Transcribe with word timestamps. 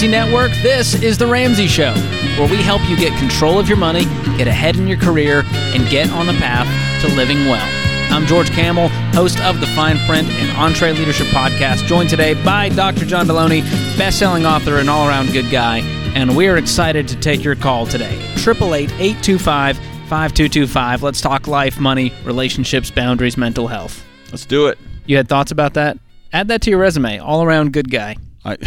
Ramsey 0.00 0.16
Network, 0.16 0.52
this 0.62 0.94
is 1.02 1.18
The 1.18 1.26
Ramsey 1.26 1.66
Show, 1.66 1.92
where 2.38 2.48
we 2.48 2.62
help 2.62 2.80
you 2.88 2.96
get 2.96 3.14
control 3.18 3.58
of 3.58 3.68
your 3.68 3.76
money, 3.76 4.06
get 4.38 4.48
ahead 4.48 4.76
in 4.76 4.86
your 4.86 4.96
career, 4.96 5.42
and 5.52 5.86
get 5.90 6.10
on 6.10 6.26
the 6.26 6.32
path 6.32 6.66
to 7.02 7.08
living 7.14 7.40
well. 7.40 7.68
I'm 8.10 8.24
George 8.24 8.50
Kamel, 8.50 8.88
host 9.12 9.38
of 9.40 9.60
the 9.60 9.66
Fine 9.66 9.98
Print 10.06 10.26
and 10.26 10.48
EntreLeadership 10.52 11.28
Podcast, 11.32 11.86
joined 11.86 12.08
today 12.08 12.32
by 12.42 12.70
Dr. 12.70 13.04
John 13.04 13.26
Delony, 13.26 13.60
best-selling 13.98 14.46
author 14.46 14.78
and 14.78 14.88
all-around 14.88 15.32
good 15.32 15.50
guy, 15.50 15.80
and 16.14 16.34
we're 16.34 16.56
excited 16.56 17.06
to 17.08 17.16
take 17.16 17.44
your 17.44 17.54
call 17.54 17.84
today. 17.84 18.16
888-825-5225. 18.36 21.02
Let's 21.02 21.20
talk 21.20 21.46
life, 21.46 21.78
money, 21.78 22.10
relationships, 22.24 22.90
boundaries, 22.90 23.36
mental 23.36 23.66
health. 23.66 24.02
Let's 24.30 24.46
do 24.46 24.68
it. 24.68 24.78
You 25.04 25.18
had 25.18 25.28
thoughts 25.28 25.52
about 25.52 25.74
that? 25.74 25.98
Add 26.32 26.48
that 26.48 26.62
to 26.62 26.70
your 26.70 26.78
resume. 26.78 27.18
All-around 27.18 27.74
good 27.74 27.90
guy. 27.90 28.16
I, 28.46 28.56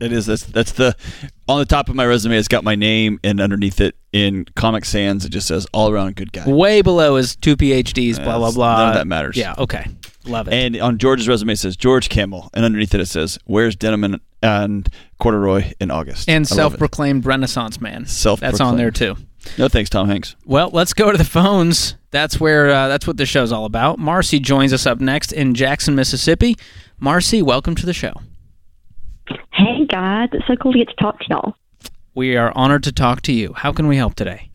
it 0.00 0.12
is 0.12 0.26
that's 0.26 0.44
that's 0.44 0.72
the 0.72 0.96
on 1.48 1.58
the 1.58 1.64
top 1.64 1.88
of 1.88 1.94
my 1.94 2.04
resume. 2.06 2.36
It's 2.36 2.48
got 2.48 2.64
my 2.64 2.74
name, 2.74 3.20
and 3.22 3.40
underneath 3.40 3.80
it 3.80 3.96
in 4.12 4.44
Comic 4.56 4.84
Sans, 4.84 5.24
it 5.24 5.28
just 5.30 5.46
says 5.46 5.66
all 5.72 5.90
around 5.90 6.16
good 6.16 6.32
guy. 6.32 6.48
Way 6.48 6.82
below 6.82 7.16
is 7.16 7.36
two 7.36 7.56
PhDs, 7.56 8.22
blah 8.22 8.38
blah 8.38 8.50
blah. 8.52 8.76
none 8.78 8.88
of 8.88 8.94
that 8.94 9.06
matters. 9.06 9.36
Yeah, 9.36 9.54
okay, 9.58 9.86
love 10.26 10.48
it. 10.48 10.54
And 10.54 10.76
on 10.80 10.98
George's 10.98 11.28
resume, 11.28 11.52
it 11.52 11.58
says 11.58 11.76
George 11.76 12.08
Kamel, 12.08 12.50
and 12.54 12.64
underneath 12.64 12.94
it 12.94 13.00
it 13.00 13.06
says 13.06 13.38
wears 13.46 13.76
denim 13.76 14.04
and, 14.04 14.20
and 14.42 14.88
corduroy 15.18 15.72
in 15.80 15.90
August. 15.90 16.28
and 16.28 16.44
I 16.44 16.54
self-proclaimed 16.54 17.26
Renaissance 17.26 17.80
man. 17.80 18.06
Self-proclaimed. 18.06 18.52
That's 18.52 18.60
on 18.60 18.76
there 18.76 18.90
too. 18.90 19.16
No 19.56 19.68
thanks, 19.68 19.88
Tom 19.88 20.06
Hanks. 20.08 20.36
Well, 20.44 20.68
let's 20.70 20.92
go 20.92 21.10
to 21.10 21.16
the 21.16 21.24
phones. 21.24 21.96
That's 22.10 22.38
where 22.38 22.68
uh, 22.70 22.88
that's 22.88 23.06
what 23.06 23.16
the 23.16 23.24
show's 23.24 23.52
all 23.52 23.64
about. 23.64 23.98
Marcy 23.98 24.38
joins 24.38 24.72
us 24.72 24.86
up 24.86 25.00
next 25.00 25.32
in 25.32 25.54
Jackson, 25.54 25.94
Mississippi. 25.94 26.56
Marcy, 26.98 27.40
welcome 27.40 27.74
to 27.76 27.86
the 27.86 27.94
show. 27.94 28.12
Hey 29.52 29.84
guys, 29.86 30.28
it's 30.32 30.46
so 30.46 30.56
cool 30.56 30.72
to 30.72 30.78
get 30.78 30.88
to 30.88 30.94
talk 30.96 31.18
to 31.20 31.26
y'all. 31.28 31.54
We 32.14 32.36
are 32.36 32.52
honored 32.56 32.82
to 32.84 32.92
talk 32.92 33.22
to 33.22 33.32
you. 33.32 33.52
How 33.54 33.72
can 33.72 33.86
we 33.86 33.96
help 33.96 34.14
today? 34.14 34.50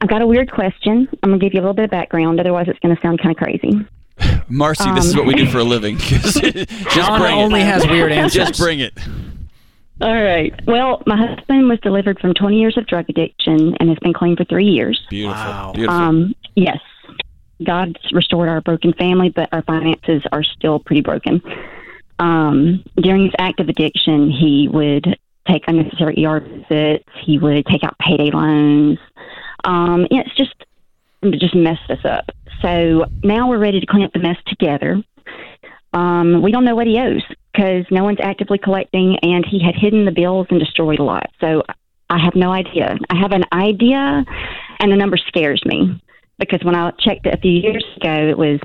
I've 0.00 0.08
got 0.08 0.22
a 0.22 0.26
weird 0.26 0.50
question. 0.50 1.08
I'm 1.22 1.30
gonna 1.30 1.38
give 1.38 1.52
you 1.54 1.60
a 1.60 1.62
little 1.62 1.74
bit 1.74 1.84
of 1.86 1.90
background, 1.90 2.40
otherwise 2.40 2.66
it's 2.68 2.78
gonna 2.80 2.98
sound 3.02 3.20
kind 3.20 3.30
of 3.32 3.36
crazy. 3.36 3.86
Marcy, 4.48 4.90
this 4.92 5.04
is 5.06 5.12
Um, 5.14 5.18
what 5.18 5.26
we 5.26 5.34
do 5.34 5.46
for 5.46 5.58
a 5.58 5.64
living. 5.64 5.98
just 5.98 6.42
John 6.90 7.20
bring 7.20 7.34
only 7.34 7.60
it. 7.60 7.66
has 7.66 7.86
weird 7.86 8.12
answers. 8.12 8.48
Just 8.48 8.60
bring 8.60 8.80
it. 8.80 8.94
All 10.00 10.14
right. 10.22 10.54
Well, 10.66 11.02
my 11.06 11.16
husband 11.16 11.68
was 11.68 11.78
delivered 11.80 12.18
from 12.20 12.32
20 12.32 12.58
years 12.58 12.76
of 12.78 12.86
drug 12.86 13.06
addiction 13.10 13.76
and 13.78 13.88
has 13.90 13.98
been 13.98 14.14
clean 14.14 14.34
for 14.36 14.44
three 14.44 14.64
years. 14.66 14.98
Beautiful. 15.10 15.34
Wow. 15.34 15.72
Beautiful. 15.74 15.94
Um, 16.00 16.34
yes, 16.56 16.78
God's 17.64 17.96
restored 18.12 18.48
our 18.48 18.62
broken 18.62 18.94
family, 18.94 19.28
but 19.28 19.50
our 19.52 19.62
finances 19.62 20.22
are 20.32 20.42
still 20.42 20.78
pretty 20.78 21.02
broken. 21.02 21.42
Um, 22.20 22.84
during 22.96 23.24
his 23.24 23.32
active 23.38 23.68
addiction, 23.68 24.30
he 24.30 24.68
would 24.70 25.18
take 25.48 25.64
unnecessary 25.66 26.24
ER 26.24 26.40
visits. 26.40 27.08
He 27.24 27.38
would 27.38 27.66
take 27.66 27.82
out 27.82 27.96
payday 27.98 28.30
loans. 28.30 28.98
Um, 29.64 30.06
it's 30.10 30.34
just 30.36 30.54
just 31.38 31.54
messed 31.54 31.90
us 31.90 32.04
up. 32.04 32.30
So 32.62 33.06
now 33.22 33.48
we're 33.48 33.58
ready 33.58 33.80
to 33.80 33.86
clean 33.86 34.04
up 34.04 34.12
the 34.12 34.20
mess 34.20 34.36
together. 34.46 35.02
Um, 35.92 36.40
we 36.42 36.52
don't 36.52 36.64
know 36.64 36.74
what 36.76 36.86
he 36.86 36.98
owes 36.98 37.24
because 37.52 37.84
no 37.90 38.04
one's 38.04 38.20
actively 38.22 38.58
collecting, 38.58 39.18
and 39.22 39.44
he 39.44 39.62
had 39.62 39.74
hidden 39.74 40.04
the 40.04 40.12
bills 40.12 40.46
and 40.50 40.60
destroyed 40.60 40.98
a 40.98 41.02
lot. 41.02 41.30
So 41.40 41.62
I 42.10 42.18
have 42.22 42.34
no 42.34 42.52
idea. 42.52 42.96
I 43.08 43.16
have 43.16 43.32
an 43.32 43.44
idea, 43.52 44.24
and 44.78 44.92
the 44.92 44.96
number 44.96 45.16
scares 45.16 45.62
me 45.64 46.00
because 46.38 46.60
when 46.64 46.74
I 46.74 46.90
checked 46.98 47.26
it 47.26 47.34
a 47.34 47.40
few 47.40 47.52
years 47.52 47.84
ago, 47.96 48.28
it 48.28 48.38
was, 48.38 48.60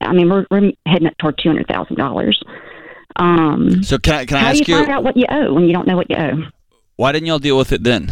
I 0.00 0.12
mean, 0.12 0.28
we're, 0.28 0.46
we're 0.50 0.72
heading 0.86 1.08
up 1.08 1.16
toward 1.18 1.38
two 1.38 1.48
hundred 1.48 1.68
thousand 1.68 1.96
dollars. 1.96 2.40
Um, 3.16 3.82
so 3.82 3.98
can 3.98 4.14
I, 4.14 4.24
can 4.26 4.36
I 4.38 4.40
how 4.40 4.52
do 4.52 4.58
ask 4.58 4.68
you 4.68 4.74
you, 4.76 4.80
find 4.82 4.92
out 4.92 5.04
what 5.04 5.16
you 5.16 5.24
owe 5.28 5.52
when 5.52 5.64
you 5.64 5.72
don't 5.72 5.86
know 5.86 5.96
what 5.96 6.08
you 6.10 6.16
owe? 6.16 6.42
why 6.96 7.12
didn't 7.12 7.26
y'all 7.26 7.38
deal 7.38 7.56
with 7.58 7.72
it 7.72 7.82
then? 7.82 8.10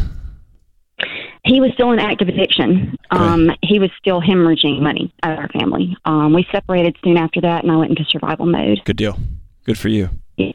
He 1.45 1.61
was 1.61 1.71
still 1.75 1.91
in 1.93 1.99
active 1.99 2.29
addiction. 2.29 2.97
Um, 3.11 3.51
he 3.63 3.79
was 3.79 3.91
still 3.99 4.21
hemorrhaging 4.21 4.81
money 4.81 5.13
out 5.23 5.33
of 5.33 5.39
our 5.39 5.49
family. 5.49 5.97
Um, 6.05 6.35
we 6.35 6.47
separated 6.53 6.97
soon 7.03 7.17
after 7.17 7.41
that, 7.41 7.63
and 7.63 7.73
I 7.73 7.77
went 7.77 7.91
into 7.91 8.05
survival 8.11 8.45
mode. 8.47 8.81
Good 8.85 8.97
deal. 8.99 9.19
Good 9.65 9.79
for 9.79 9.89
you. 9.89 10.11
Yeah. 10.37 10.53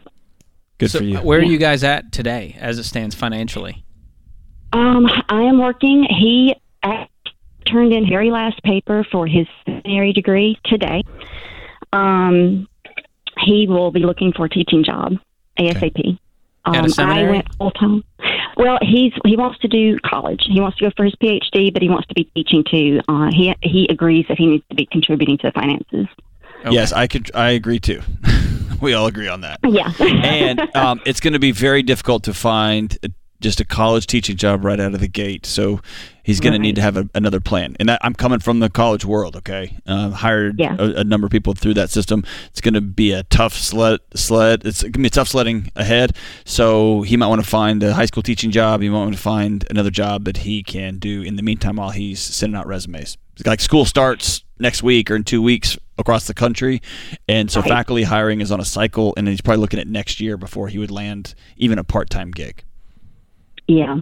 Good 0.78 0.92
So, 0.92 1.00
for 1.00 1.04
you. 1.06 1.18
where 1.20 1.40
are 1.40 1.44
you 1.44 1.58
guys 1.58 1.84
at 1.84 2.12
today, 2.12 2.56
as 2.60 2.78
it 2.78 2.84
stands 2.84 3.16
financially? 3.16 3.84
Um, 4.74 5.08
I 5.30 5.42
am 5.44 5.58
working. 5.60 6.04
He 6.04 6.56
act- 6.84 7.12
turned 7.68 7.92
in 7.94 8.04
his 8.04 8.10
very 8.10 8.30
last 8.30 8.62
paper 8.64 9.04
for 9.12 9.26
his 9.26 9.48
seminary 9.66 10.14
degree 10.14 10.60
today. 10.66 11.04
Um, 11.94 12.68
he 13.40 13.68
will 13.68 13.92
be 13.92 14.02
looking 14.02 14.34
for 14.34 14.46
a 14.46 14.50
teaching 14.50 14.84
job 14.84 15.14
ASAP. 15.60 16.18
At 16.68 16.74
a 16.74 16.80
Um, 16.80 16.86
I 16.86 16.88
seminary? 16.88 17.32
went 17.32 17.54
full 17.56 17.72
time. 17.72 18.04
Well, 18.58 18.80
he's 18.82 19.14
he 19.26 19.36
wants 19.38 19.60
to 19.60 19.68
do 19.68 20.00
college. 20.00 20.42
He 20.50 20.60
wants 20.62 20.78
to 20.78 20.86
go 20.86 20.92
for 20.98 21.04
his 21.06 21.14
PhD, 21.22 21.72
but 21.72 21.82
he 21.82 21.90
wants 21.90 22.08
to 22.08 22.14
be 22.16 22.24
teaching 22.36 22.64
too. 22.70 23.02
Uh, 23.08 23.30
he 23.32 23.54
he 23.62 23.88
agrees 23.90 24.26
that 24.30 24.38
he 24.38 24.48
needs 24.48 24.64
to 24.70 24.76
be 24.76 24.86
contributing 24.88 25.38
to 25.40 25.48
the 25.48 25.52
finances. 25.52 26.08
Yes, 26.72 26.92
I 26.92 27.06
could. 27.08 27.30
I 27.36 27.52
agree 27.52 27.80
too. 27.80 28.02
we 28.82 28.94
all 28.94 29.06
agree 29.06 29.28
on 29.28 29.42
that. 29.42 29.60
Yeah. 29.64 29.92
and 30.00 30.60
um, 30.76 31.02
it's 31.06 31.20
going 31.20 31.34
to 31.34 31.40
be 31.40 31.52
very 31.52 31.84
difficult 31.84 32.24
to 32.24 32.34
find 32.34 32.98
a, 33.04 33.10
just 33.42 33.60
a 33.60 33.66
college 33.66 34.08
teaching 34.08 34.38
job 34.38 34.64
right 34.64 34.80
out 34.80 34.94
of 34.94 35.00
the 35.00 35.08
gate. 35.08 35.46
So 35.46 35.82
he's 36.24 36.40
going 36.40 36.54
to 36.54 36.60
need 36.60 36.76
to 36.76 36.82
have 36.82 36.98
a, 36.98 37.08
another 37.14 37.40
plan. 37.40 37.76
And 37.80 37.90
that, 37.90 38.00
I'm 38.04 38.14
coming 38.14 38.40
from 38.40 38.60
the 38.60 38.70
college 38.70 39.06
world. 39.06 39.36
Okay, 39.36 39.78
uh, 39.86 40.12
hired 40.12 40.60
Yeah. 40.60 40.76
a, 40.80 41.02
a 41.02 41.04
number 41.04 41.26
of 41.26 41.32
people 41.32 41.54
through 41.54 41.76
that 41.76 41.90
system. 41.90 42.24
It's 42.48 42.62
going 42.62 42.74
to 42.76 42.82
be 42.82 43.12
a 43.12 43.24
tough 43.24 43.54
sled. 43.54 44.00
Sled. 44.16 44.66
It's 44.66 44.82
going 44.82 44.94
to 44.94 45.00
be 45.00 45.08
a 45.08 45.10
tough 45.10 45.28
sledding 45.28 45.72
ahead. 45.76 46.16
So 46.46 47.02
he 47.04 47.18
might 47.18 47.28
want 47.28 47.44
to 47.44 47.48
find 47.48 47.84
a 47.84 47.94
high 47.94 48.06
school 48.06 48.24
teaching 48.24 48.52
job. 48.52 48.82
He 48.82 48.90
might 48.90 48.98
want 49.00 49.14
to 49.14 49.20
find 49.22 49.66
another 49.70 49.92
job 49.92 50.26
that 50.26 50.38
he 50.38 50.64
can 50.64 50.98
do 50.98 51.22
in 51.22 51.36
the 51.36 51.44
meantime 51.44 51.76
while 51.76 51.92
he's 51.92 52.20
sending 52.22 52.58
out 52.58 52.68
resumes. 52.68 53.18
Like 53.46 53.60
school 53.60 53.84
starts 53.86 54.44
next 54.60 54.82
week 54.82 55.12
or 55.12 55.16
in 55.18 55.26
two 55.26 55.42
weeks 55.42 55.78
across 55.98 56.28
the 56.28 56.34
country, 56.34 56.82
and 57.28 57.52
so 57.52 57.60
Right. 57.62 57.70
faculty 57.70 58.04
hiring 58.04 58.40
is 58.40 58.52
on 58.52 58.60
a 58.62 58.66
cycle, 58.66 59.14
and 59.18 59.28
he's 59.28 59.42
probably 59.42 59.60
looking 59.60 59.80
at 59.80 59.88
next 59.88 60.20
year 60.22 60.38
before 60.38 60.70
he 60.70 60.78
would 60.78 60.92
land 60.92 61.36
even 61.58 61.78
a 61.78 61.84
part-time 61.84 62.32
gig. 62.32 62.64
Yeah. 63.68 63.98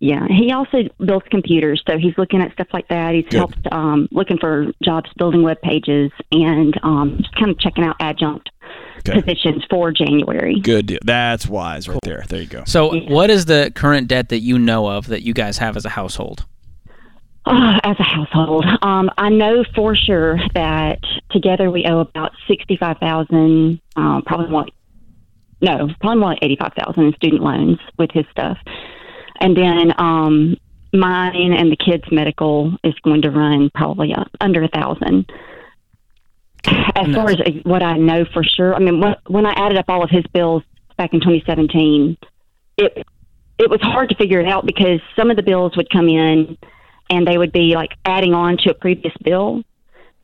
Yeah. 0.00 0.26
He 0.28 0.52
also 0.52 0.78
builds 1.04 1.26
computers, 1.30 1.82
so 1.86 1.98
he's 1.98 2.16
looking 2.18 2.40
at 2.42 2.52
stuff 2.52 2.68
like 2.72 2.88
that. 2.88 3.14
He's 3.14 3.24
Good. 3.24 3.34
helped 3.34 3.72
um, 3.72 4.08
looking 4.10 4.38
for 4.38 4.66
jobs 4.82 5.10
building 5.16 5.42
web 5.42 5.60
pages 5.62 6.10
and 6.32 6.78
um, 6.82 7.16
just 7.18 7.34
kind 7.36 7.50
of 7.50 7.58
checking 7.58 7.84
out 7.84 7.96
adjunct 8.00 8.50
Okay. 9.06 9.20
positions 9.20 9.62
for 9.68 9.92
January. 9.92 10.58
Good 10.60 10.86
deal. 10.86 10.98
That's 11.04 11.46
wise 11.46 11.88
right 11.88 11.98
there. 12.04 12.24
There 12.26 12.40
you 12.40 12.46
go. 12.46 12.62
So, 12.66 13.00
what 13.00 13.28
is 13.28 13.44
the 13.44 13.70
current 13.74 14.08
debt 14.08 14.30
that 14.30 14.40
you 14.40 14.58
know 14.58 14.88
of 14.88 15.08
that 15.08 15.20
you 15.22 15.34
guys 15.34 15.58
have 15.58 15.76
as 15.76 15.84
a 15.84 15.90
household? 15.90 16.46
Uh, 17.44 17.78
as 17.84 17.96
a 18.00 18.02
household, 18.02 18.64
um, 18.80 19.10
I 19.18 19.28
know 19.28 19.62
for 19.74 19.94
sure 19.94 20.38
that 20.54 21.00
together 21.30 21.70
we 21.70 21.84
owe 21.84 21.98
about 22.00 22.32
sixty-five 22.48 22.96
thousand, 22.96 23.78
um, 23.96 24.22
probably 24.24 24.48
more. 24.48 24.64
No, 25.64 25.88
probably 25.98 26.20
more 26.20 26.30
like 26.30 26.40
eighty-five 26.42 26.72
thousand 26.74 27.04
in 27.04 27.14
student 27.14 27.42
loans 27.42 27.78
with 27.98 28.10
his 28.12 28.26
stuff, 28.30 28.58
and 29.40 29.56
then 29.56 29.94
um, 29.96 30.56
mine 30.92 31.54
and 31.54 31.72
the 31.72 31.76
kids' 31.76 32.04
medical 32.12 32.76
is 32.84 32.92
going 33.02 33.22
to 33.22 33.30
run 33.30 33.70
probably 33.74 34.14
under 34.42 34.62
a 34.62 34.68
thousand. 34.68 35.30
As 36.66 37.14
far 37.14 37.30
as 37.30 37.38
what 37.62 37.82
I 37.82 37.96
know 37.96 38.26
for 38.32 38.44
sure, 38.44 38.74
I 38.74 38.78
mean, 38.78 39.00
when, 39.00 39.16
when 39.26 39.46
I 39.46 39.52
added 39.52 39.78
up 39.78 39.86
all 39.88 40.04
of 40.04 40.10
his 40.10 40.24
bills 40.34 40.62
back 40.98 41.14
in 41.14 41.20
2017, 41.20 42.18
it 42.76 43.06
it 43.58 43.70
was 43.70 43.80
hard 43.80 44.10
to 44.10 44.16
figure 44.16 44.40
it 44.40 44.48
out 44.48 44.66
because 44.66 45.00
some 45.16 45.30
of 45.30 45.36
the 45.36 45.42
bills 45.42 45.76
would 45.78 45.88
come 45.88 46.08
in 46.08 46.58
and 47.08 47.26
they 47.26 47.38
would 47.38 47.52
be 47.52 47.74
like 47.74 47.92
adding 48.04 48.34
on 48.34 48.58
to 48.58 48.70
a 48.70 48.74
previous 48.74 49.14
bill. 49.22 49.62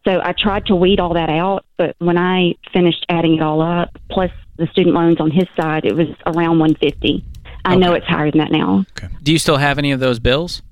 So 0.07 0.21
I 0.23 0.35
tried 0.37 0.67
to 0.67 0.75
weed 0.75 1.01
all 1.01 1.15
that 1.15 1.31
out, 1.31 1.65
but 1.79 1.95
when 1.99 2.19
I 2.19 2.55
finished 2.73 3.07
adding 3.09 3.37
it 3.37 3.43
all 3.43 3.63
up, 3.63 3.91
plus 4.11 4.31
the 4.61 4.67
student 4.69 4.95
loans 4.95 5.21
on 5.21 5.31
his 5.31 5.49
side, 5.57 5.85
it 5.85 5.95
was 5.97 6.07
around 6.27 6.59
150. 6.61 7.25
I 7.65 7.77
know 7.77 7.93
it's 7.95 8.07
higher 8.07 8.31
than 8.31 8.39
that 8.39 8.53
now. 8.53 8.85
Do 9.23 9.33
you 9.33 9.39
still 9.39 9.57
have 9.57 9.79
any 9.79 9.91
of 9.93 10.01
those 10.01 10.19
bills? 10.19 10.63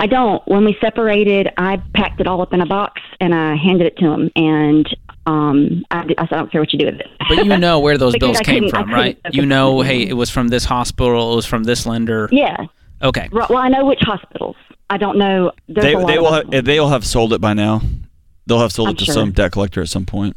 I 0.00 0.06
don't. 0.06 0.42
When 0.48 0.64
we 0.64 0.76
separated, 0.80 1.48
I 1.56 1.80
packed 1.94 2.20
it 2.20 2.26
all 2.26 2.40
up 2.42 2.52
in 2.52 2.60
a 2.60 2.66
box 2.66 3.00
and 3.20 3.34
I 3.34 3.54
handed 3.56 3.86
it 3.86 3.96
to 3.98 4.06
him, 4.10 4.30
and 4.34 4.96
um, 5.26 5.84
I, 5.90 5.98
I 6.18 6.26
said, 6.26 6.32
I 6.32 6.36
don't 6.38 6.50
care 6.50 6.60
what 6.60 6.72
you 6.72 6.78
do 6.78 6.86
with 6.86 7.00
it. 7.00 7.08
But 7.28 7.44
you 7.44 7.56
know 7.58 7.78
where 7.78 7.98
those 7.98 8.16
bills 8.20 8.40
came 8.40 8.68
from, 8.68 8.90
right? 8.90 9.18
You 9.30 9.46
know, 9.46 9.82
hey, 9.82 10.02
it 10.02 10.14
was 10.14 10.30
from 10.30 10.48
this 10.48 10.64
hospital, 10.64 11.34
it 11.34 11.36
was 11.36 11.46
from 11.46 11.64
this 11.64 11.86
lender. 11.86 12.28
yeah. 12.32 12.66
Okay. 13.02 13.28
Right, 13.30 13.48
Well, 13.50 13.58
I 13.58 13.68
know 13.68 13.84
which 13.84 14.00
hospitals. 14.00 14.56
I 14.88 14.96
don't 14.96 15.18
know. 15.18 15.52
There's 15.68 15.84
They 15.84 16.04
they 16.06 16.18
will 16.18 16.32
have, 16.32 16.64
they 16.64 16.80
will 16.80 16.88
have 16.88 17.04
sold 17.04 17.34
it 17.34 17.42
by 17.42 17.52
now. 17.52 17.82
They'll 18.46 18.60
have 18.60 18.72
sold 18.72 18.88
I'm 18.88 18.94
it 18.94 18.98
to 19.00 19.04
sure. 19.04 19.14
some 19.14 19.32
debt 19.32 19.52
collector 19.52 19.82
at 19.82 19.88
some 19.88 20.06
point. 20.06 20.34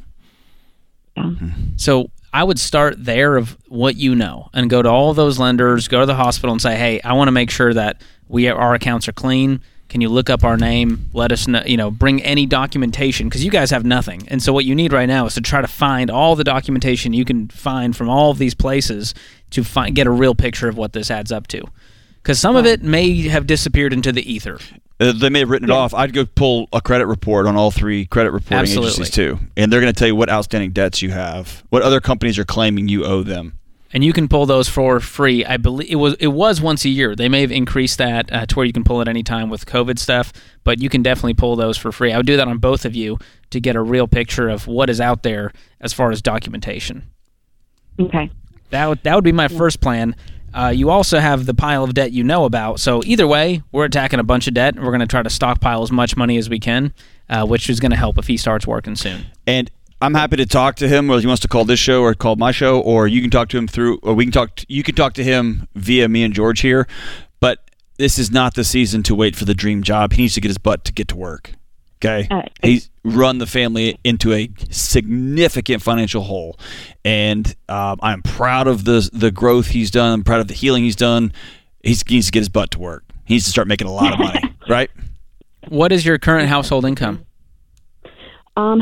Yeah. 1.15 1.31
So 1.77 2.09
I 2.31 2.43
would 2.43 2.59
start 2.59 3.03
there 3.03 3.37
of 3.37 3.57
what 3.67 3.95
you 3.95 4.15
know 4.15 4.49
and 4.53 4.69
go 4.69 4.81
to 4.81 4.89
all 4.89 5.13
those 5.13 5.39
lenders, 5.39 5.87
go 5.87 5.99
to 5.99 6.05
the 6.05 6.15
hospital 6.15 6.51
and 6.51 6.61
say, 6.61 6.75
hey, 6.75 7.01
I 7.01 7.13
want 7.13 7.27
to 7.27 7.31
make 7.31 7.49
sure 7.49 7.73
that 7.73 8.01
we 8.27 8.47
our 8.47 8.73
accounts 8.73 9.07
are 9.07 9.13
clean. 9.13 9.61
Can 9.89 10.01
you 10.01 10.09
look 10.09 10.29
up 10.29 10.43
our 10.43 10.55
name? 10.55 11.09
Let 11.13 11.31
us 11.31 11.47
know, 11.47 11.63
you 11.65 11.75
know, 11.75 11.89
bring 11.89 12.21
any 12.21 12.45
documentation 12.45 13.27
because 13.27 13.43
you 13.43 13.49
guys 13.49 13.71
have 13.71 13.83
nothing. 13.83 14.27
And 14.27 14.41
so 14.41 14.53
what 14.53 14.63
you 14.63 14.75
need 14.75 14.93
right 14.93 15.07
now 15.07 15.25
is 15.25 15.33
to 15.33 15.41
try 15.41 15.61
to 15.61 15.67
find 15.67 16.11
all 16.11 16.35
the 16.35 16.43
documentation 16.43 17.11
you 17.11 17.25
can 17.25 17.47
find 17.47 17.97
from 17.97 18.07
all 18.07 18.29
of 18.29 18.37
these 18.37 18.53
places 18.53 19.15
to 19.49 19.63
find, 19.63 19.95
get 19.95 20.05
a 20.05 20.11
real 20.11 20.35
picture 20.35 20.69
of 20.69 20.77
what 20.77 20.93
this 20.93 21.09
adds 21.09 21.31
up 21.31 21.47
to. 21.47 21.63
Because 22.21 22.39
some 22.39 22.55
of 22.55 22.67
it 22.67 22.83
may 22.83 23.27
have 23.29 23.47
disappeared 23.47 23.91
into 23.91 24.11
the 24.11 24.31
ether. 24.31 24.59
Uh, 24.99 25.13
they 25.13 25.29
may 25.29 25.39
have 25.39 25.49
written 25.49 25.69
it 25.69 25.71
off. 25.73 25.93
I'd 25.93 26.13
go 26.13 26.25
pull 26.25 26.67
a 26.73 26.81
credit 26.81 27.05
report 27.07 27.45
on 27.47 27.55
all 27.55 27.71
three 27.71 28.05
credit 28.05 28.31
reporting 28.31 28.57
Absolutely. 28.57 28.89
agencies 28.89 29.09
too, 29.11 29.39
and 29.55 29.71
they're 29.71 29.79
going 29.81 29.93
to 29.93 29.97
tell 29.97 30.07
you 30.09 30.15
what 30.15 30.29
outstanding 30.29 30.71
debts 30.71 31.01
you 31.01 31.11
have, 31.11 31.63
what 31.69 31.81
other 31.83 32.01
companies 32.01 32.37
are 32.37 32.45
claiming 32.45 32.87
you 32.89 33.05
owe 33.05 33.23
them. 33.23 33.57
and 33.93 34.03
you 34.03 34.11
can 34.13 34.27
pull 34.27 34.45
those 34.45 34.67
for 34.69 34.99
free. 34.99 35.43
I 35.45 35.55
believe 35.57 35.89
it 35.89 35.95
was 35.95 36.15
it 36.19 36.27
was 36.27 36.61
once 36.61 36.83
a 36.85 36.89
year. 36.89 37.15
They 37.15 37.29
may 37.29 37.41
have 37.41 37.51
increased 37.51 37.97
that 37.97 38.31
uh, 38.31 38.45
to 38.45 38.55
where 38.55 38.65
you 38.65 38.73
can 38.73 38.83
pull 38.83 38.99
it 39.01 39.07
anytime 39.07 39.49
with 39.49 39.65
COVID 39.65 39.97
stuff, 39.97 40.33
but 40.63 40.79
you 40.79 40.89
can 40.89 41.01
definitely 41.01 41.33
pull 41.33 41.55
those 41.55 41.77
for 41.77 41.91
free. 41.93 42.11
I 42.11 42.17
would 42.17 42.27
do 42.27 42.35
that 42.37 42.47
on 42.47 42.57
both 42.57 42.83
of 42.85 42.93
you 42.93 43.17
to 43.51 43.59
get 43.61 43.75
a 43.77 43.81
real 43.81 44.07
picture 44.07 44.49
of 44.49 44.67
what 44.67 44.89
is 44.89 44.99
out 44.99 45.23
there 45.23 45.53
as 45.79 45.93
far 45.93 46.11
as 46.11 46.21
documentation. 46.21 47.03
Okay. 47.99 48.29
That 48.71 48.87
would 48.87 49.01
that 49.03 49.15
would 49.15 49.23
be 49.23 49.31
my 49.31 49.47
first 49.47 49.79
plan. 49.81 50.15
Uh, 50.53 50.73
you 50.75 50.89
also 50.89 51.19
have 51.19 51.45
the 51.45 51.53
pile 51.53 51.83
of 51.83 51.93
debt 51.93 52.11
you 52.11 52.23
know 52.23 52.45
about. 52.45 52.79
So 52.79 53.01
either 53.05 53.27
way, 53.27 53.61
we're 53.71 53.85
attacking 53.85 54.19
a 54.19 54.23
bunch 54.23 54.47
of 54.47 54.53
debt. 54.53 54.75
and 54.75 54.83
We're 54.83 54.91
going 54.91 55.01
to 55.01 55.07
try 55.07 55.23
to 55.23 55.29
stockpile 55.29 55.83
as 55.83 55.91
much 55.91 56.17
money 56.17 56.37
as 56.37 56.49
we 56.49 56.59
can, 56.59 56.93
uh, 57.29 57.45
which 57.45 57.69
is 57.69 57.79
going 57.79 57.91
to 57.91 57.97
help 57.97 58.17
if 58.17 58.27
he 58.27 58.37
starts 58.37 58.65
working 58.65 58.95
soon. 58.95 59.25
And 59.45 59.69
I'm 60.01 60.13
happy 60.13 60.37
to 60.37 60.45
talk 60.45 60.75
to 60.77 60.87
him, 60.87 61.07
whether 61.07 61.21
he 61.21 61.27
wants 61.27 61.41
to 61.41 61.47
call 61.47 61.65
this 61.65 61.79
show 61.79 62.01
or 62.01 62.13
call 62.13 62.35
my 62.37 62.51
show, 62.51 62.79
or 62.79 63.07
you 63.07 63.21
can 63.21 63.29
talk 63.29 63.49
to 63.49 63.57
him 63.57 63.67
through, 63.67 63.99
or 64.01 64.13
we 64.13 64.25
can 64.25 64.31
talk. 64.31 64.55
To, 64.55 64.65
you 64.69 64.81
can 64.81 64.95
talk 64.95 65.13
to 65.15 65.23
him 65.23 65.67
via 65.75 66.07
me 66.07 66.23
and 66.23 66.33
George 66.33 66.61
here. 66.61 66.87
But 67.39 67.69
this 67.97 68.17
is 68.17 68.31
not 68.31 68.55
the 68.55 68.63
season 68.63 69.03
to 69.03 69.15
wait 69.15 69.35
for 69.35 69.45
the 69.45 69.53
dream 69.53 69.83
job. 69.83 70.13
He 70.13 70.23
needs 70.23 70.35
to 70.35 70.41
get 70.41 70.49
his 70.49 70.57
butt 70.57 70.85
to 70.85 70.93
get 70.93 71.09
to 71.09 71.17
work. 71.17 71.53
Okay, 72.01 72.27
Uh, 72.31 72.43
he's 72.63 72.89
run 73.03 73.39
the 73.39 73.45
family 73.45 73.99
into 74.05 74.31
a 74.31 74.49
significant 74.69 75.81
financial 75.81 76.21
hole, 76.23 76.57
and 77.03 77.53
um, 77.67 77.99
I'm 78.01 78.21
proud 78.21 78.67
of 78.67 78.85
the 78.85 79.09
the 79.11 79.31
growth 79.31 79.67
he's 79.67 79.91
done. 79.91 80.13
I'm 80.13 80.23
proud 80.23 80.39
of 80.39 80.47
the 80.47 80.53
healing 80.53 80.83
he's 80.83 80.95
done. 80.95 81.33
He's, 81.83 82.01
he 82.07 82.15
needs 82.15 82.27
to 82.27 82.31
get 82.31 82.39
his 82.39 82.49
butt 82.49 82.71
to 82.71 82.79
work. 82.79 83.03
He 83.25 83.33
needs 83.35 83.45
to 83.45 83.51
start 83.51 83.67
making 83.67 83.87
a 83.87 83.91
lot 83.91 84.13
of 84.13 84.19
money, 84.19 84.55
right? 84.69 84.89
What 85.67 85.91
is 85.91 86.05
your 86.05 86.17
current 86.17 86.47
household 86.47 86.85
income? 86.85 87.25
Um, 88.55 88.81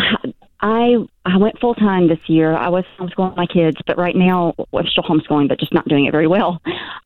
I 0.59 0.95
I 1.25 1.37
went 1.37 1.59
full 1.59 1.75
time 1.75 2.07
this 2.07 2.17
year. 2.27 2.55
I 2.55 2.69
was 2.69 2.83
homeschooling 2.99 3.35
my 3.37 3.45
kids, 3.45 3.77
but 3.85 3.97
right 3.97 4.15
now 4.15 4.55
I'm 4.73 4.87
still 4.87 5.03
homeschooling, 5.03 5.47
but 5.49 5.59
just 5.59 5.73
not 5.73 5.87
doing 5.87 6.05
it 6.07 6.11
very 6.11 6.25
well. 6.27 6.59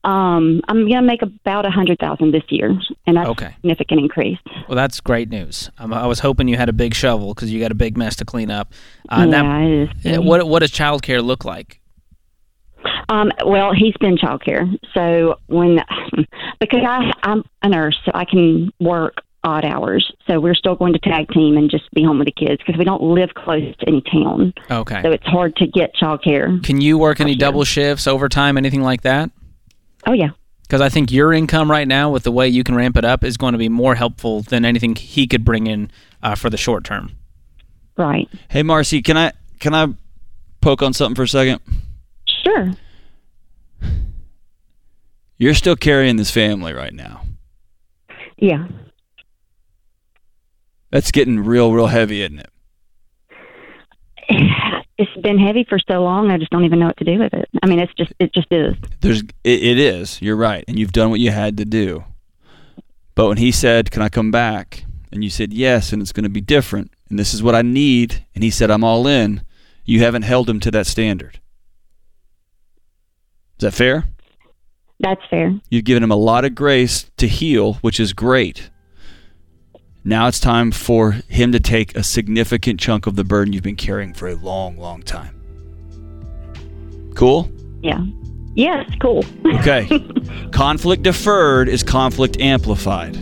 Um, 0.05 0.61
I'm 0.69 0.87
gonna 0.89 1.01
make 1.01 1.21
about 1.21 1.65
a 1.65 1.69
hundred 1.69 1.99
thousand 1.99 2.31
this 2.31 2.43
year, 2.49 2.71
and 3.07 3.17
that's 3.17 3.29
Okay. 3.29 3.47
a 3.47 3.53
significant 3.55 3.99
increase. 3.99 4.37
Well, 4.69 4.75
that's 4.77 5.01
great 5.01 5.29
news. 5.29 5.69
Um, 5.79 5.93
I 5.93 6.07
was 6.07 6.19
hoping 6.19 6.47
you 6.47 6.55
had 6.55 6.69
a 6.69 6.73
big 6.73 6.93
shovel 6.93 7.33
because 7.33 7.51
you 7.51 7.59
got 7.59 7.71
a 7.71 7.75
big 7.75 7.97
mess 7.97 8.15
to 8.17 8.25
clean 8.25 8.49
up. 8.49 8.73
Uh, 9.09 9.25
yeah, 9.29 9.41
now, 9.41 9.61
it 9.61 9.89
is. 10.05 10.17
uh, 10.17 10.21
what 10.21 10.47
what 10.47 10.59
does 10.59 10.71
childcare 10.71 11.21
look 11.23 11.43
like? 11.43 11.79
Um, 13.09 13.31
well, 13.45 13.73
he's 13.73 13.95
been 13.99 14.15
childcare. 14.17 14.65
So 14.93 15.35
when 15.47 15.79
because 16.61 16.81
I 16.87 17.11
I'm 17.23 17.43
a 17.61 17.69
nurse, 17.69 17.99
so 18.05 18.11
I 18.13 18.23
can 18.25 18.71
work 18.79 19.15
odd 19.43 19.65
hours. 19.65 20.11
So 20.27 20.39
we're 20.39 20.55
still 20.55 20.75
going 20.75 20.93
to 20.93 20.99
tag 20.99 21.29
team 21.29 21.57
and 21.57 21.69
just 21.69 21.89
be 21.91 22.03
home 22.03 22.19
with 22.19 22.27
the 22.27 22.31
kids 22.31 22.61
because 22.65 22.77
we 22.77 22.85
don't 22.85 23.01
live 23.01 23.29
close 23.33 23.75
to 23.77 23.87
any 23.87 24.01
town. 24.01 24.53
Okay. 24.69 25.01
So 25.01 25.11
it's 25.11 25.25
hard 25.25 25.55
to 25.57 25.67
get 25.67 25.95
childcare. 25.95 26.63
Can 26.63 26.79
you 26.81 26.97
work 26.97 27.19
any 27.19 27.33
Gotcha. 27.33 27.39
double 27.39 27.63
shifts, 27.63 28.07
overtime, 28.07 28.57
anything 28.57 28.81
like 28.81 29.01
that? 29.01 29.31
Oh 30.05 30.13
yeah. 30.13 30.29
Because 30.63 30.81
I 30.81 30.89
think 30.89 31.11
your 31.11 31.33
income 31.33 31.69
right 31.69 31.87
now, 31.87 32.11
with 32.11 32.23
the 32.23 32.31
way 32.31 32.47
you 32.47 32.63
can 32.63 32.75
ramp 32.75 32.95
it 32.95 33.03
up, 33.03 33.23
is 33.23 33.35
going 33.35 33.51
to 33.51 33.57
be 33.57 33.67
more 33.67 33.95
helpful 33.95 34.41
than 34.41 34.63
anything 34.63 34.95
he 34.95 35.27
could 35.27 35.43
bring 35.43 35.67
in 35.67 35.91
uh, 36.23 36.35
for 36.35 36.49
the 36.49 36.57
short 36.57 36.85
term. 36.85 37.11
Right. 37.97 38.29
Hey, 38.47 38.63
Marcy, 38.63 39.01
can 39.01 39.17
I 39.17 39.33
can 39.59 39.73
I 39.75 39.87
poke 40.61 40.81
on 40.81 40.93
something 40.93 41.15
for 41.15 41.23
a 41.23 41.27
second? 41.27 41.59
Sure. 42.43 42.71
You're 45.37 45.55
still 45.55 45.75
carrying 45.75 46.15
this 46.17 46.31
family 46.31 46.71
right 46.71 46.93
now. 46.93 47.23
Yeah. 48.37 48.67
That's 50.91 51.11
getting 51.11 51.39
real, 51.39 51.73
real 51.73 51.87
heavy, 51.87 52.21
isn't 52.21 52.39
it? 52.39 52.49
It's 54.97 55.21
been 55.23 55.39
heavy 55.39 55.65
for 55.67 55.79
so 55.89 56.03
long. 56.03 56.29
I 56.29 56.37
just 56.37 56.51
don't 56.51 56.63
even 56.63 56.77
know 56.77 56.85
what 56.85 56.97
to 56.97 57.03
do 57.03 57.17
with 57.17 57.33
it. 57.33 57.49
I 57.63 57.65
mean, 57.65 57.79
it's 57.79 57.93
just 57.95 58.13
it 58.19 58.31
just 58.35 58.45
is. 58.51 58.75
There's, 58.99 59.23
it, 59.43 59.63
it 59.63 59.79
is. 59.79 60.21
You're 60.21 60.35
right, 60.35 60.63
and 60.67 60.77
you've 60.77 60.91
done 60.91 61.09
what 61.09 61.19
you 61.19 61.31
had 61.31 61.57
to 61.57 61.65
do. 61.65 62.03
But 63.15 63.27
when 63.27 63.37
he 63.37 63.51
said, 63.51 63.89
"Can 63.89 64.03
I 64.03 64.09
come 64.09 64.29
back?" 64.29 64.85
and 65.11 65.23
you 65.23 65.31
said 65.31 65.53
yes, 65.53 65.91
and 65.91 66.03
it's 66.03 66.11
going 66.11 66.23
to 66.25 66.29
be 66.29 66.41
different, 66.41 66.91
and 67.09 67.17
this 67.17 67.33
is 67.33 67.41
what 67.41 67.55
I 67.55 67.63
need, 67.63 68.25
and 68.35 68.43
he 68.43 68.51
said, 68.51 68.69
"I'm 68.69 68.83
all 68.83 69.07
in," 69.07 69.41
you 69.85 70.01
haven't 70.01 70.21
held 70.21 70.47
him 70.47 70.59
to 70.59 70.71
that 70.71 70.85
standard. 70.85 71.39
Is 73.57 73.63
that 73.63 73.73
fair? 73.73 74.05
That's 74.99 75.21
fair. 75.31 75.59
You've 75.71 75.85
given 75.85 76.03
him 76.03 76.11
a 76.11 76.15
lot 76.15 76.45
of 76.45 76.53
grace 76.53 77.09
to 77.17 77.27
heal, 77.27 77.73
which 77.75 77.99
is 77.99 78.13
great. 78.13 78.69
Now 80.03 80.27
it's 80.27 80.39
time 80.39 80.71
for 80.71 81.11
him 81.27 81.51
to 81.51 81.59
take 81.59 81.95
a 81.95 82.03
significant 82.03 82.79
chunk 82.79 83.05
of 83.05 83.15
the 83.15 83.23
burden 83.23 83.53
you've 83.53 83.63
been 83.63 83.75
carrying 83.75 84.13
for 84.13 84.27
a 84.27 84.35
long, 84.35 84.77
long 84.77 85.03
time. 85.03 85.35
Cool? 87.15 87.51
Yeah. 87.83 88.03
Yes. 88.55 88.89
Cool. 88.99 89.23
Okay. 89.45 89.87
conflict 90.51 91.03
deferred 91.03 91.69
is 91.69 91.83
conflict 91.83 92.39
amplified. 92.39 93.15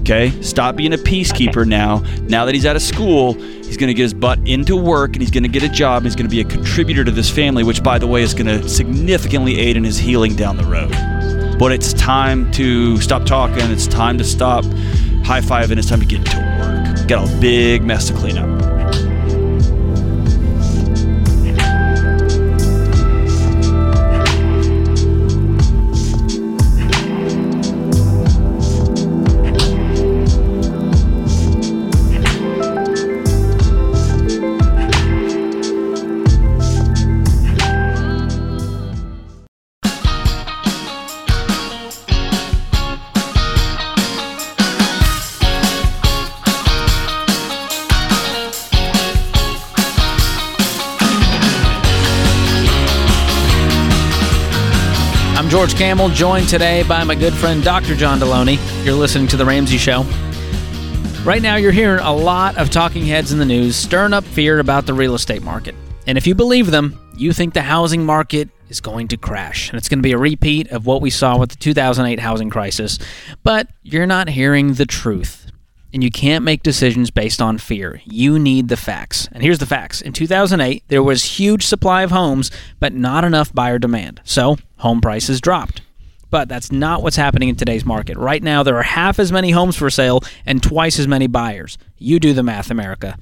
Okay? 0.00 0.30
Stop 0.42 0.76
being 0.76 0.92
a 0.92 0.98
peacekeeper 0.98 1.66
now. 1.66 1.98
Now 2.28 2.44
that 2.44 2.54
he's 2.54 2.66
out 2.66 2.76
of 2.76 2.82
school, 2.82 3.32
he's 3.32 3.78
going 3.78 3.88
to 3.88 3.94
get 3.94 4.02
his 4.02 4.14
butt 4.14 4.40
into 4.46 4.76
work 4.76 5.14
and 5.14 5.22
he's 5.22 5.30
going 5.30 5.44
to 5.44 5.48
get 5.48 5.62
a 5.62 5.70
job. 5.70 5.98
And 5.98 6.06
he's 6.06 6.16
going 6.16 6.28
to 6.28 6.30
be 6.30 6.42
a 6.42 6.44
contributor 6.44 7.02
to 7.02 7.10
this 7.10 7.30
family, 7.30 7.64
which, 7.64 7.82
by 7.82 7.98
the 7.98 8.06
way, 8.06 8.22
is 8.22 8.34
going 8.34 8.46
to 8.46 8.68
significantly 8.68 9.58
aid 9.58 9.78
in 9.78 9.84
his 9.84 9.96
healing 9.96 10.36
down 10.36 10.58
the 10.58 10.64
road. 10.64 11.11
But 11.62 11.70
it's 11.70 11.92
time 11.92 12.50
to 12.54 13.00
stop 13.00 13.24
talking. 13.24 13.70
It's 13.70 13.86
time 13.86 14.18
to 14.18 14.24
stop 14.24 14.64
high 15.24 15.40
fiving. 15.40 15.78
It's 15.78 15.88
time 15.88 16.00
to 16.00 16.06
get 16.06 16.26
to 16.26 16.36
work. 16.58 17.06
Got 17.06 17.32
a 17.32 17.40
big 17.40 17.84
mess 17.84 18.08
to 18.08 18.14
clean 18.14 18.36
up. 18.36 18.71
Kamel, 55.82 56.10
joined 56.10 56.48
today 56.48 56.84
by 56.84 57.02
my 57.02 57.16
good 57.16 57.34
friend 57.34 57.60
Dr. 57.60 57.96
John 57.96 58.20
Delony. 58.20 58.56
You're 58.84 58.94
listening 58.94 59.26
to 59.26 59.36
The 59.36 59.44
Ramsey 59.44 59.78
Show. 59.78 60.02
Right 61.24 61.42
now, 61.42 61.56
you're 61.56 61.72
hearing 61.72 61.98
a 61.98 62.14
lot 62.14 62.56
of 62.56 62.70
talking 62.70 63.04
heads 63.04 63.32
in 63.32 63.40
the 63.40 63.44
news 63.44 63.74
stirring 63.74 64.12
up 64.12 64.22
fear 64.22 64.60
about 64.60 64.86
the 64.86 64.94
real 64.94 65.16
estate 65.16 65.42
market. 65.42 65.74
And 66.06 66.16
if 66.16 66.24
you 66.24 66.36
believe 66.36 66.70
them, 66.70 66.96
you 67.16 67.32
think 67.32 67.52
the 67.52 67.62
housing 67.62 68.06
market 68.06 68.48
is 68.68 68.80
going 68.80 69.08
to 69.08 69.16
crash. 69.16 69.70
And 69.70 69.76
it's 69.76 69.88
going 69.88 69.98
to 69.98 70.04
be 70.04 70.12
a 70.12 70.18
repeat 70.18 70.70
of 70.70 70.86
what 70.86 71.02
we 71.02 71.10
saw 71.10 71.36
with 71.36 71.50
the 71.50 71.56
2008 71.56 72.20
housing 72.20 72.48
crisis. 72.48 73.00
But 73.42 73.66
you're 73.82 74.06
not 74.06 74.28
hearing 74.28 74.74
the 74.74 74.86
truth. 74.86 75.41
And 75.92 76.02
you 76.02 76.10
can't 76.10 76.44
make 76.44 76.62
decisions 76.62 77.10
based 77.10 77.42
on 77.42 77.58
fear. 77.58 78.00
You 78.04 78.38
need 78.38 78.68
the 78.68 78.76
facts. 78.76 79.28
And 79.32 79.42
here's 79.42 79.58
the 79.58 79.66
facts. 79.66 80.00
In 80.00 80.12
2008, 80.12 80.84
there 80.88 81.02
was 81.02 81.38
huge 81.38 81.66
supply 81.66 82.02
of 82.02 82.10
homes, 82.10 82.50
but 82.80 82.94
not 82.94 83.24
enough 83.24 83.52
buyer 83.52 83.78
demand. 83.78 84.20
So, 84.24 84.56
home 84.78 85.00
prices 85.02 85.40
dropped. 85.40 85.82
But 86.30 86.48
that's 86.48 86.72
not 86.72 87.02
what's 87.02 87.16
happening 87.16 87.50
in 87.50 87.56
today's 87.56 87.84
market. 87.84 88.16
Right 88.16 88.42
now, 88.42 88.62
there 88.62 88.76
are 88.76 88.82
half 88.82 89.18
as 89.18 89.30
many 89.30 89.50
homes 89.50 89.76
for 89.76 89.90
sale 89.90 90.22
and 90.46 90.62
twice 90.62 90.98
as 90.98 91.06
many 91.06 91.26
buyers. 91.26 91.76
You 91.98 92.18
do 92.18 92.32
the 92.32 92.42
math, 92.42 92.70
America. 92.70 93.18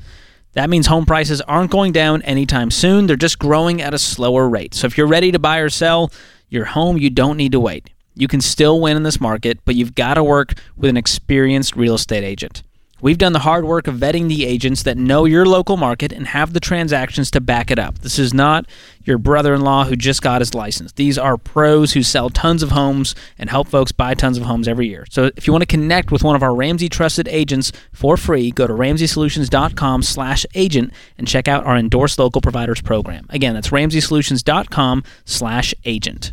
That 0.53 0.71
means 0.71 0.87
home 0.87 1.07
prices 1.07 1.41
aren't 1.43 1.73
going 1.73 1.93
down 1.93 2.23
anytime 2.23 2.71
soon. 2.71 3.07
They're 3.07 3.17
just 3.17 3.39
growing 3.39 3.83
at 3.83 3.95
a 3.95 3.99
slower 3.99 4.49
rate. 4.49 4.75
So 4.75 4.87
if 4.87 4.97
you're 4.97 5.09
ready 5.09 5.33
to 5.33 5.39
buy 5.39 5.59
or 5.59 5.71
sell 5.71 6.13
your 6.49 6.67
home, 6.67 6.99
you 6.99 7.11
don't 7.11 7.37
need 7.37 7.53
to 7.53 7.61
wait. 7.61 7.91
You 8.21 8.29
can 8.29 8.43
still 8.43 8.81
win 8.81 8.99
in 8.99 9.03
this 9.03 9.21
market, 9.21 9.59
but 9.65 9.75
you've 9.77 9.95
got 9.95 10.15
to 10.15 10.23
work 10.23 10.53
with 10.77 10.91
an 10.91 10.97
experienced 10.99 11.75
real 11.75 11.95
estate 11.95 12.23
agent. 12.23 12.63
We've 13.03 13.17
done 13.17 13.33
the 13.33 13.39
hard 13.39 13.65
work 13.65 13.87
of 13.87 13.95
vetting 13.95 14.29
the 14.29 14.45
agents 14.45 14.83
that 14.83 14.99
know 14.99 15.25
your 15.25 15.47
local 15.47 15.79
market 15.79 16.13
and 16.13 16.27
have 16.27 16.53
the 16.53 16.61
transactions 16.61 17.31
to 17.31 17.41
back 17.41 17.71
it 17.71 17.79
up. 17.79 18.01
This 18.01 18.19
is 18.19 18.35
not 18.35 18.67
your 19.05 19.17
brother 19.17 19.55
in 19.55 19.63
law 19.63 19.85
who 19.85 19.97
just 19.97 20.21
got 20.21 20.43
his 20.43 20.55
license. 20.55 20.93
These 20.93 21.17
are 21.17 21.39
pros 21.39 21.93
who 21.95 22.03
sell 22.03 22.29
tons 22.29 22.63
of 22.63 22.73
homes 22.73 23.15
and 23.39 23.49
help 23.49 23.69
folks 23.69 23.91
buy 23.91 24.13
tons 24.13 24.37
of 24.37 24.45
homes 24.45 24.69
every 24.69 24.87
year. 24.87 25.07
So 25.09 25.31
if 25.35 25.47
you 25.47 25.53
want 25.55 25.63
to 25.63 25.67
connect 25.67 26.13
with 26.13 26.23
one 26.23 26.37
of 26.37 26.43
our 26.43 26.55
Ramsey 26.55 26.91
trusted 26.91 27.27
agents 27.27 27.73
for 27.91 28.19
free, 28.19 28.51
go 28.51 28.67
to 28.67 28.75
ramseysolutions.com 28.75 30.03
slash 30.03 30.45
agent 30.55 30.93
and 31.17 31.27
check 31.27 31.49
out 31.49 31.65
our 31.65 31.77
endorsed 31.79 32.19
local 32.19 32.43
providers 32.43 32.83
program. 32.83 33.25
Again, 33.31 33.55
that's 33.55 33.69
ramseysolutions.com 33.69 35.05
slash 35.25 35.75
agent. 35.87 36.33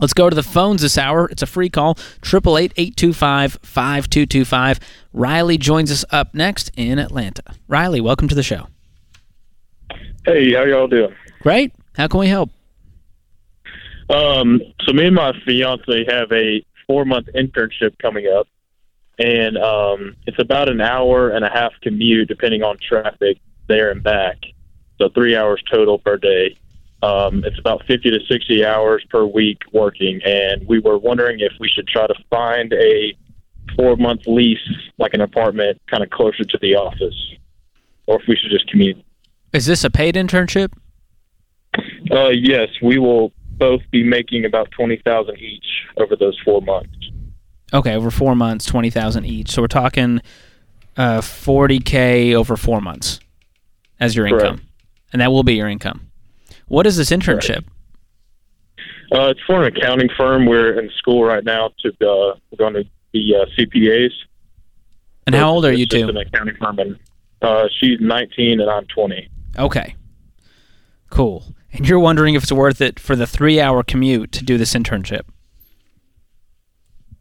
Let's 0.00 0.14
go 0.14 0.30
to 0.30 0.34
the 0.34 0.42
phones 0.42 0.82
this 0.82 0.98
hour. 0.98 1.28
It's 1.30 1.42
a 1.42 1.46
free 1.46 1.68
call, 1.68 1.94
888-825-5225. 2.22 4.80
Riley 5.12 5.58
joins 5.58 5.92
us 5.92 6.04
up 6.10 6.34
next 6.34 6.72
in 6.76 6.98
Atlanta. 6.98 7.44
Riley, 7.68 8.00
welcome 8.00 8.26
to 8.28 8.34
the 8.34 8.42
show. 8.42 8.66
Hey, 10.24 10.54
how 10.54 10.64
y'all 10.64 10.88
doing? 10.88 11.14
Great. 11.40 11.72
How 11.96 12.08
can 12.08 12.20
we 12.20 12.28
help? 12.28 12.50
Um, 14.08 14.60
so 14.82 14.92
me 14.92 15.06
and 15.06 15.14
my 15.14 15.32
fiance 15.44 16.04
have 16.08 16.30
a 16.32 16.64
four 16.86 17.04
month 17.04 17.28
internship 17.34 17.98
coming 17.98 18.26
up, 18.26 18.48
and 19.18 19.56
um, 19.56 20.16
it's 20.26 20.38
about 20.38 20.68
an 20.68 20.80
hour 20.80 21.30
and 21.30 21.44
a 21.44 21.50
half 21.50 21.72
commute, 21.82 22.28
depending 22.28 22.62
on 22.62 22.78
traffic 22.78 23.38
there 23.68 23.90
and 23.90 24.02
back. 24.02 24.38
So 24.98 25.08
three 25.08 25.36
hours 25.36 25.62
total 25.70 25.98
per 25.98 26.16
day. 26.16 26.56
Um, 27.02 27.42
it's 27.44 27.58
about 27.58 27.82
50 27.86 28.10
to 28.10 28.18
60 28.30 28.64
hours 28.64 29.04
per 29.10 29.24
week 29.24 29.58
working, 29.72 30.20
and 30.24 30.66
we 30.68 30.78
were 30.78 30.98
wondering 30.98 31.40
if 31.40 31.52
we 31.58 31.68
should 31.68 31.88
try 31.88 32.06
to 32.06 32.14
find 32.30 32.72
a 32.72 33.16
four 33.76 33.96
month 33.96 34.22
lease, 34.26 34.58
like 34.98 35.12
an 35.14 35.20
apartment, 35.20 35.80
kind 35.90 36.02
of 36.02 36.10
closer 36.10 36.44
to 36.44 36.58
the 36.62 36.76
office, 36.76 37.14
or 38.06 38.20
if 38.20 38.28
we 38.28 38.36
should 38.36 38.50
just 38.50 38.68
commute. 38.68 39.02
Is 39.52 39.66
this 39.66 39.82
a 39.84 39.90
paid 39.90 40.14
internship? 40.14 40.72
Uh, 42.10 42.28
yes, 42.28 42.68
we 42.82 42.98
will 42.98 43.32
both 43.58 43.80
be 43.90 44.02
making 44.02 44.44
about 44.44 44.70
20000 44.76 45.38
each 45.38 45.64
over 45.96 46.14
those 46.16 46.38
four 46.44 46.62
months. 46.62 46.94
Okay, 47.72 47.94
over 47.94 48.10
four 48.10 48.34
months, 48.34 48.66
20000 48.66 49.24
each. 49.24 49.50
So 49.50 49.62
we're 49.62 49.68
talking 49.68 50.20
uh, 50.96 51.20
40K 51.20 52.34
over 52.34 52.56
four 52.56 52.80
months 52.80 53.18
as 53.98 54.14
your 54.14 54.28
Correct. 54.28 54.44
income. 54.44 54.66
And 55.12 55.20
that 55.20 55.32
will 55.32 55.42
be 55.42 55.54
your 55.54 55.68
income. 55.68 56.11
What 56.68 56.86
is 56.86 56.96
this 56.96 57.10
internship? 57.10 57.64
Uh, 59.12 59.28
it's 59.28 59.40
for 59.46 59.62
an 59.62 59.76
accounting 59.76 60.08
firm. 60.16 60.46
We're 60.46 60.78
in 60.78 60.90
school 60.96 61.24
right 61.24 61.44
now 61.44 61.70
to 61.80 61.88
uh, 61.88 62.34
we're 62.50 62.58
going 62.58 62.74
to 62.74 62.84
be 63.12 63.34
uh, 63.38 63.44
CPAs. 63.58 64.10
And 65.26 65.34
how 65.34 65.50
old 65.50 65.64
are 65.64 65.72
you 65.72 65.86
two? 65.86 66.08
An 66.08 66.16
accounting 66.16 66.56
firm, 66.56 66.78
and 66.78 66.98
uh, 67.42 67.68
she's 67.78 68.00
19 68.00 68.60
and 68.60 68.70
I'm 68.70 68.86
20. 68.86 69.28
Okay. 69.58 69.96
Cool. 71.10 71.44
And 71.72 71.86
you're 71.86 71.98
wondering 71.98 72.34
if 72.34 72.44
it's 72.44 72.52
worth 72.52 72.80
it 72.80 72.98
for 72.98 73.14
the 73.14 73.26
three 73.26 73.60
hour 73.60 73.82
commute 73.82 74.32
to 74.32 74.44
do 74.44 74.56
this 74.56 74.74
internship. 74.74 75.22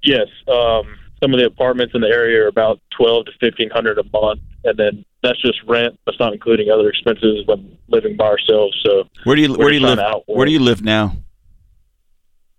Yes, 0.03 0.27
um, 0.47 0.97
some 1.21 1.33
of 1.33 1.39
the 1.39 1.45
apartments 1.45 1.93
in 1.93 2.01
the 2.01 2.07
area 2.07 2.43
are 2.43 2.47
about 2.47 2.79
12 2.97 3.25
to 3.25 3.31
1500 3.39 3.99
a 3.99 4.03
month, 4.11 4.41
and 4.63 4.77
then 4.77 5.05
that's 5.23 5.41
just 5.41 5.59
rent. 5.67 5.99
That's 6.05 6.19
not 6.19 6.33
including 6.33 6.69
other 6.69 6.89
expenses 6.89 7.45
when 7.45 7.77
living 7.87 8.15
by 8.17 8.25
ourselves. 8.25 8.75
So 8.85 9.03
Where 9.23 9.35
do 9.35 9.41
you 9.43 9.53
where 9.53 9.69
do 9.69 9.75
you 9.75 9.85
live? 9.85 9.99
Where 10.27 10.45
do 10.45 10.51
you 10.51 10.59
live 10.59 10.81
now? 10.83 11.15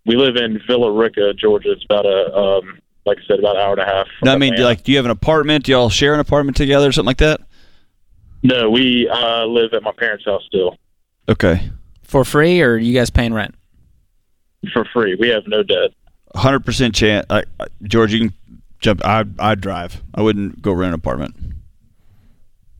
we 0.05 0.17
live 0.17 0.35
in 0.37 0.61
Villa 0.67 0.91
Rica, 0.91 1.33
Georgia. 1.35 1.71
It's 1.73 1.85
about 1.85 2.07
a 2.07 2.35
um, 2.37 2.79
like 3.07 3.19
I 3.19 3.27
said, 3.27 3.39
about 3.39 3.57
an 3.57 3.63
hour 3.63 3.73
and 3.73 3.81
a 3.81 3.85
half. 3.85 4.07
No, 4.25 4.33
I 4.33 4.37
mean, 4.37 4.53
Atlanta. 4.55 4.69
like, 4.69 4.85
do 4.85 4.93
you 4.93 4.99
have 4.99 5.05
an 5.05 5.11
apartment? 5.11 5.65
Do 5.65 5.73
y'all 5.73 5.91
share 5.91 6.15
an 6.15 6.21
apartment 6.21 6.57
together 6.57 6.89
or 6.89 6.93
something 6.93 7.07
like 7.09 7.19
that? 7.19 7.41
no, 8.45 8.69
we 8.71 9.09
uh, 9.09 9.45
live 9.47 9.73
at 9.73 9.83
my 9.85 9.93
parents' 9.93 10.25
house 10.25 10.43
still 10.47 10.77
Okay, 11.29 11.71
For 12.03 12.25
free, 12.25 12.61
or 12.61 12.73
are 12.73 12.79
you 12.79 12.93
guys 12.93 13.11
paying 13.11 13.33
rent? 13.33 13.55
for 14.73 14.85
free. 14.93 15.15
We 15.19 15.29
have 15.29 15.45
no 15.47 15.63
debt. 15.63 15.91
hundred 16.35 16.65
percent 16.65 16.95
chance. 16.95 17.25
I, 17.31 17.45
I, 17.61 17.67
George, 17.85 18.13
you 18.13 18.19
can 18.29 18.33
jump. 18.81 19.05
I 19.05 19.25
I'd 19.39 19.61
drive. 19.61 20.03
I 20.15 20.23
wouldn't 20.23 20.61
go 20.63 20.73
rent 20.73 20.89
an 20.89 20.95
apartment. 20.95 21.35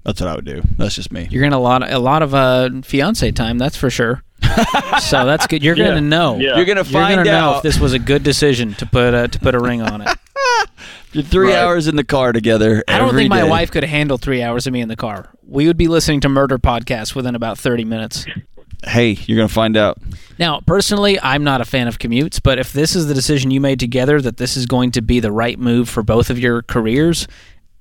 That's 0.05 0.21
what 0.21 0.29
I 0.29 0.35
would 0.35 0.45
do. 0.45 0.63
That's 0.79 0.95
just 0.97 1.13
me. 1.13 1.29
You're 1.31 1.43
gonna 1.43 1.59
a 1.59 1.61
lot 1.61 1.89
a 1.91 1.99
lot 1.99 2.23
of 2.23 2.35
uh, 2.35 2.71
fiance 2.83 3.31
time, 3.33 3.59
that's 3.59 3.77
for 3.77 3.89
sure. 3.91 4.23
so 5.01 5.25
that's 5.25 5.47
good. 5.47 5.63
You're 5.63 5.77
gonna 5.77 6.01
know. 6.01 6.39
Yeah. 6.39 6.57
You're 6.57 6.65
gonna 6.65 6.81
You're 6.81 6.85
find 6.85 7.17
gonna 7.17 7.25
know 7.25 7.51
out. 7.51 7.57
if 7.59 7.63
this 7.63 7.79
was 7.79 7.93
a 7.93 7.99
good 7.99 8.23
decision 8.23 8.75
to 8.75 8.87
put 8.87 9.15
a, 9.15 9.29
to 9.29 9.39
put 9.39 9.55
a 9.55 9.61
ring 9.61 9.81
on 9.81 10.01
it. 10.03 10.09
You're 11.13 11.23
three 11.23 11.49
Right. 11.49 11.59
hours 11.59 11.87
in 11.89 11.97
the 11.97 12.05
car 12.05 12.33
together. 12.33 12.83
I 12.89 12.99
don't 12.99 13.11
every 13.11 13.23
think 13.23 13.31
my 13.31 13.43
day. 13.43 13.49
wife 13.49 13.71
could 13.71 13.85
handle 13.85 14.17
three 14.19 14.43
hours 14.43 14.67
of 14.67 14.73
me 14.73 14.81
in 14.81 14.89
the 14.89 14.97
car. 14.97 15.29
We 15.47 15.67
would 15.67 15.77
be 15.77 15.87
listening 15.89 16.21
to 16.23 16.29
murder 16.29 16.59
podcasts 16.59 17.15
within 17.15 17.35
about 17.35 17.59
thirty 17.59 17.85
minutes. 17.85 18.25
Hey, 18.85 19.11
you're 19.27 19.37
gonna 19.37 19.49
find 19.49 19.77
out. 19.77 19.99
Now, 20.39 20.61
personally, 20.67 21.21
I'm 21.21 21.45
not 21.45 21.61
a 21.61 21.65
fan 21.65 21.87
of 21.87 21.99
commutes, 21.99 22.41
but 22.43 22.59
if 22.59 22.73
this 22.73 22.97
is 22.97 23.07
the 23.07 23.15
decision 23.15 23.51
you 23.53 23.61
made 23.61 23.79
together 23.79 24.21
that 24.21 24.39
this 24.39 24.57
is 24.57 24.67
going 24.67 24.91
to 24.93 25.03
be 25.03 25.21
the 25.21 25.31
right 25.31 25.59
move 25.59 25.89
for 25.89 26.03
both 26.03 26.31
of 26.31 26.39
your 26.41 26.63
careers, 26.63 27.29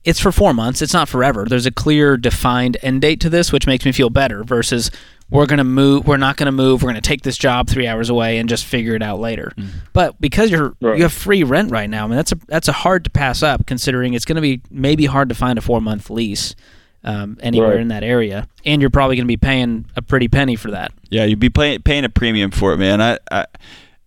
it's 0.03 0.19
for 0.19 0.31
four 0.31 0.53
months. 0.53 0.81
It's 0.81 0.93
not 0.93 1.07
forever. 1.09 1.45
There's 1.47 1.65
a 1.65 1.71
clear, 1.71 2.17
defined 2.17 2.77
end 2.81 3.01
date 3.01 3.19
to 3.21 3.29
this, 3.29 3.51
which 3.51 3.67
makes 3.67 3.85
me 3.85 3.91
feel 3.91 4.09
better. 4.09 4.43
Versus, 4.43 4.89
we're 5.29 5.45
gonna 5.45 5.63
move. 5.63 6.07
We're 6.07 6.17
not 6.17 6.37
gonna 6.37 6.51
move. 6.51 6.81
We're 6.83 6.89
gonna 6.89 7.01
take 7.01 7.21
this 7.21 7.37
job 7.37 7.69
three 7.69 7.87
hours 7.87 8.09
away 8.09 8.37
and 8.37 8.49
just 8.49 8.65
figure 8.65 8.95
it 8.95 9.01
out 9.03 9.19
later. 9.19 9.53
But 9.93 10.19
because 10.19 10.49
you're 10.51 10.73
Right. 10.81 10.97
you 10.97 11.03
have 11.03 11.13
free 11.13 11.43
rent 11.43 11.71
right 11.71 11.89
now, 11.89 12.05
I 12.05 12.07
mean 12.07 12.17
that's 12.17 12.31
a 12.31 12.37
that's 12.47 12.67
a 12.67 12.73
hard 12.73 13.03
to 13.05 13.09
pass 13.09 13.41
up. 13.43 13.65
Considering 13.65 14.13
it's 14.13 14.25
gonna 14.25 14.41
be 14.41 14.61
maybe 14.69 15.05
hard 15.05 15.29
to 15.29 15.35
find 15.35 15.57
a 15.57 15.61
four 15.61 15.79
month 15.81 16.09
lease 16.09 16.55
um, 17.03 17.37
anywhere 17.41 17.69
Right. 17.71 17.79
in 17.79 17.87
that 17.87 18.03
area, 18.03 18.47
and 18.65 18.81
you're 18.81 18.89
probably 18.91 19.15
gonna 19.15 19.25
be 19.27 19.37
paying 19.37 19.85
a 19.95 20.01
pretty 20.01 20.27
penny 20.27 20.55
for 20.55 20.71
that. 20.71 20.91
Yeah, 21.09 21.23
you'd 21.25 21.39
be 21.39 21.49
paying 21.49 21.81
paying 21.81 22.03
a 22.05 22.09
premium 22.09 22.51
for 22.51 22.73
it, 22.73 22.77
man. 22.77 23.01
I, 23.01 23.17
I 23.31 23.45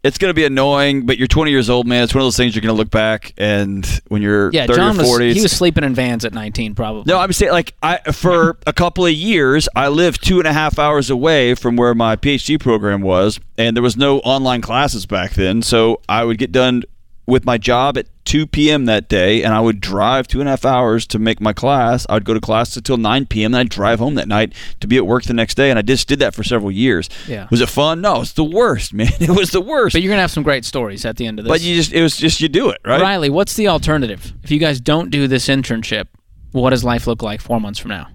it's 0.05 0.19
gonna 0.19 0.35
be 0.35 0.45
annoying, 0.45 1.07
but 1.07 1.17
you're 1.19 1.27
20 1.27 1.51
years 1.51 1.71
old, 1.71 1.87
man. 1.87 2.05
It's 2.05 2.15
one 2.15 2.21
of 2.21 2.27
those 2.27 2.37
things 2.37 2.55
you're 2.55 2.61
gonna 2.61 2.75
look 2.75 2.91
back 2.91 3.33
and 3.39 3.85
when 4.09 4.21
you're 4.23 4.51
Yeah, 4.53 4.67
30 4.67 4.77
John 4.77 5.01
or 5.01 5.05
40, 5.05 5.27
was 5.29 5.37
he 5.37 5.43
was 5.43 5.53
sleeping 5.53 5.83
in 5.83 5.95
vans 5.95 6.25
at 6.25 6.35
19, 6.35 6.75
probably. 6.75 7.05
No, 7.07 7.19
I'm 7.19 7.33
saying 7.33 7.53
like 7.53 7.75
I 7.83 7.99
for 8.13 8.59
a 8.67 8.73
couple 8.73 9.07
of 9.07 9.13
years 9.13 9.69
I 9.75 9.89
lived 9.89 10.23
two 10.25 10.39
and 10.39 10.47
a 10.47 10.53
half 10.53 10.79
hours 10.79 11.09
away 11.09 11.55
from 11.55 11.77
where 11.77 11.95
my 11.95 12.17
PhD 12.17 12.61
program 12.61 13.01
was, 13.01 13.41
and 13.57 13.75
there 13.75 13.83
was 13.83 13.97
no 13.97 14.19
online 14.21 14.61
classes 14.61 15.07
back 15.07 15.33
then. 15.33 15.63
So 15.63 16.01
I 16.09 16.25
would 16.25 16.39
get 16.39 16.53
done 16.53 16.85
with 17.27 17.45
my 17.45 17.57
job 17.59 17.97
at 17.97 18.07
2 18.27 18.47
p.m. 18.47 18.87
that 18.87 19.09
day, 19.09 19.43
and 19.43 19.55
I 19.55 19.61
would 19.61 19.81
drive 19.81 20.27
two 20.27 20.41
and 20.41 20.49
a 20.49 20.53
half 20.53 20.65
hours 20.65 21.07
to 21.09 21.19
make 21.19 21.41
my 21.41 21.53
class. 21.53 22.07
I 22.09 22.15
would 22.15 22.25
go 22.25 22.35
to 22.35 22.41
class 22.41 22.77
until 22.77 22.97
9 22.97 23.27
p.m. 23.27 23.55
and 23.55 23.61
I'd 23.61 23.69
drive 23.69 23.99
home 23.99 24.15
that 24.17 24.29
night 24.29 24.53
to 24.81 24.87
be 24.87 24.97
at 24.97 25.07
work 25.07 25.25
the 25.25 25.35
next 25.35 25.55
day, 25.55 25.71
and 25.71 25.79
I 25.79 25.83
just 25.83 26.09
did 26.09 26.19
that 26.21 26.35
for 26.35 26.43
several 26.43 26.71
years. 26.71 27.09
Yeah. 27.29 27.49
Was 27.51 27.61
it 27.61 27.69
fun? 27.69 28.01
No, 28.01 28.23
it's 28.23 28.33
the 28.33 28.45
worst, 28.45 28.93
man. 28.95 29.09
It 29.21 29.31
was 29.31 29.51
the 29.51 29.61
worst. 29.61 29.95
but 29.95 30.03
you're 30.03 30.11
gonna 30.11 30.21
have 30.23 30.31
some 30.31 30.43
great 30.43 30.65
stories 30.65 31.05
at 31.05 31.17
the 31.17 31.27
end 31.27 31.39
of 31.39 31.45
this. 31.45 31.51
But 31.51 31.61
you 31.61 31.75
just 31.75 31.93
it 31.93 32.03
was 32.03 32.17
just 32.17 32.41
you 32.41 32.49
do 32.49 32.71
it 32.71 32.81
right. 32.85 33.01
Riley, 33.01 33.31
what's 33.31 33.55
the 33.55 33.69
alternative? 33.69 34.33
If 34.43 34.51
you 34.51 34.59
guys 34.59 34.81
don't 34.81 35.11
do 35.11 35.27
this 35.29 35.49
internship, 35.49 36.07
what 36.53 36.71
does 36.71 36.85
life 36.85 37.07
look 37.07 37.23
like 37.23 37.41
four 37.41 37.61
months 37.61 37.79
from 37.79 37.91
now? 37.91 38.09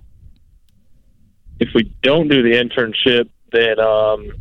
If 1.59 1.69
we 1.75 1.93
don't 2.03 2.27
do 2.29 2.41
the 2.41 2.51
internship, 2.51 3.29
then 3.51 3.79
um, 3.79 4.31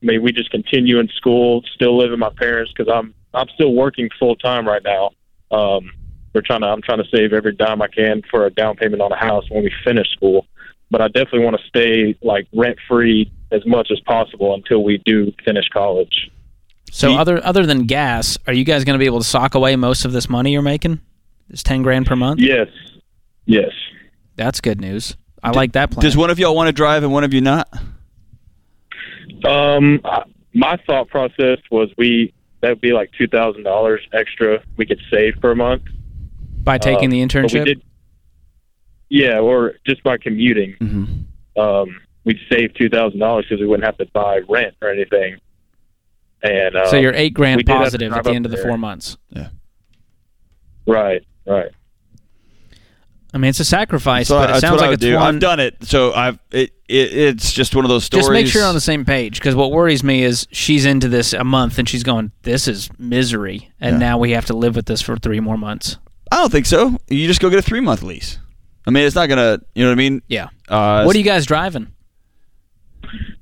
maybe 0.00 0.18
we 0.18 0.32
just 0.32 0.50
continue 0.50 0.98
in 0.98 1.08
school, 1.08 1.62
still 1.74 1.96
live 1.98 2.10
with 2.10 2.18
my 2.20 2.30
parents 2.30 2.72
because 2.74 2.90
I'm 2.92 3.14
I'm 3.34 3.48
still 3.54 3.72
working 3.74 4.08
full 4.18 4.36
time 4.36 4.66
right 4.66 4.82
now. 4.82 5.10
Um, 5.50 5.90
we're 6.34 6.42
trying 6.42 6.62
to 6.62 6.66
I'm 6.68 6.82
trying 6.82 6.98
to 7.02 7.08
save 7.14 7.32
every 7.32 7.54
dime 7.54 7.80
I 7.82 7.88
can 7.88 8.22
for 8.30 8.46
a 8.46 8.50
down 8.50 8.76
payment 8.76 9.00
on 9.02 9.12
a 9.12 9.16
house 9.16 9.44
when 9.50 9.62
we 9.64 9.72
finish 9.84 10.10
school. 10.12 10.46
But 10.90 11.00
I 11.00 11.08
definitely 11.08 11.44
want 11.44 11.56
to 11.58 11.66
stay 11.66 12.16
like 12.22 12.46
rent 12.54 12.78
free 12.88 13.30
as 13.50 13.64
much 13.66 13.88
as 13.90 14.00
possible 14.00 14.54
until 14.54 14.82
we 14.84 14.98
do 15.04 15.32
finish 15.44 15.68
college. 15.72 16.30
So 16.90 17.08
Ye- 17.10 17.16
other 17.18 17.44
other 17.44 17.66
than 17.66 17.86
gas, 17.86 18.38
are 18.46 18.52
you 18.52 18.64
guys 18.64 18.84
gonna 18.84 18.98
be 18.98 19.06
able 19.06 19.20
to 19.20 19.24
sock 19.24 19.54
away 19.54 19.76
most 19.76 20.04
of 20.04 20.12
this 20.12 20.28
money 20.28 20.52
you're 20.52 20.62
making? 20.62 21.00
This 21.48 21.62
ten 21.62 21.82
grand 21.82 22.06
per 22.06 22.16
month? 22.16 22.40
Yes, 22.40 22.68
yes. 23.46 23.70
That's 24.36 24.60
good 24.60 24.80
news. 24.80 25.16
I 25.42 25.50
like 25.50 25.72
that 25.72 25.90
plan. 25.90 26.02
Does 26.02 26.16
one 26.16 26.30
of 26.30 26.38
y'all 26.38 26.54
want 26.56 26.68
to 26.68 26.72
drive 26.72 27.02
and 27.02 27.12
one 27.12 27.22
of 27.22 27.34
you 27.34 27.40
not? 27.40 27.68
Um, 29.44 30.00
I- 30.04 30.24
my 30.56 30.78
thought 30.86 31.08
process 31.08 31.58
was 31.70 31.90
we 31.98 32.32
that 32.64 32.70
would 32.70 32.80
be 32.80 32.92
like 32.94 33.10
two 33.18 33.26
thousand 33.28 33.62
dollars 33.62 34.00
extra 34.14 34.62
we 34.78 34.86
could 34.86 35.00
save 35.12 35.34
per 35.40 35.54
month. 35.54 35.82
By 36.62 36.78
taking 36.78 37.04
Um, 37.06 37.10
the 37.10 37.24
but 37.26 37.34
we 37.34 37.42
internship? 37.48 37.64
did- 37.66 37.82
yeah, 39.10 39.38
or 39.38 39.74
just 39.86 40.02
by 40.02 40.16
commuting, 40.16 40.74
Mm-hmm. 40.80 41.60
um, 41.60 42.00
we'd 42.24 42.38
save 42.50 42.72
two 42.74 42.88
thousand 42.88 43.20
dollars 43.20 43.44
because 43.48 43.60
we 43.60 43.66
wouldn't 43.66 43.84
have 43.84 43.98
to 43.98 44.06
buy 44.12 44.40
rent 44.48 44.74
or 44.80 44.88
anything. 44.90 45.36
And 46.42 46.74
uh, 46.74 46.86
so 46.86 46.96
you're 46.96 47.14
eight 47.14 47.34
grand 47.34 47.58
did 47.58 47.68
have 47.68 47.78
to 47.78 47.84
positive 47.84 48.12
at 48.14 48.24
the 48.24 48.30
end 48.30 48.46
of 48.46 48.50
the 48.50 48.56
there. 48.56 48.66
four 48.66 48.78
months. 48.78 49.16
Yeah. 49.30 49.48
right, 50.86 51.22
right. 51.46 51.70
I 53.34 53.38
mean, 53.38 53.48
it's 53.48 53.58
a 53.60 53.64
sacrifice, 53.64 54.28
So 54.28 54.38
but 54.38 54.48
it 54.50 54.60
sounds 54.60 54.80
I 54.80 54.86
like 54.86 54.90
would 54.90 54.94
it's 54.94 55.02
do. 55.02 55.16
one. 55.16 55.34
I've 55.34 55.40
done 55.40 55.58
it, 55.60 55.76
so 55.82 56.12
I've 56.14 56.38
it, 56.52 56.70
it. 56.88 57.12
It's 57.12 57.52
just 57.52 57.74
one 57.74 57.84
of 57.84 57.88
those 57.88 58.04
stories. 58.04 58.26
Just 58.26 58.32
make 58.32 58.46
sure 58.46 58.60
you're 58.60 58.68
on 58.68 58.74
the 58.76 58.80
same 58.80 59.04
page 59.04 59.40
because 59.40 59.56
what 59.56 59.72
worries 59.72 60.04
me 60.04 60.22
is 60.22 60.46
she's 60.52 60.84
into 60.86 61.08
this 61.08 61.32
a 61.32 61.42
month 61.42 61.78
and 61.78 61.88
she's 61.88 62.04
going, 62.04 62.30
"This 62.42 62.68
is 62.68 62.88
misery," 62.96 63.70
and 63.80 63.94
Yeah. 63.94 63.98
now 63.98 64.18
we 64.18 64.30
have 64.30 64.46
to 64.46 64.54
live 64.56 64.76
with 64.76 64.86
this 64.86 65.02
for 65.02 65.16
three 65.16 65.40
more 65.40 65.58
months. 65.58 65.98
I 66.30 66.36
don't 66.36 66.52
think 66.52 66.66
so. 66.66 66.96
You 67.08 67.26
just 67.26 67.40
go 67.40 67.50
get 67.50 67.58
a 67.58 67.62
three 67.62 67.80
month 67.80 68.02
lease. 68.04 68.38
I 68.86 68.90
mean, 68.92 69.04
it's 69.04 69.16
not 69.16 69.28
gonna. 69.28 69.58
You 69.74 69.82
know 69.82 69.90
what 69.90 69.94
I 69.94 69.96
mean? 69.96 70.22
Yeah. 70.28 70.48
Uh, 70.68 71.02
What 71.02 71.16
are 71.16 71.18
you 71.18 71.24
guys 71.24 71.44
driving? 71.44 71.88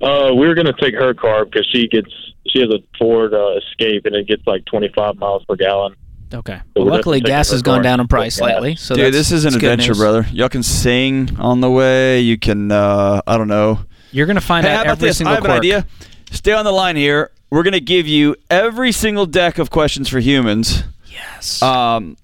Uh, 0.01 0.29
we're 0.33 0.55
gonna 0.55 0.73
take 0.81 0.93
her 0.95 1.13
car 1.13 1.45
because 1.45 1.67
she 1.71 1.87
gets 1.87 2.09
she 2.47 2.59
has 2.59 2.69
a 2.69 2.79
Ford 2.97 3.33
uh, 3.33 3.57
Escape 3.57 4.05
and 4.05 4.15
it 4.15 4.27
gets 4.27 4.41
like 4.45 4.65
25 4.65 5.15
miles 5.17 5.43
per 5.45 5.55
gallon. 5.55 5.95
Okay. 6.33 6.59
So 6.75 6.83
Well, 6.83 6.95
luckily, 6.95 7.19
gas 7.21 7.51
has 7.51 7.61
gone 7.61 7.83
down 7.83 7.99
in 7.99 8.07
price 8.07 8.39
put 8.39 8.47
gas. 8.47 8.53
lately. 8.55 8.75
So 8.75 8.95
Dude, 8.95 9.05
that's- 9.05 9.15
this 9.29 9.31
is 9.31 9.45
an 9.45 9.55
adventure, 9.55 9.93
brother. 9.95 10.25
Y'all 10.31 10.49
can 10.49 10.63
sing 10.63 11.35
on 11.39 11.61
the 11.61 11.69
way. 11.69 12.21
You 12.21 12.37
can. 12.37 12.71
Uh, 12.71 13.21
I 13.27 13.37
don't 13.37 13.47
know. 13.47 13.79
You're 14.11 14.25
gonna 14.27 14.41
find 14.41 14.65
Hey, 14.65 14.73
how 14.73 14.79
out 14.79 14.85
about 14.85 14.91
every 14.97 15.07
this? 15.09 15.17
I 15.17 15.19
single 15.19 15.35
have 15.35 15.45
an 15.45 15.51
idea. 15.51 15.85
Stay 16.31 16.51
on 16.51 16.65
the 16.65 16.71
line 16.71 16.95
here. 16.95 17.31
We're 17.49 17.63
gonna 17.63 17.79
give 17.79 18.07
you 18.07 18.35
every 18.49 18.91
single 18.91 19.25
deck 19.25 19.57
of 19.59 19.69
questions 19.69 20.09
for 20.09 20.19
humans. 20.19 20.83
Yes. 21.11 21.61
Um, 21.61 22.17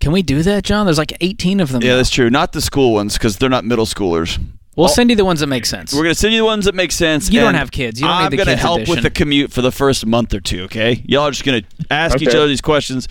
Can 0.00 0.10
we 0.10 0.22
do 0.22 0.42
that, 0.42 0.64
John? 0.64 0.84
There's 0.86 0.98
like 0.98 1.16
18 1.20 1.60
of 1.60 1.70
them. 1.70 1.80
yeah, 1.82 1.90
now. 1.90 1.96
that's 1.98 2.10
true. 2.10 2.28
Not 2.28 2.52
the 2.52 2.60
school 2.60 2.92
ones 2.92 3.12
because 3.14 3.36
they're 3.36 3.48
not 3.48 3.64
middle 3.64 3.86
schoolers. 3.86 4.40
We'll 4.74 4.88
send 4.88 5.10
you 5.10 5.16
the 5.16 5.24
ones 5.24 5.40
that 5.40 5.46
make 5.48 5.66
sense. 5.66 5.92
We're 5.94 6.02
gonna 6.02 6.14
send 6.14 6.32
you 6.32 6.40
the 6.40 6.44
ones 6.46 6.64
that 6.64 6.74
make 6.74 6.90
sense. 6.92 7.30
You 7.30 7.40
don't 7.40 7.54
have 7.54 7.70
kids. 7.70 8.00
You 8.00 8.06
don't 8.08 8.18
need 8.18 8.24
I'm 8.24 8.30
the 8.30 8.36
gonna 8.38 8.50
kids 8.52 8.62
help 8.62 8.88
with 8.88 9.02
the 9.02 9.10
commute 9.10 9.52
for 9.52 9.60
the 9.62 9.70
first 9.70 10.06
month 10.06 10.32
or 10.34 10.40
two. 10.40 10.62
Okay, 10.62 11.04
y'all 11.06 11.22
are 11.28 11.30
just 11.30 11.44
gonna 11.44 11.62
ask 11.90 12.20
each 12.22 12.28
other 12.34 12.48
these 12.48 12.62
questions, 12.62 13.06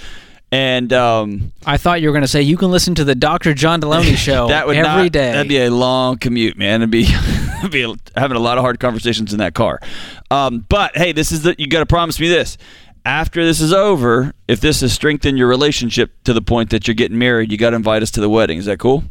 and 0.51 0.91
um, 0.91 1.53
I 1.65 1.77
thought 1.77 2.01
you 2.01 2.10
were 2.10 2.13
going 2.13 2.24
to 2.24 2.27
say 2.27 2.41
you 2.41 2.58
can 2.58 2.72
listen 2.72 2.93
to 2.96 3.05
the 3.05 3.15
Dr. 3.15 3.53
John 3.53 3.81
Delony 3.81 4.15
show 4.17 4.50
that 4.50 4.67
would 4.67 4.75
every 4.75 5.03
not, 5.03 5.12
day. 5.12 5.31
That'd 5.31 5.48
be 5.48 5.62
a 5.62 5.70
long 5.72 6.17
commute, 6.17 6.58
man. 6.58 6.81
It'd 6.81 6.91
be, 6.91 7.03
it'd 7.60 7.72
be 7.72 7.96
having 8.15 8.36
a 8.36 8.41
lot 8.41 8.58
of 8.58 8.63
hard 8.63 8.79
conversations 8.79 9.31
in 9.31 9.39
that 9.39 9.53
car. 9.53 9.79
Um, 10.29 10.65
but 10.67 10.96
hey, 10.98 11.13
this 11.13 11.31
is 11.31 11.43
the 11.43 11.55
you 11.58 11.67
got 11.67 11.79
to 11.79 11.86
promise 11.86 12.20
me 12.20 12.27
this. 12.27 12.58
After 13.03 13.43
this 13.43 13.62
is 13.62 13.74
over, 13.74 14.34
if 14.48 14.62
this 14.62 14.81
has 14.81 14.93
strengthened 14.93 15.38
your 15.38 15.48
relationship 15.48 16.12
to 16.25 16.34
the 16.34 16.41
point 16.41 16.70
that 16.70 16.88
you're 16.88 16.96
getting 16.96 17.17
married, 17.17 17.51
you 17.51 17.58
got 17.58 17.72
to 17.72 17.75
invite 17.75 18.03
us 18.03 18.12
to 18.12 18.22
the 18.22 18.29
wedding. 18.29 18.60
Is 18.60 18.65
that 18.65 18.77
cool? 18.77 19.03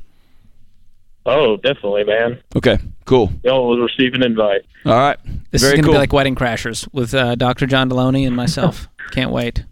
Oh, 1.27 1.57
definitely, 1.57 2.05
man. 2.05 2.41
Okay, 2.55 2.79
cool. 3.05 3.33
Y'all 3.43 3.69
will 3.69 3.79
receive 3.79 4.15
an 4.15 4.23
invite. 4.23 4.63
All 4.85 4.93
right, 4.93 5.19
this 5.51 5.63
very 5.63 5.73
is 5.73 5.77
going 5.77 5.83
to 5.83 5.83
cool. 5.83 5.95
be 5.95 5.99
like 5.99 6.13
Wedding 6.13 6.35
Crashers 6.35 6.87
with 6.93 7.15
uh, 7.15 7.35
Dr. 7.35 7.67
John 7.67 7.91
Delony 7.91 8.27
and 8.27 8.37
myself. 8.37 8.89
Can't 9.11 9.31
wait. 9.31 9.65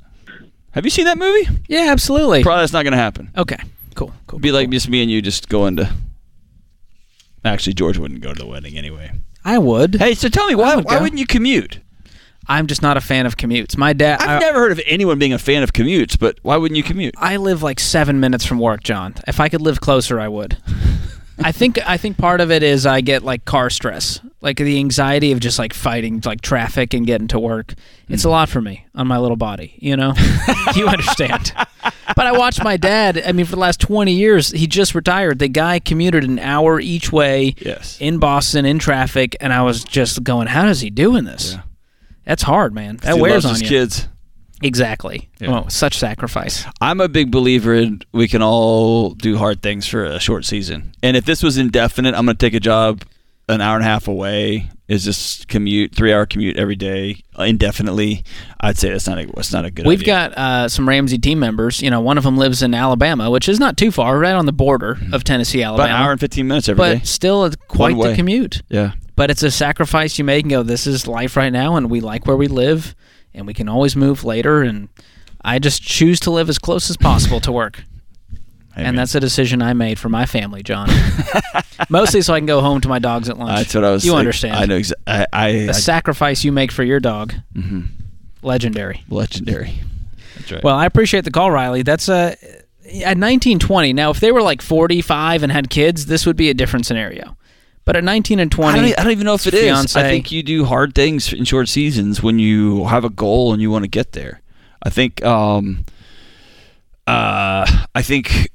Have 0.73 0.85
you 0.85 0.91
seen 0.91 1.07
that 1.07 1.19
movie? 1.19 1.49
Yeah, 1.67 1.87
absolutely. 1.91 2.43
Probably 2.43 2.63
that's 2.63 2.73
not 2.73 2.83
going 2.83 2.93
to 2.93 2.99
happen. 2.99 3.31
Okay, 3.37 3.59
cool, 3.95 4.13
cool. 4.27 4.39
Be 4.39 4.53
like 4.53 4.71
just 4.71 4.89
me 4.89 5.03
and 5.03 5.11
you 5.11 5.23
just 5.23 5.49
going 5.49 5.77
to. 5.77 5.93
Actually, 7.45 7.75
George 7.75 7.99
wouldn't 7.99 8.21
go 8.21 8.33
to 8.35 8.39
the 8.39 8.47
wedding 8.47 8.77
anyway. 8.77 9.11
I 9.45 9.59
would. 9.59 9.95
Hey, 9.97 10.15
so 10.15 10.29
tell 10.29 10.47
me 10.47 10.55
why? 10.55 10.77
would 10.77 10.85
Why 10.85 10.97
go. 10.97 11.03
wouldn't 11.03 11.19
you 11.19 11.27
commute? 11.27 11.81
I'm 12.47 12.67
just 12.67 12.83
not 12.83 12.97
a 12.97 13.01
fan 13.01 13.27
of 13.27 13.37
commutes. 13.37 13.77
My 13.77 13.93
dad. 13.93 14.21
I've 14.21 14.29
I, 14.29 14.39
never 14.39 14.59
heard 14.59 14.73
of 14.73 14.81
anyone 14.87 15.19
being 15.19 15.33
a 15.33 15.39
fan 15.39 15.63
of 15.63 15.73
commutes, 15.73 16.19
but 16.19 16.39
why 16.43 16.57
wouldn't 16.57 16.77
you 16.77 16.83
commute? 16.83 17.15
I 17.19 17.37
live 17.37 17.63
like 17.63 17.79
seven 17.79 18.21
minutes 18.21 18.45
from 18.45 18.59
work, 18.59 18.83
John. 18.83 19.15
If 19.27 19.39
I 19.41 19.49
could 19.49 19.61
live 19.61 19.81
closer, 19.81 20.19
I 20.19 20.29
would. 20.29 20.57
I 21.41 21.53
think 21.53 21.79
I 21.87 21.97
think 21.97 22.19
part 22.19 22.41
of 22.41 22.51
it 22.51 22.63
is 22.63 22.87
I 22.87 23.01
get 23.01 23.23
like 23.23 23.45
car 23.45 23.71
stress, 23.71 24.21
like 24.41 24.57
the 24.57 24.79
anxiety 24.79 25.33
of 25.33 25.41
just 25.41 25.59
like 25.59 25.73
fighting 25.73 26.21
like 26.25 26.41
traffic 26.41 26.95
and 26.95 27.07
getting 27.07 27.29
to 27.29 27.39
work. 27.39 27.75
It's 28.09 28.25
a 28.25 28.29
mm. 28.29 28.33
lot 28.33 28.49
for 28.49 28.61
me 28.61 28.87
on 28.95 29.07
my 29.07 29.19
little 29.19 29.37
body, 29.37 29.75
you 29.79 29.97
know. 29.97 30.15
you 30.75 30.89
understand. 30.89 31.53
But 32.17 32.27
I 32.27 32.33
watched 32.33 32.63
my 32.65 32.77
dad. 32.77 33.23
I 33.25 33.33
mean, 33.33 33.47
for 33.47 33.53
the 33.53 33.61
last 33.61 33.81
twenty 33.81 34.13
years, 34.13 34.51
he 34.51 34.67
just 34.67 34.95
retired. 34.95 35.39
The 35.39 35.49
guy 35.49 35.79
commuted 35.79 36.25
an 36.25 36.39
hour 36.39 36.81
each 36.81 37.13
way 37.13 37.55
Yes. 37.59 37.99
in 38.01 38.19
Boston 38.19 38.65
in 38.65 38.79
traffic, 38.79 39.37
and 39.41 39.53
I 39.53 39.63
was 39.63 39.85
just 39.85 40.23
going, 40.25 40.49
"How 40.49 40.67
is 40.69 40.81
he 40.81 40.91
doing 40.91 41.25
this?" 41.25 41.53
Yeah. 41.53 41.63
That's 42.25 42.43
hard, 42.43 42.75
man. 42.75 42.97
That 42.99 43.19
wears 43.19 43.45
on 43.45 43.53
his 43.53 43.63
you. 43.63 43.69
kids. 43.69 44.09
Exactly. 44.63 45.29
Yeah. 45.39 45.61
Oh, 45.65 45.69
such 45.69 45.99
sacrifice. 45.99 46.65
I'm 46.81 47.01
a 47.01 47.09
big 47.09 47.31
believer 47.31 47.75
in 47.75 48.03
we 48.13 48.27
can 48.29 48.43
all 48.43 49.11
do 49.11 49.37
hard 49.39 49.63
things 49.63 49.87
for 49.87 50.05
a 50.05 50.19
short 50.19 50.45
season. 50.45 50.93
And 51.03 51.17
if 51.17 51.25
this 51.25 51.43
was 51.43 51.57
indefinite, 51.59 52.15
I'm 52.15 52.25
going 52.27 52.37
to 52.37 52.47
take 52.47 52.55
a 52.55 52.61
job 52.61 53.03
an 53.49 53.61
hour 53.61 53.77
and 53.77 53.85
a 53.85 53.89
half 53.89 54.09
away. 54.09 54.69
Is 54.89 55.05
this 55.05 55.45
commute 55.45 55.95
three 55.95 56.13
hour 56.15 56.25
commute 56.25 56.57
every 56.57 56.75
day 56.75 57.23
uh, 57.39 57.43
indefinitely? 57.43 58.25
I'd 58.59 58.79
say 58.79 58.91
that's 58.91 59.07
not 59.07 59.19
a 59.19 59.27
that's 59.27 59.53
not 59.53 59.67
a 59.67 59.71
good. 59.71 59.87
We've 59.87 60.01
idea. 60.01 60.07
got 60.31 60.33
uh, 60.39 60.69
some 60.69 60.89
Ramsey 60.89 61.19
team 61.19 61.39
members. 61.39 61.83
You 61.83 61.91
know, 61.91 62.01
one 62.01 62.17
of 62.17 62.25
them 62.25 62.39
lives 62.39 62.63
in 62.63 62.73
Alabama, 62.75 63.31
which 63.31 63.49
is 63.51 63.61
not 63.61 63.77
too 63.77 63.91
far, 63.91 64.19
right 64.19 64.33
on 64.35 64.47
the 64.47 64.53
border 64.53 64.97
of 65.13 65.25
Tennessee, 65.25 65.61
about 65.61 65.75
Alabama. 65.81 65.95
an 65.95 66.03
hour 66.03 66.11
and 66.13 66.21
fifteen 66.21 66.49
minutes 66.49 66.71
every 66.71 66.83
day. 66.85 66.95
but 67.01 67.07
still, 67.07 67.45
it's 67.45 67.57
quite 67.69 67.97
One 67.97 68.07
the 68.07 68.09
way. 68.13 68.17
commute. 68.17 68.63
Yeah, 68.71 68.93
But 69.15 69.31
it's 69.31 69.43
a 69.43 69.51
sacrifice 69.51 70.17
you 70.19 70.25
make 70.25 70.45
and 70.45 70.51
go, 70.51 70.63
this 70.63 70.87
is 70.87 71.07
life 71.07 71.37
right 71.37 71.53
now, 71.53 71.77
and 71.77 71.91
we 71.91 72.01
like 72.01 72.27
where 72.27 72.37
we 72.37 72.49
live, 72.49 72.95
and 73.35 73.47
we 73.47 73.55
can 73.55 73.69
always 73.69 73.97
move 73.97 74.25
later. 74.25 74.63
And 74.63 74.89
I 75.43 75.59
just 75.59 75.83
choose 75.83 76.21
to 76.21 76.31
live 76.31 76.49
as 76.49 76.59
close 76.59 76.91
as 76.91 76.97
possible 76.97 77.41
to 77.41 77.53
work. 77.53 77.83
And 78.77 78.97
that's 78.97 79.15
a 79.17 79.21
decision 79.21 79.61
I 79.61 79.73
made 79.73 79.99
for 79.99 80.09
my 80.09 80.25
family, 80.25 80.63
John. 80.63 80.89
Mostly 81.89 82.23
so 82.23 82.33
I 82.33 82.39
can 82.39 82.47
go 82.47 82.61
home 82.61 82.81
to 82.83 82.89
my 82.89 83.01
dogs 83.01 83.29
at 83.29 83.37
lunch. 83.37 83.59
that's 83.59 83.75
what 83.75 83.85
I 83.85 83.91
was. 83.91 84.05
You 84.05 84.13
like, 84.13 84.21
understand. 84.21 84.55
I 84.55 84.67
know. 84.67 84.79
Exa- 84.79 84.93
I, 85.07 85.27
I, 85.33 85.53
The 85.53 85.69
I 85.71 85.73
sacrifice 85.73 86.45
you 86.45 86.53
make 86.53 86.71
for 86.71 86.85
your 86.85 87.01
dog, 87.01 87.35
mm-hmm. 87.55 87.87
legendary. 88.43 89.03
legendary. 89.09 89.81
That's 90.37 90.53
right. 90.53 90.63
Well, 90.63 90.77
I 90.77 90.87
appreciate 90.87 91.25
the 91.25 91.33
call, 91.33 91.51
Riley. 91.51 91.83
That's 91.83 92.09
a 92.09 92.37
at 92.89 93.19
1920. 93.19 93.93
Now, 93.93 94.11
if 94.11 94.21
they 94.21 94.33
were 94.33 94.43
like 94.43 94.63
45 94.63 95.43
and 95.43 95.53
had 95.53 95.71
kids, 95.71 96.07
this 96.07 96.25
would 96.25 96.37
be 96.37 96.49
a 96.49 96.55
different 96.55 96.87
scenario. 96.87 97.37
But 97.89 97.97
at 97.97 98.05
19 98.05 98.39
and 98.39 98.53
20, 98.53 98.69
I 98.69 98.83
don't, 98.83 99.01
I 99.01 99.03
don't 99.03 99.13
even 99.13 99.25
know 99.25 99.33
if 99.33 99.47
it 99.47 99.55
is. 99.55 99.63
fiance. 99.63 99.99
I 99.99 100.03
think 100.03 100.31
you 100.31 100.43
do 100.43 100.67
hard 100.67 100.95
things 100.95 101.33
in 101.33 101.47
short 101.47 101.71
seasons 101.71 102.23
when 102.23 102.39
you 102.39 102.85
have 102.85 103.03
a 103.03 103.09
goal 103.09 103.55
and 103.55 103.63
you 103.63 103.71
want 103.71 103.85
to 103.85 103.89
get 103.89 104.13
there. 104.13 104.43
I 104.83 104.91
think. 104.91 105.25
Um, 105.25 105.87
uh, 107.07 107.67
I 107.95 108.03
think 108.03 108.51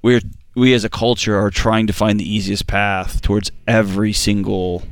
we're 0.00 0.22
we 0.54 0.72
as 0.72 0.84
a 0.84 0.88
culture 0.88 1.38
are 1.38 1.50
trying 1.50 1.86
to 1.88 1.92
find 1.92 2.18
the 2.18 2.26
easiest 2.26 2.66
path 2.66 3.20
towards 3.20 3.50
every 3.66 4.14
single 4.14 4.84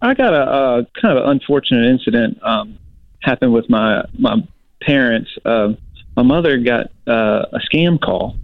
I 0.00 0.14
got 0.14 0.32
a, 0.32 0.40
uh 0.40 0.84
kind 0.98 1.18
of 1.18 1.24
an 1.24 1.30
unfortunate 1.32 1.90
incident 1.90 2.42
um, 2.42 2.78
happened 3.20 3.52
with 3.52 3.68
my 3.68 4.02
my 4.18 4.36
parents. 4.80 5.28
Uh, 5.44 5.74
my 6.16 6.22
mother 6.22 6.56
got 6.56 6.86
uh, 7.06 7.44
a 7.52 7.58
scam 7.70 8.00
call. 8.00 8.36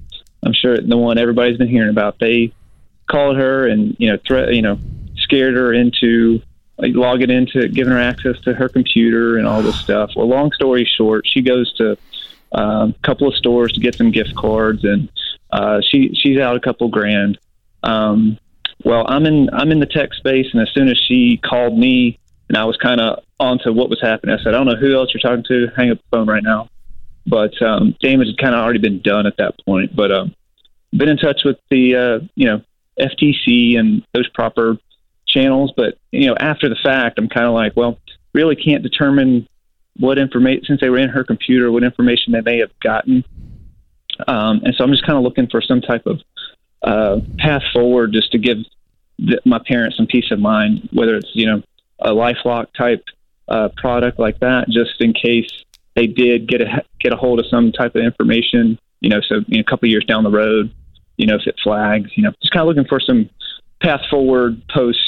I'm 0.47 0.55
sure 0.55 0.79
the 0.79 0.97
one 0.97 1.19
everybody's 1.19 1.59
been 1.59 1.69
hearing 1.69 1.91
about. 1.91 2.19
They 2.19 2.53
called 3.09 3.37
her 3.37 3.67
and 3.67 3.97
you 3.99 4.11
know 4.11 4.19
threat 4.27 4.55
you 4.55 4.63
know 4.63 4.79
scared 5.17 5.55
her 5.55 5.73
into 5.73 6.41
like, 6.79 6.95
logging 6.95 7.31
into 7.31 7.69
giving 7.69 7.93
her 7.93 8.01
access 8.01 8.39
to 8.43 8.55
her 8.55 8.69
computer 8.69 9.39
and 9.39 9.47
all 9.47 9.63
this 9.63 9.79
stuff. 9.81 10.11
Well, 10.15 10.29
long 10.29 10.53
story 10.53 10.89
short, 10.97 11.27
she 11.27 11.43
goes 11.43 11.73
to 11.75 11.97
um, 12.53 12.95
a 12.97 13.07
couple 13.07 13.29
of 13.29 13.35
stores 13.35 13.73
to 13.73 13.81
get 13.81 13.97
some 13.97 14.11
gift 14.11 14.35
cards 14.35 14.85
and 14.85 15.09
uh, 15.51 15.81
she 15.91 16.15
she's 16.15 16.39
out 16.39 16.57
a 16.57 16.61
couple 16.61 16.89
grand. 16.89 17.39
Um, 17.83 18.39
well, 18.85 19.05
I'm 19.09 19.27
in 19.27 19.49
I'm 19.53 19.73
in 19.73 19.81
the 19.81 19.87
tech 19.87 20.13
space, 20.15 20.47
and 20.53 20.61
as 20.63 20.69
soon 20.75 20.89
as 20.89 20.99
she 21.09 21.39
called 21.39 21.79
me, 21.79 22.19
and 22.49 22.57
I 22.57 22.65
was 22.65 22.77
kind 22.77 23.01
of 23.01 23.25
onto 23.39 23.73
what 23.73 23.89
was 23.89 24.01
happening, 24.01 24.37
I 24.39 24.43
said, 24.43 24.55
I 24.55 24.59
don't 24.59 24.67
know 24.67 24.77
who 24.77 24.95
else 24.95 25.13
you're 25.15 25.21
talking 25.21 25.45
to. 25.49 25.69
Hang 25.77 25.91
up 25.91 25.99
the 25.99 26.17
phone 26.17 26.29
right 26.29 26.43
now. 26.43 26.69
But 27.27 27.61
um, 27.63 27.95
damage 28.01 28.29
had 28.29 28.39
kind 28.39 28.55
of 28.55 28.61
already 28.61 28.79
been 28.79 29.03
done 29.03 29.27
at 29.27 29.37
that 29.39 29.55
point. 29.65 29.95
But 29.95 30.13
um, 30.13 30.35
been 30.97 31.09
in 31.09 31.17
touch 31.17 31.43
with 31.45 31.59
the 31.71 31.97
uh, 31.97 32.27
you 32.35 32.47
know 32.47 32.63
FTC 32.99 33.79
and 33.79 34.03
those 34.15 34.29
proper 34.31 34.79
channels. 35.27 35.73
But 35.77 35.99
you 36.11 36.29
know, 36.29 36.37
after 36.39 36.69
the 36.69 36.77
fact, 36.83 37.19
I'm 37.19 37.29
kind 37.29 37.47
of 37.47 37.55
like, 37.55 37.77
well, 37.77 37.99
really 38.33 38.57
can't 38.57 38.83
determine 38.83 39.49
what 39.99 40.19
information 40.19 40.65
since 40.67 40.81
they 40.81 40.91
were 40.91 40.99
in 40.99 41.09
her 41.09 41.25
computer, 41.25 41.73
what 41.73 41.83
information 41.83 42.33
they 42.33 42.43
may 42.43 42.59
have 42.59 42.79
gotten. 42.81 43.25
Um, 44.27 44.61
and 44.65 44.75
so 44.77 44.85
I'm 44.85 44.91
just 44.91 45.07
kind 45.07 45.17
of 45.17 45.25
looking 45.25 45.49
for 45.49 45.61
some 45.61 45.81
type 45.81 46.07
of 46.07 46.21
uh, 46.83 47.21
path 47.39 47.63
forward, 47.73 48.13
just 48.13 48.33
to 48.33 48.39
give 48.39 48.59
my 49.45 49.61
parents 49.67 49.97
some 49.97 50.07
peace 50.07 50.31
of 50.31 50.39
mind, 50.39 50.89
whether 50.93 51.17
it's 51.17 51.31
you 51.35 51.47
know 51.47 51.63
a 51.99 52.11
LifeLock 52.11 52.67
type 52.77 53.05
uh, 53.49 53.69
product 53.77 54.19
like 54.19 54.39
that, 54.41 54.69
just 54.69 55.01
in 55.01 55.13
case 55.13 55.51
they 55.97 56.07
did 56.07 56.47
get 56.47 56.61
a 56.61 56.83
get 57.01 57.13
a 57.13 57.17
hold 57.17 57.41
of 57.41 57.47
some 57.51 57.73
type 57.73 57.97
of 57.97 58.03
information. 58.05 58.79
You 59.01 59.11
know, 59.11 59.21
so 59.29 59.37
you 59.49 59.59
know, 59.59 59.61
a 59.61 59.65
couple 59.71 59.89
years 59.89 60.05
down 60.05 60.23
the 60.25 60.31
road, 60.31 60.73
you 61.17 61.27
know, 61.27 61.35
if 61.35 61.47
it 61.47 61.57
flags, 61.63 62.11
you 62.17 62.23
know, 62.23 62.31
just 62.41 62.53
kind 62.53 62.63
of 62.63 62.69
looking 62.69 62.89
for 62.89 63.01
some 63.01 63.29
path 63.83 64.01
forward 64.09 64.63
post 64.69 64.99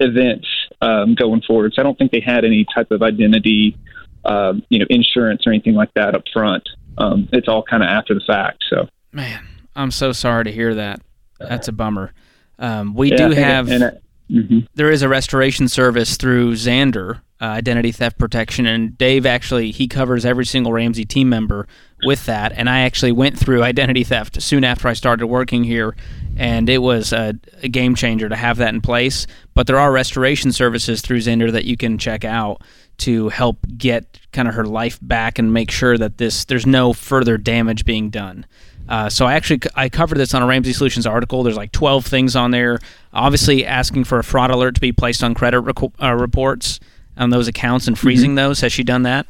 events 0.00 0.48
um, 0.80 1.14
going 1.14 1.42
forward. 1.42 1.72
So 1.74 1.82
I 1.82 1.84
don't 1.84 1.96
think 1.98 2.10
they 2.12 2.20
had 2.20 2.44
any 2.44 2.66
type 2.74 2.90
of 2.90 3.02
identity, 3.02 3.76
uh, 4.24 4.54
you 4.68 4.78
know, 4.80 4.86
insurance 4.90 5.46
or 5.46 5.52
anything 5.52 5.74
like 5.74 5.92
that 5.94 6.14
up 6.14 6.24
front. 6.32 6.68
Um, 6.98 7.28
it's 7.32 7.46
all 7.48 7.62
kind 7.62 7.82
of 7.82 7.88
after 7.88 8.14
the 8.14 8.22
fact. 8.26 8.64
So 8.70 8.88
Man, 9.12 9.46
I'm 9.74 9.90
so 9.90 10.12
sorry 10.12 10.44
to 10.44 10.52
hear 10.52 10.74
that. 10.74 11.00
That's 11.38 11.68
a 11.68 11.72
bummer. 11.72 12.12
Um, 12.58 12.94
we 12.94 13.10
Yeah, 13.10 13.28
do 13.28 13.34
have. 13.34 13.68
it- 13.70 14.02
mhm. 14.30 14.66
there 14.74 14.90
is 14.90 15.02
a 15.02 15.08
restoration 15.08 15.68
service 15.68 16.16
through 16.16 16.54
Zander 16.54 17.20
uh, 17.40 17.44
Identity 17.44 17.92
Theft 17.92 18.18
Protection, 18.18 18.66
and 18.66 18.96
Dave 18.96 19.26
actually 19.26 19.70
he 19.70 19.88
covers 19.88 20.24
every 20.24 20.46
single 20.46 20.72
Ramsey 20.72 21.04
team 21.04 21.28
member 21.28 21.68
with 22.04 22.24
that. 22.26 22.52
And 22.52 22.68
I 22.68 22.80
actually 22.80 23.12
went 23.12 23.38
through 23.38 23.62
identity 23.62 24.04
theft 24.04 24.40
soon 24.40 24.64
after 24.64 24.88
I 24.88 24.94
started 24.94 25.26
working 25.26 25.64
here, 25.64 25.94
and 26.36 26.68
it 26.68 26.78
was 26.78 27.12
a, 27.12 27.34
a 27.62 27.68
game 27.68 27.94
changer 27.94 28.28
to 28.28 28.36
have 28.36 28.56
that 28.58 28.72
in 28.74 28.80
place. 28.80 29.26
But 29.54 29.66
there 29.66 29.78
are 29.78 29.92
restoration 29.92 30.52
services 30.52 31.02
through 31.02 31.18
Zander 31.18 31.52
that 31.52 31.64
you 31.64 31.76
can 31.76 31.98
check 31.98 32.24
out 32.24 32.62
to 32.98 33.28
help 33.28 33.58
get 33.76 34.18
kind 34.32 34.48
of 34.48 34.54
her 34.54 34.64
life 34.64 34.98
back 35.02 35.38
and 35.38 35.52
make 35.52 35.70
sure 35.70 35.98
that 35.98 36.16
this 36.16 36.46
there's 36.46 36.66
no 36.66 36.92
further 36.92 37.36
damage 37.36 37.84
being 37.84 38.08
done. 38.08 38.46
Uh, 38.88 39.08
so 39.08 39.26
I 39.26 39.34
actually 39.34 39.60
I 39.74 39.88
covered 39.88 40.18
this 40.18 40.32
on 40.34 40.42
a 40.42 40.46
Ramsey 40.46 40.72
Solutions 40.72 41.06
article. 41.06 41.42
There's 41.42 41.56
like 41.56 41.72
12 41.72 42.06
things 42.06 42.36
on 42.36 42.50
there. 42.50 42.78
Obviously, 43.12 43.66
asking 43.66 44.04
for 44.04 44.18
a 44.18 44.24
fraud 44.24 44.50
alert 44.50 44.74
to 44.76 44.80
be 44.80 44.92
placed 44.92 45.22
on 45.24 45.34
credit 45.34 45.62
uh, 46.02 46.14
reports 46.14 46.78
on 47.16 47.30
those 47.30 47.48
accounts 47.48 47.88
and 47.88 47.98
freezing 47.98 48.34
those. 48.34 48.60
Has 48.60 48.72
she 48.72 48.84
done 48.84 49.02
that? 49.02 49.26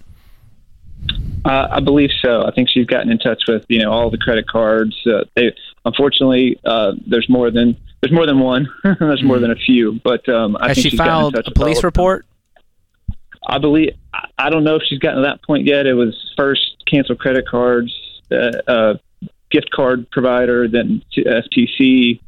Uh, 1.44 1.68
I 1.70 1.80
believe 1.80 2.10
so. 2.20 2.44
I 2.44 2.50
think 2.50 2.68
she's 2.68 2.86
gotten 2.86 3.10
in 3.10 3.18
touch 3.18 3.42
with 3.46 3.64
you 3.68 3.82
know 3.82 3.92
all 3.92 4.10
the 4.10 4.18
credit 4.18 4.48
cards. 4.48 4.94
Uh, 5.06 5.24
they 5.36 5.54
unfortunately 5.84 6.58
uh, 6.64 6.92
there's 7.06 7.28
more 7.28 7.50
than 7.50 7.76
there's 8.00 8.12
more 8.12 8.26
than 8.26 8.40
one. 8.40 8.68
there's 8.98 9.22
more 9.22 9.38
than 9.38 9.50
a 9.52 9.56
few. 9.56 10.00
But 10.04 10.28
um, 10.28 10.56
I 10.60 10.68
Has 10.68 10.76
think 10.78 10.90
she 10.90 10.96
filed 10.96 11.36
a 11.36 11.50
police 11.52 11.82
report? 11.84 12.26
I 13.46 13.58
believe 13.58 13.94
I- 14.12 14.26
I 14.38 14.50
don't 14.50 14.64
know 14.64 14.76
if 14.76 14.82
she's 14.86 14.98
gotten 14.98 15.22
to 15.22 15.28
that 15.28 15.42
point 15.44 15.66
yet. 15.66 15.86
It 15.86 15.94
was 15.94 16.14
first 16.36 16.60
cancel 16.90 17.16
credit 17.16 17.46
cards, 17.48 17.94
uh, 18.30 18.50
uh, 18.66 18.94
gift 19.50 19.70
card 19.70 20.10
provider, 20.10 20.68
then 20.68 21.02
to 21.12 21.22
FTC. 21.24 22.20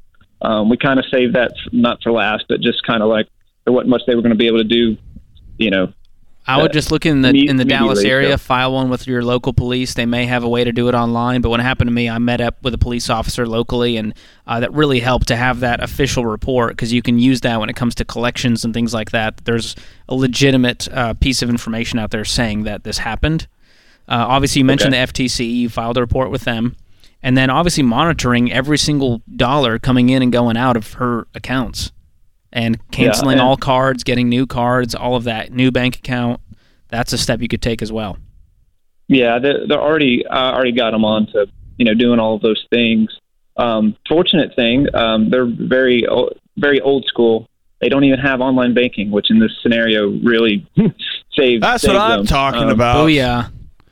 Um, 0.42 0.68
we 0.68 0.76
kind 0.76 0.98
of 1.00 1.04
saved 1.10 1.34
that 1.34 1.52
not 1.72 2.02
for 2.02 2.12
last, 2.12 2.44
but 2.48 2.60
just 2.60 2.82
kind 2.86 3.02
of 3.02 3.08
like 3.08 3.26
there 3.64 3.72
wasn't 3.72 3.90
much 3.90 4.02
they 4.06 4.14
were 4.14 4.22
going 4.22 4.30
to 4.32 4.38
be 4.38 4.46
able 4.46 4.58
to 4.58 4.64
do. 4.64 4.96
You 5.58 5.70
know, 5.70 5.92
I 6.46 6.62
would 6.62 6.70
Uh, 6.70 6.74
just 6.74 6.92
look 6.92 7.04
in 7.04 7.22
the 7.22 7.30
in 7.48 7.56
the 7.56 7.64
Dallas 7.64 8.04
area, 8.04 8.30
so. 8.32 8.36
file 8.38 8.72
one 8.72 8.88
with 8.88 9.08
your 9.08 9.24
local 9.24 9.52
police. 9.52 9.94
They 9.94 10.06
may 10.06 10.26
have 10.26 10.44
a 10.44 10.48
way 10.48 10.62
to 10.62 10.70
do 10.70 10.88
it 10.88 10.94
online. 10.94 11.40
But 11.40 11.50
when 11.50 11.58
it 11.58 11.64
happened 11.64 11.88
to 11.88 11.92
me, 11.92 12.08
I 12.08 12.18
met 12.18 12.40
up 12.40 12.62
with 12.62 12.72
a 12.72 12.78
police 12.78 13.10
officer 13.10 13.46
locally, 13.46 13.96
and 13.96 14.14
uh, 14.46 14.60
that 14.60 14.72
really 14.72 15.00
helped 15.00 15.26
to 15.28 15.36
have 15.36 15.58
that 15.60 15.82
official 15.82 16.24
report 16.24 16.70
because 16.70 16.92
you 16.92 17.02
can 17.02 17.18
use 17.18 17.40
that 17.40 17.58
when 17.58 17.68
it 17.68 17.74
comes 17.74 17.96
to 17.96 18.04
collections 18.04 18.64
and 18.64 18.72
things 18.72 18.94
like 18.94 19.10
that. 19.10 19.38
There's 19.44 19.74
a 20.08 20.14
legitimate 20.14 20.86
uh, 20.92 21.14
piece 21.14 21.42
of 21.42 21.50
information 21.50 21.98
out 21.98 22.12
there 22.12 22.24
saying 22.24 22.62
that 22.62 22.84
this 22.84 22.98
happened. 22.98 23.48
Uh, 24.08 24.24
obviously, 24.28 24.60
you 24.60 24.64
mentioned 24.64 24.94
Okay. 24.94 25.04
the 25.04 25.12
FTC. 25.12 25.50
You 25.52 25.68
filed 25.68 25.98
a 25.98 26.00
report 26.00 26.30
with 26.30 26.42
them, 26.44 26.76
and 27.28 27.36
then 27.36 27.50
obviously 27.50 27.82
monitoring 27.82 28.50
every 28.50 28.78
single 28.78 29.20
dollar 29.36 29.78
coming 29.78 30.08
in 30.08 30.22
and 30.22 30.32
going 30.32 30.56
out 30.56 30.78
of 30.78 30.94
her 30.94 31.26
accounts, 31.34 31.92
and 32.50 32.78
canceling 32.90 33.32
and- 33.32 33.40
all 33.42 33.58
cards, 33.58 34.02
getting 34.02 34.30
new 34.30 34.46
cards, 34.46 34.94
all 34.94 35.14
of 35.14 35.24
that, 35.24 35.52
new 35.52 35.70
bank 35.70 35.96
account. 35.96 36.40
That's 36.88 37.12
a 37.12 37.18
step 37.18 37.42
you 37.42 37.48
could 37.48 37.60
take 37.60 37.82
as 37.82 37.92
well. 37.92 38.16
Yeah, 39.08 39.38
they're, 39.40 39.66
they're 39.66 39.80
already 39.80 40.26
I 40.26 40.54
already 40.54 40.72
got 40.72 40.92
them 40.92 41.04
on 41.04 41.26
to 41.32 41.46
you 41.76 41.84
know 41.84 41.92
doing 41.92 42.18
all 42.18 42.34
of 42.36 42.40
those 42.40 42.64
things. 42.70 43.10
Um, 43.58 43.94
fortunate 44.08 44.54
thing, 44.56 44.86
um, 44.94 45.28
they're 45.28 45.44
very 45.46 46.06
very 46.56 46.80
old 46.80 47.04
school. 47.04 47.46
They 47.82 47.88
don't 47.90 48.04
even 48.04 48.20
have 48.20 48.40
online 48.40 48.72
banking, 48.74 49.10
which 49.10 49.30
in 49.30 49.38
this 49.38 49.52
scenario 49.62 50.08
really 50.24 50.66
saves. 51.36 51.60
That's 51.60 51.82
saves 51.82 51.92
what 51.94 51.96
I'm 52.00 52.18
them. 52.20 52.26
talking 52.26 52.62
Um, 52.64 52.68
about. 52.70 52.96
Oh 52.96 53.06
yeah, 53.06 53.48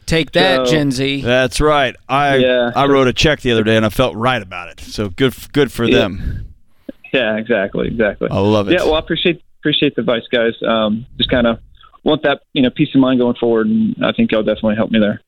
take 0.06 0.32
that, 0.32 0.66
So- 0.66 0.72
Gen 0.72 0.90
Z. 0.92 1.20
That's 1.22 1.60
right. 1.60 1.94
I 2.08 2.36
Yeah. 2.36 2.70
I 2.74 2.86
wrote 2.86 3.08
a 3.08 3.12
check 3.12 3.40
the 3.40 3.52
other 3.52 3.64
day 3.64 3.76
and 3.76 3.84
I 3.84 3.88
felt 3.90 4.14
right 4.16 4.40
about 4.40 4.68
it. 4.68 4.80
So 4.80 5.08
good 5.10 5.34
good 5.52 5.70
for 5.72 5.84
Yeah. 5.84 5.98
them. 5.98 6.46
Yeah, 7.12 7.36
exactly, 7.36 7.86
exactly. 7.88 8.28
I 8.30 8.38
love 8.40 8.68
it. 8.68 8.72
Yeah, 8.74 8.84
well, 8.84 8.94
I 8.96 8.98
appreciate 8.98 9.42
appreciate 9.60 9.94
the 9.94 10.00
advice, 10.02 10.22
guys. 10.30 10.52
Um, 10.66 11.06
just 11.16 11.30
kind 11.30 11.46
of 11.46 11.58
want 12.04 12.22
that 12.22 12.40
you 12.52 12.62
know 12.62 12.70
peace 12.70 12.88
of 12.94 13.00
mind 13.00 13.20
going 13.20 13.36
forward, 13.36 13.66
and 13.66 13.96
I 14.04 14.12
think 14.12 14.32
y'all 14.32 14.42
definitely 14.42 14.76
help 14.76 14.90
me 14.90 14.98
there. 14.98 15.20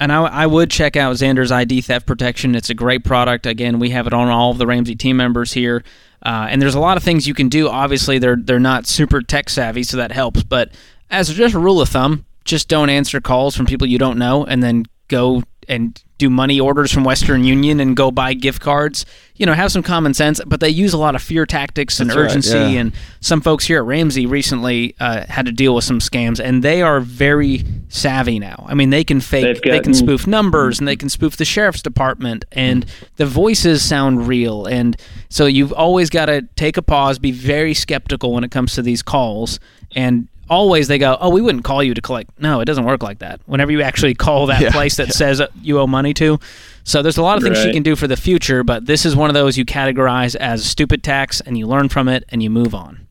And 0.00 0.10
I, 0.10 0.22
I 0.24 0.46
would 0.46 0.70
check 0.70 0.96
out 0.96 1.14
Zander's 1.16 1.52
ID 1.52 1.82
theft 1.82 2.06
protection. 2.06 2.54
It's 2.54 2.70
a 2.70 2.74
great 2.74 3.04
product. 3.04 3.44
Again, 3.44 3.78
we 3.78 3.90
have 3.90 4.06
it 4.06 4.14
on 4.14 4.28
all 4.28 4.50
of 4.50 4.56
the 4.56 4.66
Ramsey 4.66 4.94
team 4.96 5.18
members 5.18 5.52
here. 5.52 5.84
Uh, 6.24 6.46
and 6.48 6.62
there's 6.62 6.74
a 6.74 6.80
lot 6.80 6.96
of 6.96 7.02
things 7.02 7.26
you 7.28 7.34
can 7.34 7.50
do. 7.50 7.68
Obviously, 7.68 8.18
they're 8.18 8.36
they're 8.36 8.58
not 8.58 8.86
super 8.86 9.20
tech 9.20 9.50
savvy, 9.50 9.82
so 9.82 9.96
that 9.98 10.10
helps. 10.12 10.42
But 10.42 10.70
as 11.10 11.32
just 11.34 11.54
a 11.54 11.58
rule 11.58 11.80
of 11.82 11.88
thumb, 11.90 12.24
just 12.48 12.68
don't 12.68 12.90
answer 12.90 13.20
calls 13.20 13.54
from 13.54 13.66
people 13.66 13.86
you 13.86 13.98
don't 13.98 14.18
know, 14.18 14.44
and 14.44 14.62
then 14.62 14.84
go 15.08 15.42
and 15.68 16.02
do 16.16 16.30
money 16.30 16.58
orders 16.58 16.90
from 16.90 17.04
Western 17.04 17.44
Union 17.44 17.78
and 17.78 17.94
go 17.94 18.10
buy 18.10 18.32
gift 18.32 18.60
cards. 18.62 19.04
You 19.36 19.44
know, 19.44 19.52
have 19.52 19.70
some 19.70 19.82
common 19.82 20.14
sense. 20.14 20.40
But 20.44 20.60
they 20.60 20.70
use 20.70 20.94
a 20.94 20.98
lot 20.98 21.14
of 21.14 21.22
fear 21.22 21.44
tactics 21.44 22.00
and 22.00 22.08
That's 22.08 22.16
right, 22.16 22.24
urgency. 22.24 22.56
yeah. 22.56 22.80
And 22.80 22.92
some 23.20 23.42
folks 23.42 23.66
here 23.66 23.78
at 23.78 23.84
Ramsey 23.84 24.24
recently 24.24 24.96
uh, 24.98 25.26
had 25.26 25.44
to 25.44 25.52
deal 25.52 25.74
with 25.74 25.84
some 25.84 26.00
scams, 26.00 26.40
and 26.40 26.62
they 26.62 26.80
are 26.80 27.00
very 27.00 27.64
savvy 27.88 28.38
now. 28.38 28.64
I 28.66 28.74
mean, 28.74 28.88
they 28.90 29.04
can 29.04 29.20
fake, 29.20 29.44
They've 29.44 29.72
they 29.72 29.80
can 29.80 29.94
spoof 29.94 30.26
numbers, 30.26 30.78
and 30.78 30.88
they 30.88 30.96
can 30.96 31.10
spoof 31.10 31.36
the 31.36 31.44
sheriff's 31.44 31.82
department, 31.82 32.46
and 32.50 32.86
the 33.16 33.26
voices 33.26 33.86
sound 33.86 34.26
real. 34.26 34.64
And 34.64 34.96
so 35.28 35.44
you've 35.44 35.72
always 35.72 36.08
got 36.08 36.26
to 36.26 36.42
take 36.56 36.78
a 36.78 36.82
pause, 36.82 37.18
be 37.18 37.30
very 37.30 37.74
skeptical 37.74 38.32
when 38.32 38.42
it 38.42 38.50
comes 38.50 38.74
to 38.74 38.82
these 38.82 39.02
calls, 39.02 39.60
and 39.94 40.28
always 40.48 40.88
they 40.88 40.98
go, 40.98 41.16
"Oh, 41.20 41.28
we 41.30 41.40
wouldn't 41.40 41.64
call 41.64 41.82
you 41.82 41.94
to 41.94 42.00
collect." 42.00 42.30
No, 42.40 42.60
it 42.60 42.64
doesn't 42.64 42.84
work 42.84 43.02
like 43.02 43.18
that. 43.20 43.40
Whenever 43.46 43.72
you 43.72 43.82
actually 43.82 44.14
call 44.14 44.46
that 44.46 44.60
Yeah, 44.68 44.70
place 44.70 44.96
that 44.96 45.12
says 45.12 45.40
uh, 45.40 45.48
you 45.62 45.78
owe 45.78 45.86
money 45.86 46.14
to, 46.14 46.38
so 46.84 47.02
there's 47.02 47.18
a 47.18 47.22
lot 47.22 47.36
of 47.38 47.42
things 47.44 47.58
she 47.58 47.72
can 47.72 47.82
do 47.82 47.94
for 47.96 48.06
the 48.06 48.16
future, 48.16 48.64
but 48.64 48.86
this 48.86 49.04
is 49.06 49.14
one 49.14 49.30
of 49.30 49.34
those 49.34 49.56
you 49.58 49.64
categorize 49.64 50.34
as 50.36 50.64
stupid 50.64 51.02
tax, 51.02 51.40
and 51.40 51.56
you 51.58 51.66
learn 51.66 51.88
from 51.88 52.08
it, 52.08 52.24
and 52.30 52.42
you 52.42 52.50
move 52.50 52.74
on. 52.74 53.06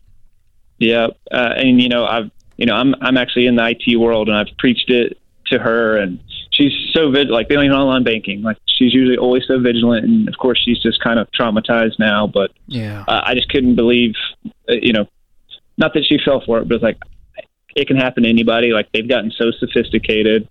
Yeah, 0.80 1.08
uh, 1.32 1.54
and 1.58 1.82
you 1.82 1.90
know, 1.90 2.06
I've 2.06 2.30
you 2.58 2.66
know, 2.66 2.74
I'm 2.76 2.96
I'm 3.02 3.18
actually 3.18 3.46
in 3.48 3.56
the 3.56 3.68
IT 3.70 3.98
world, 3.98 4.28
and 4.30 4.38
I've 4.38 4.56
preached 4.58 4.90
it 4.90 5.18
to 5.48 5.60
her, 5.60 5.98
and 5.98 6.20
she's 6.52 6.72
so 6.94 7.10
vid 7.12 7.30
like 7.30 7.48
they 7.50 7.56
don't 7.56 7.66
even 7.66 7.78
online 7.78 8.04
banking. 8.04 8.42
Like 8.42 8.58
she's 8.68 8.94
usually 8.94 9.18
always 9.18 9.44
so 9.48 9.60
vigilant, 9.60 10.06
and 10.06 10.28
of 10.28 10.38
course 10.38 10.60
she's 10.64 10.80
just 10.80 11.00
kind 11.02 11.20
of 11.20 11.28
traumatized 11.32 12.00
now. 12.00 12.28
But 12.28 12.52
Yeah. 12.68 13.06
uh, 13.08 13.22
I 13.24 13.34
just 13.36 13.50
couldn't 13.50 13.76
believe, 13.76 14.14
uh, 14.70 14.74
you 14.74 14.92
know, 14.94 15.08
not 15.78 15.94
that 15.94 16.04
she 16.06 16.18
fell 16.24 16.42
for 16.46 16.60
it, 16.60 16.68
but 16.68 16.76
it's 16.76 16.84
like 16.84 16.98
it 17.78 17.88
can 17.88 17.96
happen 17.96 18.24
to 18.24 18.30
anybody. 18.30 18.72
Like 18.72 18.92
they've 18.92 19.08
gotten 19.08 19.32
so 19.32 19.52
sophisticated. 19.52 20.50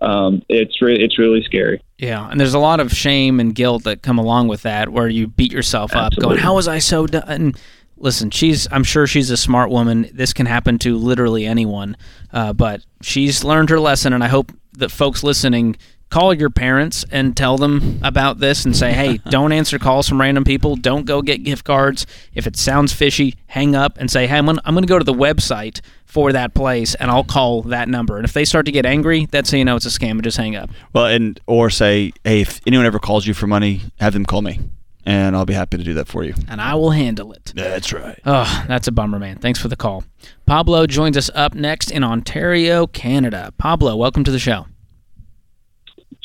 Um, 0.00 0.42
it's 0.48 0.80
re- 0.80 0.98
it's 0.98 1.18
really 1.18 1.42
scary. 1.42 1.82
Yeah, 1.98 2.28
and 2.30 2.40
there's 2.40 2.54
a 2.54 2.58
lot 2.58 2.78
of 2.78 2.92
shame 2.92 3.40
and 3.40 3.54
guilt 3.54 3.82
that 3.84 4.02
come 4.02 4.18
along 4.18 4.46
with 4.46 4.62
that, 4.62 4.90
where 4.90 5.08
you 5.08 5.26
beat 5.26 5.52
yourself 5.52 5.94
up, 5.96 6.14
going, 6.16 6.38
"How 6.38 6.54
was 6.54 6.68
I 6.68 6.78
so 6.78 7.06
done?" 7.06 7.54
Listen, 7.96 8.30
she's. 8.30 8.68
I'm 8.70 8.84
sure 8.84 9.08
she's 9.08 9.30
a 9.30 9.36
smart 9.36 9.70
woman. 9.70 10.08
This 10.14 10.32
can 10.32 10.46
happen 10.46 10.78
to 10.78 10.96
literally 10.96 11.46
anyone, 11.46 11.96
uh, 12.32 12.52
but 12.52 12.84
she's 13.02 13.42
learned 13.42 13.70
her 13.70 13.80
lesson, 13.80 14.12
and 14.12 14.22
I 14.22 14.28
hope 14.28 14.52
that 14.74 14.92
folks 14.92 15.24
listening 15.24 15.76
call 16.10 16.34
your 16.34 16.50
parents 16.50 17.04
and 17.10 17.36
tell 17.36 17.58
them 17.58 18.00
about 18.02 18.38
this 18.38 18.64
and 18.64 18.76
say, 18.76 18.92
"Hey, 18.92 19.18
don't 19.30 19.52
answer 19.52 19.78
calls 19.78 20.08
from 20.08 20.20
random 20.20 20.44
people. 20.44 20.76
Don't 20.76 21.04
go 21.04 21.22
get 21.22 21.44
gift 21.44 21.64
cards. 21.64 22.06
If 22.34 22.46
it 22.46 22.56
sounds 22.56 22.92
fishy, 22.92 23.34
hang 23.46 23.74
up 23.74 23.98
and 23.98 24.10
say, 24.10 24.26
"Hey, 24.26 24.38
I'm 24.38 24.48
I'm 24.48 24.74
to 24.76 24.86
go 24.86 24.98
to 24.98 25.04
the 25.04 25.12
website 25.14 25.80
for 26.04 26.32
that 26.32 26.54
place, 26.54 26.94
and 26.94 27.10
I'll 27.10 27.24
call 27.24 27.62
that 27.62 27.88
number." 27.88 28.16
And 28.16 28.24
if 28.24 28.32
they 28.32 28.44
start 28.44 28.66
to 28.66 28.72
get 28.72 28.86
angry, 28.86 29.26
that's 29.30 29.50
how 29.50 29.58
you 29.58 29.64
know 29.64 29.76
it's 29.76 29.86
a 29.86 29.90
scam, 29.90 30.12
and 30.12 30.22
just 30.22 30.36
hang 30.36 30.56
up. 30.56 30.70
Well, 30.92 31.06
and 31.06 31.40
or 31.46 31.70
say, 31.70 32.12
hey, 32.24 32.40
if 32.40 32.60
anyone 32.66 32.86
ever 32.86 32.98
calls 32.98 33.26
you 33.26 33.34
for 33.34 33.46
money, 33.46 33.82
have 34.00 34.12
them 34.12 34.24
call 34.24 34.42
me, 34.42 34.60
and 35.04 35.36
I'll 35.36 35.46
be 35.46 35.54
happy 35.54 35.76
to 35.76 35.84
do 35.84 35.94
that 35.94 36.08
for 36.08 36.24
you. 36.24 36.34
And 36.48 36.60
I 36.60 36.74
will 36.74 36.90
handle 36.90 37.32
it. 37.32 37.52
That's 37.54 37.92
right. 37.92 38.18
Oh, 38.24 38.64
that's 38.68 38.88
a 38.88 38.92
bummer, 38.92 39.18
man. 39.18 39.36
Thanks 39.38 39.60
for 39.60 39.68
the 39.68 39.76
call. 39.76 40.04
Pablo 40.46 40.86
joins 40.86 41.16
us 41.16 41.30
up 41.34 41.54
next 41.54 41.90
in 41.90 42.02
Ontario, 42.04 42.86
Canada. 42.86 43.52
Pablo, 43.58 43.96
welcome 43.96 44.24
to 44.24 44.30
the 44.30 44.38
show. 44.38 44.66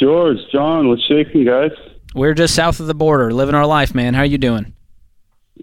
George, 0.04 0.40
John, 0.52 0.90
what's 0.90 1.02
shaking, 1.06 1.46
guys? 1.46 1.72
We're 2.14 2.34
just 2.34 2.54
south 2.54 2.82
of 2.82 2.88
the 2.88 2.94
border, 2.94 3.32
living 3.32 3.56
our 3.56 3.66
life, 3.66 3.96
man. 3.96 4.14
How 4.14 4.24
are 4.24 4.26
you 4.26 4.38
doing? 4.38 4.74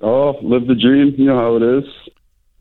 Oh, 0.00 0.38
live 0.40 0.66
the 0.66 0.74
dream. 0.74 1.14
You 1.18 1.26
know 1.26 1.36
how 1.36 1.56
it 1.56 1.62
is. 1.62 1.84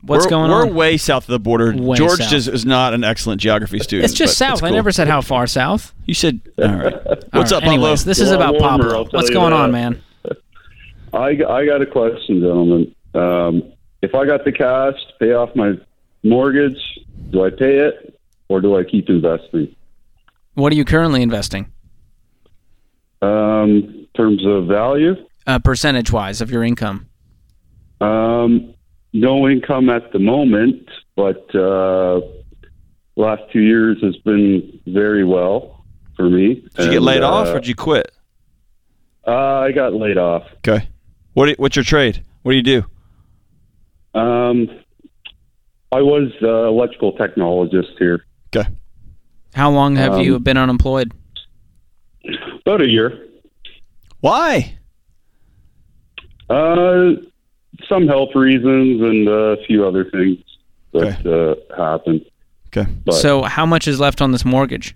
What's 0.02 0.26
we're, 0.26 0.30
going 0.30 0.50
we're 0.50 0.66
on? 0.66 0.74
way 0.74 0.98
south 0.98 1.22
of 1.22 1.32
the 1.32 1.38
border. 1.38 1.74
Way 1.74 1.96
George 1.96 2.18
south. 2.18 2.28
Just 2.28 2.48
is 2.48 2.66
not 2.66 2.92
an 2.92 3.02
excellent 3.02 3.40
geography 3.40 3.78
student. 3.78 4.04
It's 4.04 4.12
just 4.12 4.32
but 4.32 4.36
south. 4.36 4.60
that's 4.60 4.70
I 4.70 4.74
never 4.74 4.92
said 4.92 5.08
how 5.08 5.22
far 5.22 5.46
south. 5.46 5.94
You 6.04 6.12
said. 6.12 6.42
All 6.58 6.68
right. 6.68 6.92
What's 7.32 7.50
All 7.50 7.56
up, 7.56 7.62
right, 7.62 7.70
Pablo? 7.70 7.72
Anyways, 7.72 8.04
this 8.04 8.20
is 8.20 8.30
about 8.30 8.60
warmer, 8.60 8.90
Pablo. 8.90 9.08
What's 9.12 9.30
you 9.30 9.34
going 9.34 9.54
on, 9.54 9.72
man? 9.72 10.02
I, 11.14 11.28
I 11.28 11.64
got 11.64 11.80
a 11.80 11.86
question, 11.86 12.42
gentlemen. 12.42 12.94
Um, 13.14 13.72
if 14.02 14.14
I 14.14 14.26
got 14.26 14.44
the 14.44 14.52
cash 14.52 14.96
to 15.06 15.12
pay 15.18 15.32
off 15.32 15.56
my 15.56 15.72
mortgage, 16.24 16.78
do 17.30 17.42
I 17.42 17.48
pay 17.48 17.78
it 17.78 18.20
or 18.48 18.60
do 18.60 18.76
I 18.76 18.84
keep 18.84 19.08
investing? 19.08 19.74
What 20.60 20.74
are 20.74 20.76
you 20.76 20.84
currently 20.84 21.22
investing? 21.22 21.72
Um, 23.22 23.70
in 23.70 24.08
terms 24.14 24.44
of 24.46 24.66
value, 24.66 25.14
Uh, 25.46 25.58
percentage 25.58 26.12
wise 26.12 26.40
of 26.42 26.50
your 26.50 26.62
income. 26.62 27.06
um, 28.02 28.74
no 29.12 29.48
income 29.48 29.88
at 29.90 30.12
the 30.12 30.18
moment, 30.18 30.88
but 31.16 31.52
uh, 31.54 32.20
last 33.16 33.42
two 33.52 33.60
years 33.60 33.96
has 34.02 34.16
been 34.18 34.78
very 34.86 35.24
well 35.24 35.84
for 36.16 36.28
me. 36.30 36.54
Did 36.54 36.62
you 36.78 36.84
get 36.84 36.96
And, 36.96 37.04
laid 37.04 37.22
off 37.22 37.48
uh, 37.48 37.52
or 37.52 37.54
did 37.54 37.66
you 37.68 37.74
quit? 37.74 38.12
Uh, 39.26 39.32
I 39.66 39.72
got 39.72 39.94
laid 39.94 40.16
off. 40.18 40.44
Okay. 40.58 40.88
What? 41.32 41.46
do- 41.46 41.54
What's 41.58 41.76
your 41.76 41.84
trade? 41.84 42.22
What 42.42 42.52
do 42.52 42.56
you 42.58 42.62
do? 42.62 42.84
Um, 44.18 44.68
I 45.92 46.00
was 46.02 46.30
uh, 46.42 46.68
electrical 46.68 47.14
technologist 47.16 47.98
here. 47.98 48.24
Okay. 49.52 49.60
How 49.60 49.70
long 49.70 49.96
have 49.96 50.14
Um, 50.14 50.20
you 50.22 50.38
been 50.38 50.56
unemployed? 50.56 51.12
About 52.66 52.80
a 52.82 52.88
year. 52.88 53.26
Why? 54.20 54.76
Uh, 56.48 57.12
some 57.88 58.06
health 58.06 58.34
reasons 58.34 59.00
and 59.00 59.28
a 59.28 59.56
few 59.66 59.86
other 59.86 60.04
things 60.10 60.38
that 60.92 61.24
uh, 61.26 61.54
happened. 61.76 62.24
Okay. 62.68 62.90
But 63.04 63.14
So, 63.14 63.42
how 63.42 63.66
much 63.66 63.88
is 63.88 63.98
left 64.00 64.20
on 64.20 64.32
this 64.32 64.44
mortgage? 64.44 64.94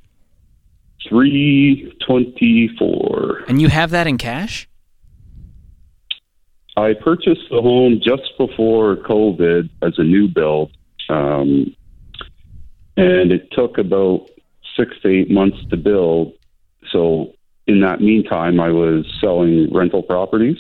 three 1.09 1.93
twenty-four. 2.07 3.45
And 3.47 3.61
you 3.61 3.69
have 3.69 3.91
that 3.91 4.07
in 4.07 4.17
cash? 4.17 4.67
I 6.77 6.95
purchased 6.95 7.43
the 7.51 7.61
home 7.61 8.01
just 8.03 8.37
before 8.39 8.97
COVID 8.97 9.69
as 9.83 9.99
a 9.99 10.03
new 10.03 10.29
build, 10.29 10.73
um, 11.09 11.75
and 12.97 13.31
it 13.33 13.51
took 13.53 13.77
about 13.79 14.29
six 14.77 14.93
to 15.03 15.09
eight 15.09 15.31
months 15.31 15.59
to 15.71 15.77
build. 15.77 16.33
So 16.91 17.35
in 17.67 17.81
that 17.81 18.01
meantime, 18.01 18.61
I 18.61 18.71
was 18.71 19.07
selling 19.21 19.73
rental 19.73 20.03
properties. 20.03 20.59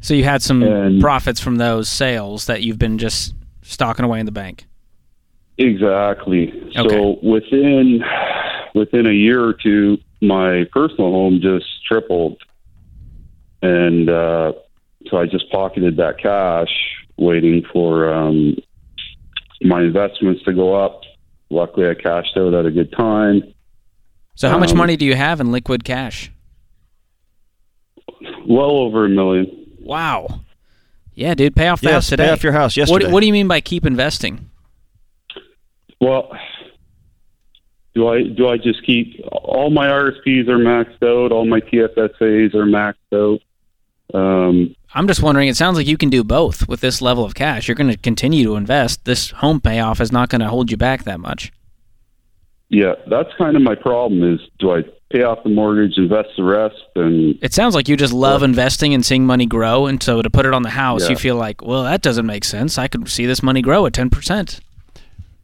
So 0.00 0.14
you 0.14 0.24
had 0.24 0.42
some 0.42 0.62
And- 0.62 1.00
profits 1.00 1.40
from 1.40 1.56
those 1.56 1.88
sales 1.88 2.46
that 2.46 2.62
you've 2.62 2.78
been 2.78 2.98
just 2.98 3.34
stocking 3.62 4.04
away 4.04 4.20
in 4.20 4.26
the 4.26 4.32
bank. 4.32 4.66
Exactly. 5.56 6.52
Okay. 6.76 6.88
So 6.88 7.18
within 7.22 8.04
within 8.74 9.06
a 9.06 9.12
year 9.12 9.42
or 9.42 9.52
two, 9.52 9.98
my 10.20 10.64
personal 10.72 11.12
home 11.12 11.40
just 11.40 11.64
tripled, 11.86 12.38
and 13.62 14.10
uh, 14.10 14.52
so 15.08 15.16
I 15.16 15.26
just 15.26 15.50
pocketed 15.52 15.96
that 15.98 16.18
cash, 16.18 16.72
waiting 17.16 17.64
for 17.72 18.12
um, 18.12 18.56
my 19.62 19.82
investments 19.82 20.42
to 20.44 20.52
go 20.52 20.74
up. 20.74 21.02
Luckily, 21.54 21.88
I 21.88 21.94
cashed 21.94 22.36
out 22.36 22.52
at 22.52 22.66
a 22.66 22.70
good 22.70 22.92
time. 22.92 23.42
So 24.34 24.48
how 24.48 24.58
much 24.58 24.72
Um, 24.72 24.78
money 24.78 24.96
do 24.96 25.04
you 25.04 25.14
have 25.14 25.40
in 25.40 25.52
liquid 25.52 25.84
cash? 25.84 26.30
Well 28.46 28.72
over 28.72 29.04
a 29.04 29.08
million. 29.08 29.66
Wow. 29.80 30.40
Yeah, 31.14 31.34
dude, 31.34 31.54
pay 31.54 31.68
off 31.68 31.80
the 31.80 31.92
house 31.92 32.08
today. 32.08 32.26
Pay 32.26 32.30
off 32.32 32.42
your 32.42 32.52
house 32.52 32.72
what, 32.76 32.88
yesterday. 32.88 33.12
what 33.12 33.20
do 33.20 33.26
you 33.26 33.32
mean 33.32 33.46
by 33.46 33.60
keep 33.60 33.86
investing? 33.86 34.50
Well, 36.00 36.36
do 37.94 38.08
I 38.08 38.24
do 38.24 38.48
I 38.48 38.56
just 38.56 38.84
keep 38.84 39.20
all 39.30 39.70
my 39.70 39.86
RSPs 39.86 40.48
are 40.48 40.58
maxed 40.58 41.02
out, 41.02 41.30
all 41.30 41.46
my 41.46 41.60
TFSAs 41.60 42.54
are 42.54 42.66
maxed 42.66 42.94
out. 43.14 43.38
Um, 44.14 44.74
I'm 44.94 45.06
just 45.08 45.22
wondering. 45.22 45.48
It 45.48 45.56
sounds 45.56 45.76
like 45.76 45.86
you 45.88 45.96
can 45.96 46.08
do 46.08 46.22
both 46.22 46.68
with 46.68 46.80
this 46.80 47.02
level 47.02 47.24
of 47.24 47.34
cash. 47.34 47.66
You're 47.68 47.74
going 47.74 47.90
to 47.90 47.96
continue 47.96 48.44
to 48.44 48.54
invest. 48.56 49.04
This 49.04 49.30
home 49.32 49.60
payoff 49.60 50.00
is 50.00 50.12
not 50.12 50.28
going 50.28 50.40
to 50.40 50.48
hold 50.48 50.70
you 50.70 50.76
back 50.76 51.04
that 51.04 51.18
much. 51.20 51.52
Yeah, 52.70 52.94
that's 53.08 53.28
kind 53.36 53.56
of 53.56 53.62
my 53.62 53.74
problem. 53.74 54.22
Is 54.34 54.40
do 54.58 54.72
I 54.72 54.82
pay 55.10 55.22
off 55.22 55.42
the 55.44 55.50
mortgage, 55.50 55.96
invest 55.96 56.30
the 56.36 56.44
rest, 56.44 56.76
and 56.96 57.38
It 57.42 57.52
sounds 57.52 57.74
like 57.74 57.88
you 57.88 57.96
just 57.96 58.12
love 58.12 58.42
investing 58.42 58.94
and 58.94 59.04
seeing 59.04 59.26
money 59.26 59.46
grow, 59.46 59.86
and 59.86 60.02
so 60.02 60.22
to 60.22 60.30
put 60.30 60.46
it 60.46 60.54
on 60.54 60.62
the 60.62 60.70
house, 60.70 61.02
Yeah. 61.04 61.10
you 61.10 61.16
feel 61.16 61.36
like, 61.36 61.62
well, 61.62 61.82
that 61.84 62.00
doesn't 62.02 62.26
make 62.26 62.44
sense. 62.44 62.78
I 62.78 62.88
could 62.88 63.08
see 63.08 63.26
this 63.26 63.42
money 63.42 63.62
grow 63.62 63.86
at 63.86 63.92
ten 63.92 64.10
percent. 64.10 64.60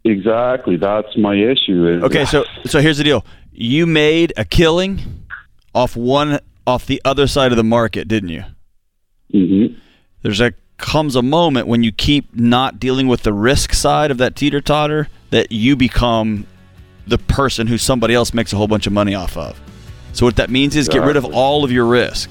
exactly 0.04 0.76
that's 0.76 1.16
my 1.16 1.35
issue. 1.35 1.87
Is 1.87 2.02
Okay, 2.04 2.24
so 2.24 2.44
so 2.66 2.80
here's 2.80 2.98
the 2.98 3.04
deal. 3.04 3.24
You 3.52 3.87
made 3.87 4.33
a 4.37 4.44
killing 4.44 5.24
off 5.74 5.96
one 5.96 6.38
off 6.66 6.87
the 6.87 7.00
other 7.04 7.26
side 7.26 7.52
of 7.52 7.56
the 7.56 7.64
market, 7.64 8.09
didn't 8.09 8.30
you? 8.30 8.44
Mhm. 9.34 9.74
There's 10.22 10.40
a 10.40 10.52
comes 10.76 11.14
a 11.14 11.22
moment 11.22 11.66
when 11.66 11.82
you 11.82 11.92
keep 11.92 12.34
not 12.34 12.80
dealing 12.80 13.06
with 13.06 13.22
the 13.22 13.32
risk 13.32 13.74
side 13.74 14.10
of 14.10 14.16
that 14.18 14.34
teeter 14.34 14.60
totter 14.62 15.08
that 15.30 15.52
you 15.52 15.76
become 15.76 16.46
the 17.06 17.18
person 17.18 17.66
who 17.66 17.76
somebody 17.76 18.14
else 18.14 18.32
makes 18.32 18.52
a 18.52 18.56
whole 18.56 18.66
bunch 18.68 18.86
of 18.86 18.92
money 18.92 19.14
off 19.14 19.36
of. 19.36 19.60
So 20.12 20.24
what 20.24 20.36
that 20.36 20.48
means 20.50 20.76
is 20.76 20.88
get 20.88 21.02
rid 21.02 21.16
of 21.16 21.24
all 21.26 21.64
of 21.64 21.70
your 21.70 21.84
risk. 21.84 22.30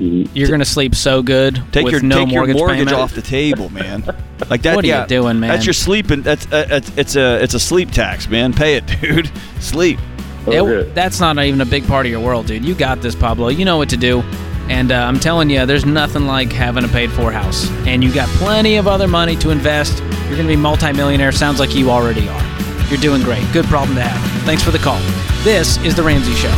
Mhm. 0.00 0.28
You're 0.34 0.48
going 0.48 0.60
to 0.60 0.64
sleep 0.66 0.94
so 0.94 1.22
good 1.22 1.62
Take 1.72 1.84
with 1.84 1.92
your 1.92 2.02
no 2.02 2.24
take 2.24 2.32
your 2.32 2.40
mortgage, 2.40 2.56
mortgage 2.56 2.78
payment. 2.88 2.96
off 2.96 3.14
the 3.14 3.22
table, 3.22 3.70
man. 3.70 4.04
Like 4.50 4.62
that. 4.62 4.74
What 4.74 4.84
are 4.84 4.88
you 4.88 4.92
yeah, 4.92 5.06
doing, 5.06 5.40
man? 5.40 5.48
That's 5.48 5.64
your 5.64 5.72
sleeping. 5.72 6.20
That's 6.20 6.44
uh, 6.52 6.66
it's, 6.68 6.92
it's 6.98 7.16
a 7.16 7.42
it's 7.42 7.54
a 7.54 7.60
sleep 7.60 7.92
tax, 7.92 8.28
man. 8.28 8.52
Pay 8.52 8.74
it, 8.74 8.84
dude. 9.00 9.30
Sleep. 9.60 9.98
It- 10.46 10.94
that's 10.94 11.18
not 11.20 11.38
even 11.38 11.60
a 11.62 11.64
big 11.64 11.86
part 11.86 12.04
of 12.04 12.12
your 12.12 12.20
world, 12.20 12.46
dude. 12.46 12.62
You 12.64 12.74
got 12.74 13.00
this, 13.00 13.14
Pablo. 13.14 13.48
You 13.48 13.64
know 13.64 13.78
what 13.78 13.88
to 13.90 13.96
do. 13.96 14.22
And 14.68 14.92
uh, 14.92 14.96
I'm 14.96 15.20
telling 15.20 15.50
you, 15.50 15.66
there's 15.66 15.84
nothing 15.84 16.26
like 16.26 16.52
having 16.52 16.84
a 16.84 16.88
paid 16.88 17.12
for 17.12 17.30
house. 17.30 17.68
And 17.86 18.02
you 18.02 18.12
got 18.12 18.28
plenty 18.30 18.76
of 18.76 18.86
other 18.86 19.06
money 19.06 19.36
to 19.36 19.50
invest. 19.50 19.98
You're 19.98 20.36
going 20.36 20.48
to 20.48 20.54
be 20.54 20.56
multimillionaire. 20.56 21.32
Sounds 21.32 21.60
like 21.60 21.74
you 21.74 21.90
already 21.90 22.28
are. 22.28 22.42
You're 22.88 23.00
doing 23.00 23.22
great. 23.22 23.44
Good 23.52 23.66
problem 23.66 23.96
to 23.96 24.02
have. 24.02 24.42
Thanks 24.44 24.62
for 24.62 24.70
the 24.70 24.78
call. 24.78 25.00
This 25.42 25.76
is 25.84 25.94
The 25.94 26.02
Ramsey 26.02 26.34
Show. 26.34 26.54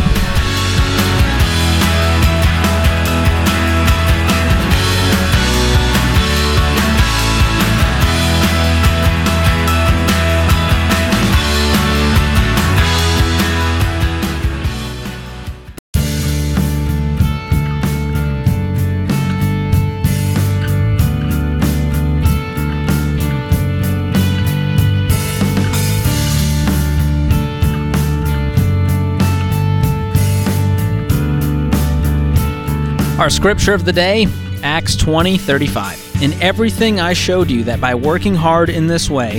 Our 33.27 33.31
scripture 33.31 33.75
of 33.75 33.85
the 33.85 33.93
day, 33.93 34.29
Acts 34.63 34.95
20 34.95 35.37
35. 35.37 36.23
In 36.23 36.33
everything 36.35 37.01
I 37.01 37.13
showed 37.13 37.51
you 37.51 37.65
that 37.65 37.81
by 37.81 37.93
working 37.93 38.37
hard 38.37 38.71
in 38.71 38.87
this 38.87 39.11
way, 39.11 39.39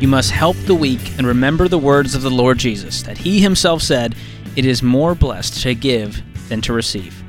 you 0.00 0.08
must 0.08 0.30
help 0.30 0.56
the 0.60 0.74
weak 0.74 1.18
and 1.18 1.26
remember 1.26 1.68
the 1.68 1.76
words 1.76 2.14
of 2.14 2.22
the 2.22 2.30
Lord 2.30 2.56
Jesus, 2.56 3.02
that 3.02 3.18
he 3.18 3.42
himself 3.42 3.82
said, 3.82 4.14
It 4.56 4.64
is 4.64 4.82
more 4.82 5.14
blessed 5.14 5.60
to 5.64 5.74
give 5.74 6.22
than 6.48 6.62
to 6.62 6.72
receive. 6.72 7.22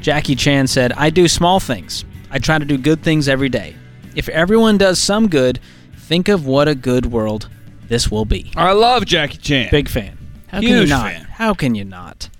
Jackie 0.00 0.36
Chan 0.36 0.68
said, 0.68 0.94
I 0.94 1.10
do 1.10 1.28
small 1.28 1.60
things. 1.60 2.06
I 2.30 2.38
try 2.38 2.58
to 2.58 2.64
do 2.64 2.78
good 2.78 3.02
things 3.02 3.28
every 3.28 3.50
day. 3.50 3.76
If 4.14 4.30
everyone 4.30 4.78
does 4.78 4.98
some 4.98 5.28
good, 5.28 5.60
think 5.96 6.30
of 6.30 6.46
what 6.46 6.66
a 6.66 6.74
good 6.74 7.04
world 7.04 7.50
this 7.88 8.10
will 8.10 8.24
be. 8.24 8.52
I 8.56 8.72
love 8.72 9.04
Jackie 9.04 9.36
Chan. 9.36 9.68
Big 9.70 9.90
fan. 9.90 10.16
How 10.46 10.60
can 10.60 10.68
you 10.70 10.86
not? 10.86 11.12
fan. 11.12 11.24
How 11.24 11.52
can 11.52 11.74
you 11.74 11.84
not? 11.84 12.30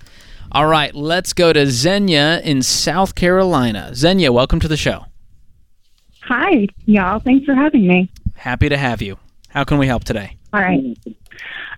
All 0.53 0.67
right, 0.67 0.95
let's 0.95 1.33
go 1.33 1.53
to 1.53 1.67
Xenia 1.67 2.41
in 2.41 2.63
South 2.63 3.15
Carolina. 3.15 3.91
Xenia, 3.95 4.33
welcome 4.33 4.61
to 4.61 4.69
the 4.69 4.77
show. 4.77 5.07
Hi, 6.23 6.67
y'all. 6.87 7.21
Thanks 7.21 7.45
for 7.45 7.55
having 7.55 7.87
me. 7.87 8.11
Happy 8.35 8.69
to 8.69 8.77
have 8.77 9.03
you. 9.03 9.19
How 9.49 9.65
can 9.65 9.79
we 9.79 9.87
help 9.87 10.05
today? 10.05 10.37
All 10.53 10.61
right. 10.61 10.97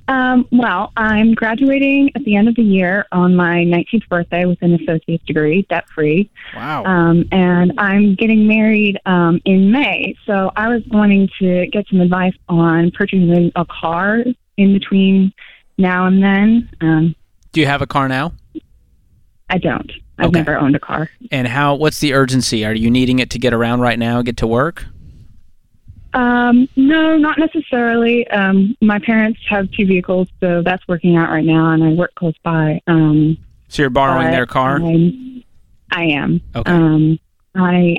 Um, 0.08 0.48
well, 0.50 0.92
I'm 0.96 1.34
graduating 1.34 2.12
at 2.14 2.24
the 2.24 2.34
end 2.36 2.48
of 2.48 2.54
the 2.54 2.62
year 2.62 3.06
on 3.12 3.36
my 3.36 3.64
19th 3.64 4.08
birthday 4.08 4.46
with 4.46 4.60
an 4.62 4.74
associate's 4.74 5.24
degree, 5.26 5.66
debt 5.68 5.86
free. 5.94 6.30
Wow. 6.54 6.84
Um, 6.84 7.28
and 7.30 7.72
I'm 7.78 8.14
getting 8.14 8.46
married 8.46 8.98
um, 9.04 9.40
in 9.44 9.70
May. 9.70 10.16
So 10.24 10.50
I 10.56 10.68
was 10.68 10.82
wanting 10.90 11.28
to 11.40 11.66
get 11.66 11.86
some 11.88 12.00
advice 12.00 12.32
on 12.48 12.90
purchasing 12.92 13.52
a 13.54 13.66
car 13.66 14.24
in 14.56 14.72
between 14.72 15.32
now 15.76 16.06
and 16.06 16.22
then. 16.22 16.70
Um, 16.80 17.14
Do 17.52 17.60
you 17.60 17.66
have 17.66 17.82
a 17.82 17.86
car 17.86 18.08
now? 18.08 18.32
I 19.50 19.58
don't. 19.58 19.90
I've 20.18 20.28
Okay. 20.28 20.38
never 20.40 20.58
owned 20.58 20.76
a 20.76 20.80
car. 20.80 21.08
And 21.30 21.46
how? 21.48 21.74
What's 21.74 22.00
the 22.00 22.12
urgency? 22.14 22.64
Are 22.64 22.74
you 22.74 22.90
needing 22.90 23.18
it 23.18 23.30
to 23.30 23.38
get 23.38 23.52
around 23.54 23.80
right 23.80 23.98
now, 23.98 24.20
get 24.22 24.36
to 24.38 24.46
work? 24.46 24.84
Um, 26.14 26.68
no, 26.76 27.16
not 27.16 27.38
necessarily. 27.38 28.26
Um, 28.28 28.76
my 28.80 28.98
parents 28.98 29.38
have 29.48 29.70
two 29.72 29.86
vehicles, 29.86 30.28
so 30.40 30.62
that's 30.62 30.86
working 30.88 31.16
out 31.16 31.30
right 31.30 31.44
now, 31.44 31.70
and 31.70 31.84
I 31.84 31.88
work 31.92 32.14
close 32.14 32.34
by. 32.42 32.80
Um, 32.86 33.36
So 33.68 33.82
you're 33.82 33.90
borrowing 33.90 34.30
their 34.30 34.46
car? 34.46 34.76
I'm, 34.76 35.44
I 35.92 36.04
am. 36.04 36.40
Okay. 36.56 36.72
Um, 36.72 37.18
I 37.54 37.98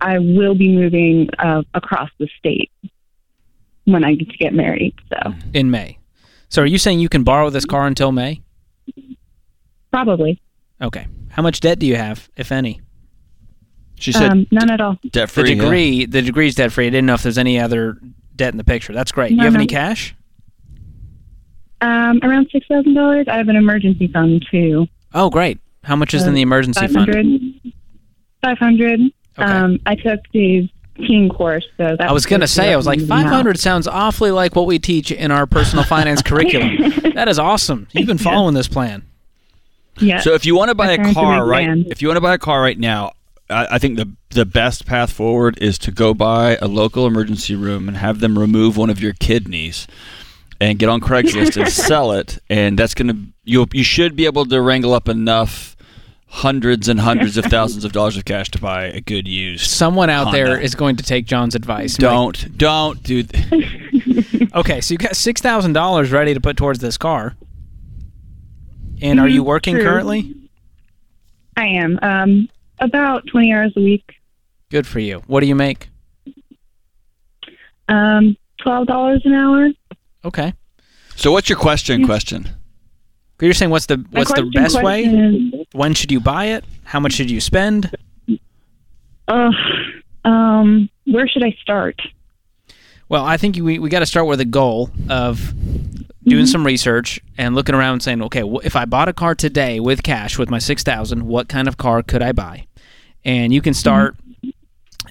I 0.00 0.18
will 0.18 0.54
be 0.54 0.68
moving 0.74 1.30
uh, 1.38 1.62
across 1.74 2.10
the 2.18 2.28
state 2.38 2.70
when 3.84 4.04
I 4.04 4.14
get 4.14 4.28
to 4.30 4.36
get 4.36 4.52
married. 4.52 4.94
So 5.08 5.34
in 5.54 5.70
May. 5.70 5.98
So 6.48 6.62
are 6.62 6.66
you 6.66 6.78
saying 6.78 7.00
you 7.00 7.08
can 7.08 7.24
borrow 7.24 7.50
this 7.50 7.64
car 7.64 7.86
until 7.86 8.12
May? 8.12 8.42
probably 9.90 10.40
Okay. 10.82 11.06
How 11.30 11.42
much 11.42 11.60
debt 11.60 11.78
do 11.78 11.86
you 11.86 11.96
have, 11.96 12.28
if 12.36 12.52
any? 12.52 12.80
She 13.98 14.12
said 14.12 14.30
um, 14.30 14.46
none 14.50 14.70
at 14.70 14.80
all. 14.80 14.98
debt 15.10 15.30
free. 15.30 15.44
The 15.44 15.48
free. 15.50 15.54
degree, 15.54 16.06
the 16.06 16.22
degree's 16.22 16.54
debt 16.56 16.72
free. 16.72 16.86
I 16.86 16.90
didn't 16.90 17.06
know 17.06 17.14
if 17.14 17.22
there's 17.22 17.38
any 17.38 17.60
other 17.60 17.98
debt 18.34 18.52
in 18.52 18.58
the 18.58 18.64
picture. 18.64 18.92
That's 18.92 19.12
great. 19.12 19.30
No, 19.32 19.36
you 19.36 19.44
have 19.44 19.52
no. 19.52 19.60
any 19.60 19.66
cash? 19.68 20.14
Um, 21.80 22.20
around 22.22 22.48
six 22.52 22.66
thousand 22.66 22.94
dollars. 22.94 23.26
I 23.28 23.36
have 23.36 23.48
an 23.48 23.56
emergency 23.56 24.08
fund 24.08 24.44
too. 24.50 24.86
Oh, 25.14 25.30
great. 25.30 25.58
How 25.84 25.96
much 25.96 26.14
is 26.14 26.22
in 26.24 26.30
Uh, 26.30 26.32
the 26.34 26.42
emergency 26.42 26.80
Five 26.80 26.92
fund? 26.92 27.08
hundred. 27.14 27.72
Five 28.44 28.58
hundred. 28.58 29.00
Okay. 29.38 29.50
Um, 29.50 29.78
I 29.86 29.94
took 29.96 30.20
the 30.32 30.68
teen 30.96 31.28
course, 31.28 31.64
so 31.76 31.96
that's 31.98 32.10
I 32.10 32.12
was 32.12 32.26
gonna 32.26 32.46
say, 32.46 32.72
I 32.72 32.76
was 32.76 32.86
like, 32.86 33.00
five 33.00 33.24
500 33.24 33.58
sounds 33.58 33.88
awfully 33.88 34.30
like 34.30 34.54
what 34.54 34.66
we 34.66 34.78
teach 34.78 35.10
in 35.10 35.30
our 35.30 35.46
personal 35.46 35.84
finance 35.84 36.22
curriculum. 36.24 36.92
That 37.14 37.28
is 37.28 37.38
awesome. 37.38 37.88
You've 37.92 38.06
been 38.06 38.18
following 38.18 38.54
this 38.54 38.68
plan. 38.68 39.04
Yeah. 39.98 40.20
So 40.20 40.34
if 40.34 40.44
you 40.46 40.56
want 40.56 40.70
to 40.70 40.74
buy 40.74 40.92
a 40.92 41.12
car 41.12 41.46
right, 41.46 41.66
fans. 41.66 41.86
if 41.90 42.00
you 42.02 42.08
want 42.08 42.16
to 42.16 42.20
buy 42.22 42.34
a 42.34 42.38
car 42.38 42.60
right 42.62 42.78
now, 42.78 43.12
I, 43.50 43.66
I 43.72 43.78
think 43.78 43.96
the 43.98 44.10
the 44.30 44.46
best 44.46 44.86
path 44.86 45.12
forward 45.12 45.58
is 45.60 45.78
to 45.80 45.90
go 45.90 46.14
buy 46.14 46.56
a 46.62 46.66
local 46.68 47.06
emergency 47.06 47.54
room 47.54 47.88
and 47.88 47.96
have 47.98 48.20
them 48.20 48.38
remove 48.38 48.76
one 48.76 48.88
of 48.90 49.00
your 49.00 49.12
kidneys, 49.14 49.86
and 50.60 50.78
get 50.78 50.88
on 50.88 51.00
Craigslist 51.00 51.60
and 51.60 51.70
sell 51.72 52.12
it. 52.12 52.38
And 52.48 52.78
that's 52.78 52.94
gonna 52.94 53.16
you 53.44 53.66
you 53.72 53.84
should 53.84 54.16
be 54.16 54.24
able 54.26 54.46
to 54.46 54.60
wrangle 54.62 54.94
up 54.94 55.08
enough 55.08 55.76
hundreds 56.26 56.88
and 56.88 56.98
hundreds 57.00 57.36
of 57.36 57.44
thousands 57.44 57.84
of 57.84 57.92
dollars 57.92 58.16
of 58.16 58.24
cash 58.24 58.50
to 58.50 58.58
buy 58.58 58.84
a 58.84 59.02
good 59.02 59.28
used. 59.28 59.70
Someone 59.70 60.08
out 60.08 60.32
there 60.32 60.46
Honda. 60.46 60.62
is 60.62 60.74
going 60.74 60.96
to 60.96 61.02
take 61.04 61.26
John's 61.26 61.54
advice. 61.54 61.96
and 61.96 62.00
be 62.00 62.06
like, 62.06 62.14
Don't 62.14 62.56
don't 62.58 63.02
do. 63.02 63.22
th- 63.24 64.48
Okay, 64.54 64.80
so 64.82 64.92
you 64.92 64.98
got 64.98 65.16
six 65.16 65.40
thousand 65.42 65.72
dollars 65.74 66.10
ready 66.10 66.32
to 66.34 66.40
put 66.40 66.56
towards 66.56 66.78
this 66.80 66.96
car. 66.98 67.34
And 69.02 69.18
are 69.20 69.28
you 69.28 69.42
Mhm, 69.42 69.46
working 69.46 69.74
true. 69.74 69.84
currently? 69.84 70.34
I 71.56 71.66
am. 71.66 71.98
Um, 72.02 72.48
about 72.78 73.26
twenty 73.26 73.52
hours 73.52 73.72
a 73.76 73.80
week. 73.80 74.04
Good 74.70 74.86
for 74.86 75.00
you. 75.00 75.22
What 75.26 75.40
do 75.40 75.46
you 75.46 75.54
make? 75.54 75.88
Um, 77.88 78.36
twelve 78.62 78.86
dollars 78.86 79.22
an 79.24 79.34
hour. 79.34 79.70
Okay. 80.24 80.54
So 81.16 81.32
what's 81.32 81.48
your 81.48 81.58
question? 81.58 82.04
Question. 82.06 82.48
You're 83.40 83.52
saying 83.54 83.70
what's 83.72 83.86
the 83.86 83.96
My 83.98 84.20
what's 84.20 84.32
the 84.32 84.44
best 84.54 84.80
way? 84.82 85.02
is, 85.04 85.66
When 85.72 85.94
should 85.94 86.12
you 86.12 86.20
buy 86.20 86.46
it? 86.46 86.64
How 86.84 87.00
much 87.00 87.12
should 87.14 87.28
you 87.30 87.40
spend? 87.40 87.90
Uh, 89.26 89.50
um, 90.24 90.88
where 91.06 91.26
should 91.26 91.42
I 91.44 91.50
start? 91.60 92.00
Well, 93.08 93.24
I 93.24 93.36
think 93.36 93.56
we 93.56 93.78
we 93.78 93.88
got 93.90 94.00
to 94.00 94.06
start 94.06 94.26
with 94.26 94.40
a 94.40 94.44
goal 94.44 94.90
of 95.08 95.52
doing 96.24 96.44
mm-hmm. 96.44 96.44
some 96.46 96.64
research 96.64 97.20
and 97.36 97.54
looking 97.54 97.74
around 97.74 97.94
and 97.94 98.02
saying, 98.02 98.22
okay, 98.22 98.42
wh- 98.42 98.64
if 98.64 98.76
I 98.76 98.84
bought 98.84 99.08
a 99.08 99.12
car 99.12 99.34
today 99.34 99.80
with 99.80 100.02
cash 100.02 100.38
with 100.38 100.50
my 100.50 100.58
six 100.58 100.82
thousand, 100.82 101.26
what 101.26 101.48
kind 101.48 101.68
of 101.68 101.76
car 101.76 102.02
could 102.02 102.22
I 102.22 102.32
buy? 102.32 102.66
And 103.24 103.52
you 103.52 103.60
can 103.60 103.72
mm-hmm. 103.72 103.78
start 103.78 104.16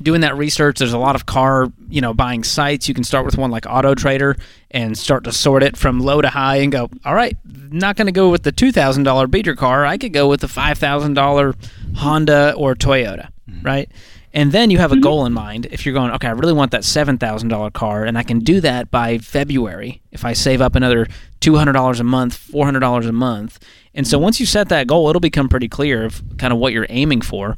doing 0.02 0.22
that 0.22 0.36
research. 0.38 0.80
There's 0.80 0.94
a 0.94 0.98
lot 0.98 1.16
of 1.16 1.26
car, 1.26 1.72
you 1.90 2.02
know, 2.02 2.14
buying 2.14 2.44
sites. 2.44 2.88
You 2.88 2.94
can 2.94 3.04
start 3.04 3.26
with 3.26 3.38
one 3.38 3.52
like 3.52 3.66
Auto 3.68 3.94
Trader 3.94 4.38
and 4.72 4.98
start 4.98 5.26
to 5.26 5.32
sort 5.32 5.64
it 5.64 5.78
from 5.78 6.00
low 6.00 6.22
to 6.22 6.30
high 6.30 6.58
and 6.58 6.72
go, 6.72 6.90
all 7.06 7.14
right, 7.14 7.38
not 7.46 7.98
going 7.98 8.08
to 8.08 8.12
go 8.12 8.30
with 8.30 8.44
the 8.44 8.52
two 8.52 8.72
thousand 8.72 9.04
dollar 9.04 9.28
beater 9.28 9.56
car. 9.56 9.86
I 9.86 9.98
could 9.98 10.14
go 10.14 10.28
with 10.28 10.42
the 10.42 10.48
five 10.48 10.78
thousand 10.78 11.14
dollar 11.14 11.56
Honda 11.96 12.54
or 12.56 12.76
Toyota, 12.76 13.30
mm-hmm. 13.50 13.66
right? 13.66 13.92
And 14.34 14.52
then 14.52 14.70
you 14.70 14.78
have 14.78 14.92
a 14.92 14.96
mm-hmm. 14.96 15.04
goal 15.04 15.26
in 15.26 15.34
mind. 15.34 15.68
If 15.72 15.86
you're 15.86 15.94
going, 15.94 16.12
okay, 16.12 16.28
I 16.28 16.32
really 16.32 16.54
want 16.54 16.72
that 16.72 16.86
seven 16.86 17.18
thousand 17.18 17.50
dollar 17.50 17.70
car, 17.72 18.06
and 18.06 18.18
I 18.18 18.24
can 18.24 18.40
do 18.40 18.62
that 18.62 18.90
by 18.90 19.18
February 19.18 20.02
if 20.12 20.24
I 20.24 20.34
save 20.34 20.62
up 20.62 20.76
another 20.76 21.08
two 21.40 21.56
hundred 21.56 21.74
dollars 21.74 22.00
a 22.00 22.06
month, 22.06 22.38
four 22.38 22.66
hundred 22.66 22.80
dollars 22.80 23.06
a 23.06 23.12
month. 23.12 23.60
And 23.94 24.08
so 24.08 24.18
mm-hmm. 24.18 24.24
once 24.24 24.40
you 24.40 24.46
set 24.46 24.70
that 24.70 24.88
goal, 24.88 25.10
it'll 25.10 25.20
become 25.20 25.50
pretty 25.50 25.68
clear 25.68 26.06
of 26.06 26.22
kind 26.38 26.54
of 26.54 26.60
what 26.60 26.74
you're 26.74 26.88
aiming 26.90 27.22
for 27.22 27.58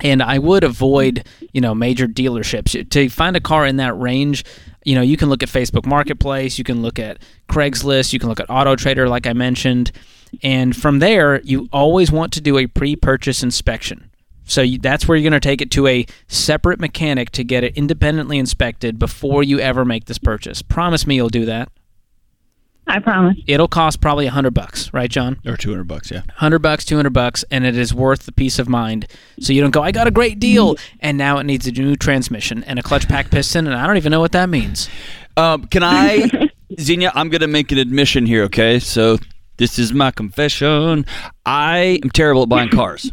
and 0.00 0.22
I 0.22 0.38
would 0.38 0.64
avoid, 0.64 1.26
you 1.52 1.60
know, 1.60 1.74
major 1.74 2.06
dealerships 2.06 2.88
to 2.90 3.08
find 3.08 3.36
a 3.36 3.40
car 3.40 3.66
in 3.66 3.76
that 3.76 3.98
range. 3.98 4.44
You 4.84 4.94
know, 4.94 5.02
you 5.02 5.16
can 5.16 5.28
look 5.28 5.42
at 5.42 5.48
Facebook 5.48 5.86
Marketplace, 5.86 6.58
you 6.58 6.64
can 6.64 6.82
look 6.82 6.98
at 6.98 7.18
Craigslist, 7.48 8.12
you 8.12 8.18
can 8.18 8.28
look 8.28 8.40
at 8.40 8.50
Auto 8.50 8.76
Trader, 8.76 9.08
like 9.08 9.26
I 9.26 9.32
mentioned, 9.32 9.92
and 10.42 10.74
from 10.76 10.98
there, 10.98 11.40
you 11.42 11.68
always 11.72 12.10
want 12.10 12.32
to 12.34 12.40
do 12.40 12.58
a 12.58 12.66
pre-purchase 12.66 13.42
inspection. 13.42 14.10
So 14.44 14.62
you, 14.62 14.78
that's 14.78 15.08
where 15.08 15.16
you're 15.16 15.28
going 15.28 15.40
to 15.40 15.46
take 15.46 15.60
it 15.60 15.70
to 15.72 15.86
a 15.86 16.06
separate 16.28 16.80
mechanic 16.80 17.30
to 17.30 17.44
get 17.44 17.64
it 17.64 17.76
independently 17.76 18.38
inspected 18.38 18.98
before 18.98 19.42
you 19.42 19.58
ever 19.58 19.84
make 19.84 20.04
this 20.04 20.18
purchase. 20.18 20.62
Promise 20.62 21.06
me 21.06 21.16
you'll 21.16 21.28
do 21.28 21.44
that. 21.46 21.70
I 22.86 22.98
promise. 22.98 23.38
It'll 23.46 23.68
cost 23.68 24.00
probably 24.00 24.26
a 24.26 24.30
hundred 24.30 24.52
bucks, 24.52 24.92
right, 24.92 25.10
John? 25.10 25.40
Or 25.46 25.56
two 25.56 25.70
hundred 25.70 25.88
bucks, 25.88 26.10
yeah. 26.10 26.22
hundred 26.34 26.58
bucks, 26.58 26.84
two 26.84 26.96
hundred 26.96 27.14
bucks, 27.14 27.42
and 27.50 27.64
it 27.64 27.76
is 27.78 27.94
worth 27.94 28.26
the 28.26 28.32
peace 28.32 28.58
of 28.58 28.68
mind. 28.68 29.06
So 29.40 29.54
you 29.54 29.62
don't 29.62 29.70
go, 29.70 29.82
I 29.82 29.90
got 29.90 30.06
a 30.06 30.10
great 30.10 30.38
deal, 30.38 30.76
and 31.00 31.16
now 31.16 31.38
it 31.38 31.44
needs 31.44 31.66
a 31.66 31.72
new 31.72 31.96
transmission 31.96 32.62
and 32.64 32.78
a 32.78 32.82
clutch 32.82 33.08
pack 33.08 33.30
piston, 33.30 33.66
and 33.66 33.74
I 33.74 33.86
don't 33.86 33.96
even 33.96 34.10
know 34.10 34.20
what 34.20 34.32
that 34.32 34.50
means. 34.50 34.90
Um, 35.36 35.66
can 35.66 35.82
I, 35.82 36.50
Xenia? 36.78 37.10
I'm 37.14 37.30
going 37.30 37.40
to 37.40 37.48
make 37.48 37.72
an 37.72 37.78
admission 37.78 38.26
here, 38.26 38.44
okay? 38.44 38.78
So 38.78 39.16
this 39.56 39.78
is 39.78 39.92
my 39.92 40.10
confession. 40.10 41.06
I 41.46 42.00
am 42.02 42.10
terrible 42.10 42.42
at 42.42 42.48
buying 42.50 42.68
cars. 42.68 43.10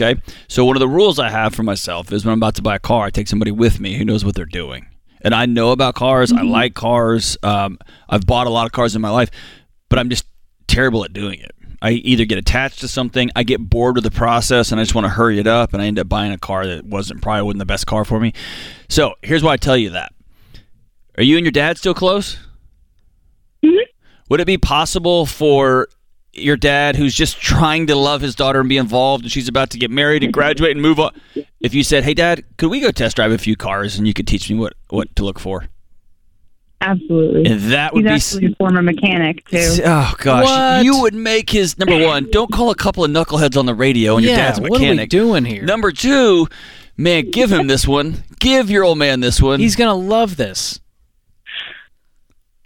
Okay, 0.00 0.20
so 0.46 0.64
one 0.64 0.76
of 0.76 0.80
the 0.80 0.88
rules 0.88 1.18
I 1.18 1.28
have 1.28 1.56
for 1.56 1.64
myself 1.64 2.12
is 2.12 2.24
when 2.24 2.32
I'm 2.32 2.38
about 2.38 2.54
to 2.54 2.62
buy 2.62 2.76
a 2.76 2.78
car, 2.78 3.06
I 3.06 3.10
take 3.10 3.26
somebody 3.26 3.50
with 3.50 3.80
me 3.80 3.94
who 3.94 4.04
knows 4.04 4.24
what 4.24 4.36
they're 4.36 4.44
doing. 4.44 4.86
And 5.22 5.34
I 5.34 5.46
know 5.46 5.72
about 5.72 5.96
cars. 5.96 6.32
I 6.32 6.42
like 6.42 6.74
cars. 6.74 7.36
Um, 7.42 7.80
I've 8.08 8.24
bought 8.24 8.46
a 8.46 8.50
lot 8.50 8.66
of 8.66 8.70
cars 8.70 8.94
in 8.94 9.02
my 9.02 9.10
life, 9.10 9.28
but 9.88 9.98
I'm 9.98 10.08
just 10.08 10.24
terrible 10.68 11.04
at 11.04 11.12
doing 11.12 11.40
it. 11.40 11.50
I 11.82 11.90
either 11.90 12.24
get 12.24 12.38
attached 12.38 12.80
to 12.80 12.88
something, 12.88 13.30
I 13.34 13.42
get 13.42 13.58
bored 13.58 13.96
with 13.96 14.04
the 14.04 14.10
process, 14.12 14.70
and 14.70 14.80
I 14.80 14.84
just 14.84 14.94
want 14.94 15.06
to 15.06 15.10
hurry 15.10 15.40
it 15.40 15.48
up, 15.48 15.72
and 15.72 15.82
I 15.82 15.86
end 15.86 15.98
up 15.98 16.08
buying 16.08 16.32
a 16.32 16.38
car 16.38 16.66
that 16.66 16.84
wasn't 16.84 17.20
probably 17.20 17.42
wasn't 17.42 17.60
the 17.60 17.66
best 17.66 17.86
car 17.86 18.04
for 18.04 18.20
me. 18.20 18.32
So 18.88 19.14
here's 19.22 19.42
why 19.42 19.54
I 19.54 19.56
tell 19.56 19.76
you 19.76 19.90
that. 19.90 20.12
Are 21.16 21.24
you 21.24 21.36
and 21.36 21.44
your 21.44 21.52
dad 21.52 21.76
still 21.76 21.94
close? 21.94 22.38
Would 24.28 24.40
it 24.40 24.46
be 24.46 24.58
possible 24.58 25.26
for 25.26 25.88
your 26.40 26.56
dad, 26.56 26.96
who's 26.96 27.14
just 27.14 27.40
trying 27.40 27.86
to 27.88 27.94
love 27.96 28.20
his 28.20 28.34
daughter 28.34 28.60
and 28.60 28.68
be 28.68 28.76
involved, 28.76 29.24
and 29.24 29.32
she's 29.32 29.48
about 29.48 29.70
to 29.70 29.78
get 29.78 29.90
married 29.90 30.22
and 30.24 30.32
graduate 30.32 30.72
and 30.72 30.80
move 30.82 30.98
on, 31.00 31.12
if 31.60 31.74
you 31.74 31.82
said, 31.82 32.04
"Hey, 32.04 32.14
Dad, 32.14 32.44
could 32.56 32.70
we 32.70 32.80
go 32.80 32.90
test 32.90 33.16
drive 33.16 33.32
a 33.32 33.38
few 33.38 33.56
cars 33.56 33.98
and 33.98 34.06
you 34.06 34.14
could 34.14 34.26
teach 34.26 34.48
me 34.50 34.56
what 34.56 34.74
what 34.90 35.14
to 35.16 35.24
look 35.24 35.38
for?" 35.38 35.66
Absolutely. 36.80 37.44
And 37.50 37.60
that 37.72 37.92
would 37.92 38.08
He's 38.08 38.32
be. 38.36 38.36
actually 38.46 38.52
a 38.52 38.56
former 38.56 38.82
mechanic 38.82 39.44
too. 39.48 39.80
Oh 39.84 40.14
gosh, 40.18 40.44
What? 40.44 40.84
you 40.84 41.00
would 41.00 41.14
make 41.14 41.50
his 41.50 41.76
number 41.76 42.06
one. 42.06 42.28
Don't 42.30 42.52
call 42.52 42.70
a 42.70 42.76
couple 42.76 43.04
of 43.04 43.10
knuckleheads 43.10 43.56
on 43.56 43.66
the 43.66 43.74
radio 43.74 44.16
and 44.16 44.24
your 44.24 44.36
dad's 44.36 44.58
a 44.58 44.62
what 44.62 44.70
are 44.70 44.74
we 44.74 44.86
mechanic. 44.90 45.10
doing 45.10 45.44
here? 45.44 45.64
Number 45.64 45.90
two, 45.90 46.46
man, 46.96 47.30
give 47.32 47.50
him 47.50 47.66
this 47.66 47.84
one. 47.88 48.22
Give 48.38 48.70
your 48.70 48.84
old 48.84 48.96
man 48.98 49.18
this 49.18 49.42
one. 49.42 49.58
He's 49.58 49.74
gonna 49.74 49.94
love 49.96 50.36
this. 50.36 50.78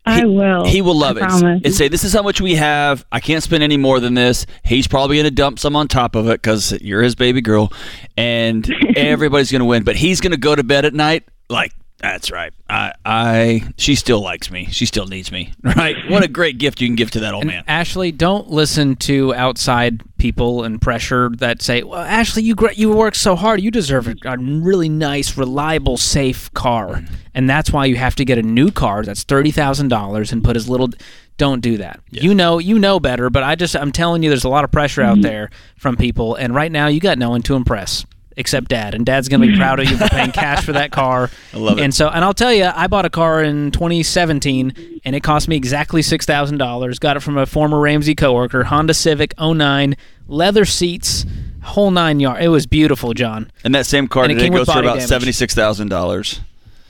I 0.05 0.25
will. 0.25 0.65
He 0.65 0.83
will 0.83 0.99
love 0.99 1.17
I 1.17 1.21
it 1.21 1.29
promise. 1.29 1.63
and 1.65 1.75
say, 1.75 1.89
"This 1.89 2.03
is 2.03 2.13
how 2.13 2.23
much 2.23 2.41
we 2.41 2.57
have. 2.57 3.05
I 3.13 3.21
can't 3.21 3.43
spend 3.43 3.63
any 3.63 3.77
more 3.77 4.01
than 4.01 4.15
this." 4.15 4.47
He's 4.65 4.89
probably 4.89 5.17
going 5.17 5.25
to 5.25 5.31
dump 5.31 5.59
some 5.59 5.77
on 5.77 5.87
top 5.89 6.17
of 6.17 6.27
it 6.29 6.43
because 6.43 6.73
you're 6.81 7.03
his 7.03 7.15
baby 7.15 7.41
girl, 7.41 7.73
and 8.17 8.69
everybody's 8.97 9.53
going 9.53 9.61
to 9.61 9.67
win. 9.67 9.85
But 9.85 9.97
he's 9.97 10.21
going 10.21 10.33
to 10.33 10.37
go 10.39 10.55
to 10.57 10.65
bed 10.65 10.85
at 10.85 10.95
night 10.95 11.25
like, 11.49 11.73
"That's 12.03 12.31
right. 12.31 12.53
I, 12.69 12.93
I, 13.05 13.73
she 13.77 13.95
still 13.95 14.21
likes 14.21 14.51
me. 14.51 14.67
She 14.71 14.87
still 14.87 15.07
needs 15.07 15.31
me. 15.31 15.53
Right? 15.63 15.97
What 16.09 16.23
a 16.23 16.29
great 16.29 16.59
gift 16.59 16.81
you 16.81 16.89
can 16.89 16.97
give 16.97 17.11
to 17.13 17.21
that 17.21 17.33
old 17.33 17.45
And 17.45 17.51
man." 17.51 17.65
Ashley, 17.67 18.13
don't 18.13 18.51
listen 18.51 18.97
to 18.97 19.35
outside 19.35 20.03
people 20.19 20.65
and 20.65 20.81
pressure 20.81 21.31
that 21.39 21.63
say, 21.63 21.83
"Well, 21.83 22.01
Ashley, 22.01 22.43
you 22.43 22.55
you 22.75 22.93
work 22.93 23.15
so 23.15 23.37
hard, 23.37 23.61
you 23.61 23.71
deserve 23.71 24.09
a, 24.09 24.15
a 24.25 24.37
really 24.37 24.89
nice, 24.89 25.37
reliable, 25.37 25.97
safe 25.97 26.53
car," 26.53 26.89
mm-hmm. 26.89 27.15
and 27.35 27.49
that's 27.49 27.71
why 27.73 27.87
you 27.87 27.97
have 27.97 28.17
to 28.17 28.25
get 28.25 28.39
a 28.39 28.43
new 28.43 28.71
car 28.71 29.03
that's 29.03 29.23
thirty 29.23 29.51
thousand 29.51 29.89
dollars 29.89 30.33
and 30.33 30.45
put 30.45 30.57
as 30.57 30.69
little. 30.69 30.91
Don't 31.39 31.61
do 31.61 31.79
that. 31.79 32.01
You 32.11 32.35
know, 32.35 32.59
you 32.59 32.79
know 32.79 33.01
better, 33.01 33.31
but 33.31 33.43
I 33.43 33.55
just 33.55 33.75
I'm 33.75 33.93
telling 33.93 34.23
you, 34.23 34.29
there's 34.29 34.45
a 34.45 34.51
lot 34.51 34.65
of 34.65 34.71
pressure 34.71 35.03
out 35.03 35.15
mm-hmm. 35.15 35.23
there 35.23 35.51
from 35.77 35.97
people, 35.97 36.35
and 36.35 36.55
right 36.55 36.71
now 36.71 36.89
you 36.89 37.01
got 37.01 37.19
no 37.19 37.31
one 37.31 37.43
to 37.43 37.55
impress 37.55 38.05
except 38.37 38.69
dad, 38.69 38.95
and 38.95 39.05
dad's 39.07 39.29
gonna 39.29 39.47
be 39.47 39.57
proud 39.57 39.81
of 39.81 39.89
you 39.91 39.97
for 39.97 40.09
paying 40.09 40.33
cash 40.33 40.65
for 40.65 40.73
that 40.73 40.91
car. 40.93 41.31
I 41.53 41.57
love 41.57 41.79
it. 41.79 41.83
And 41.83 41.95
so, 41.95 42.09
and 42.09 42.25
I'll 42.25 42.35
tell 42.35 42.53
you, 42.53 42.65
I 42.65 42.87
bought 42.87 43.05
a 43.05 43.11
car 43.11 43.43
in 43.43 43.71
2017, 43.71 45.01
and 45.05 45.17
it 45.17 45.23
cost 45.23 45.49
me 45.49 45.57
exactly 45.57 46.03
six 46.03 46.27
thousand 46.27 46.59
dollars. 46.59 46.99
Got 46.99 47.17
it 47.17 47.21
from 47.21 47.39
a 47.39 47.47
former 47.47 47.81
Ramsey 47.81 48.15
coworker, 48.15 48.65
Honda 48.65 48.95
Civic 48.95 49.35
09, 49.41 49.97
leather 50.29 50.65
seats, 50.65 51.27
whole 51.63 51.91
nine 51.91 52.21
yard. 52.21 52.43
It 52.43 52.49
was 52.49 52.67
beautiful, 52.67 53.15
John. 53.15 53.51
And 53.65 53.75
that 53.75 53.87
same 53.87 54.09
car 54.09 54.25
And 54.25 54.33
it 54.33 54.35
today 54.37 54.47
came 54.47 54.55
goes 54.55 54.69
for 54.69 54.81
about 54.81 55.03
seventy 55.03 55.33
six 55.33 55.55
thousand 55.55 55.89
dollars. 55.89 56.41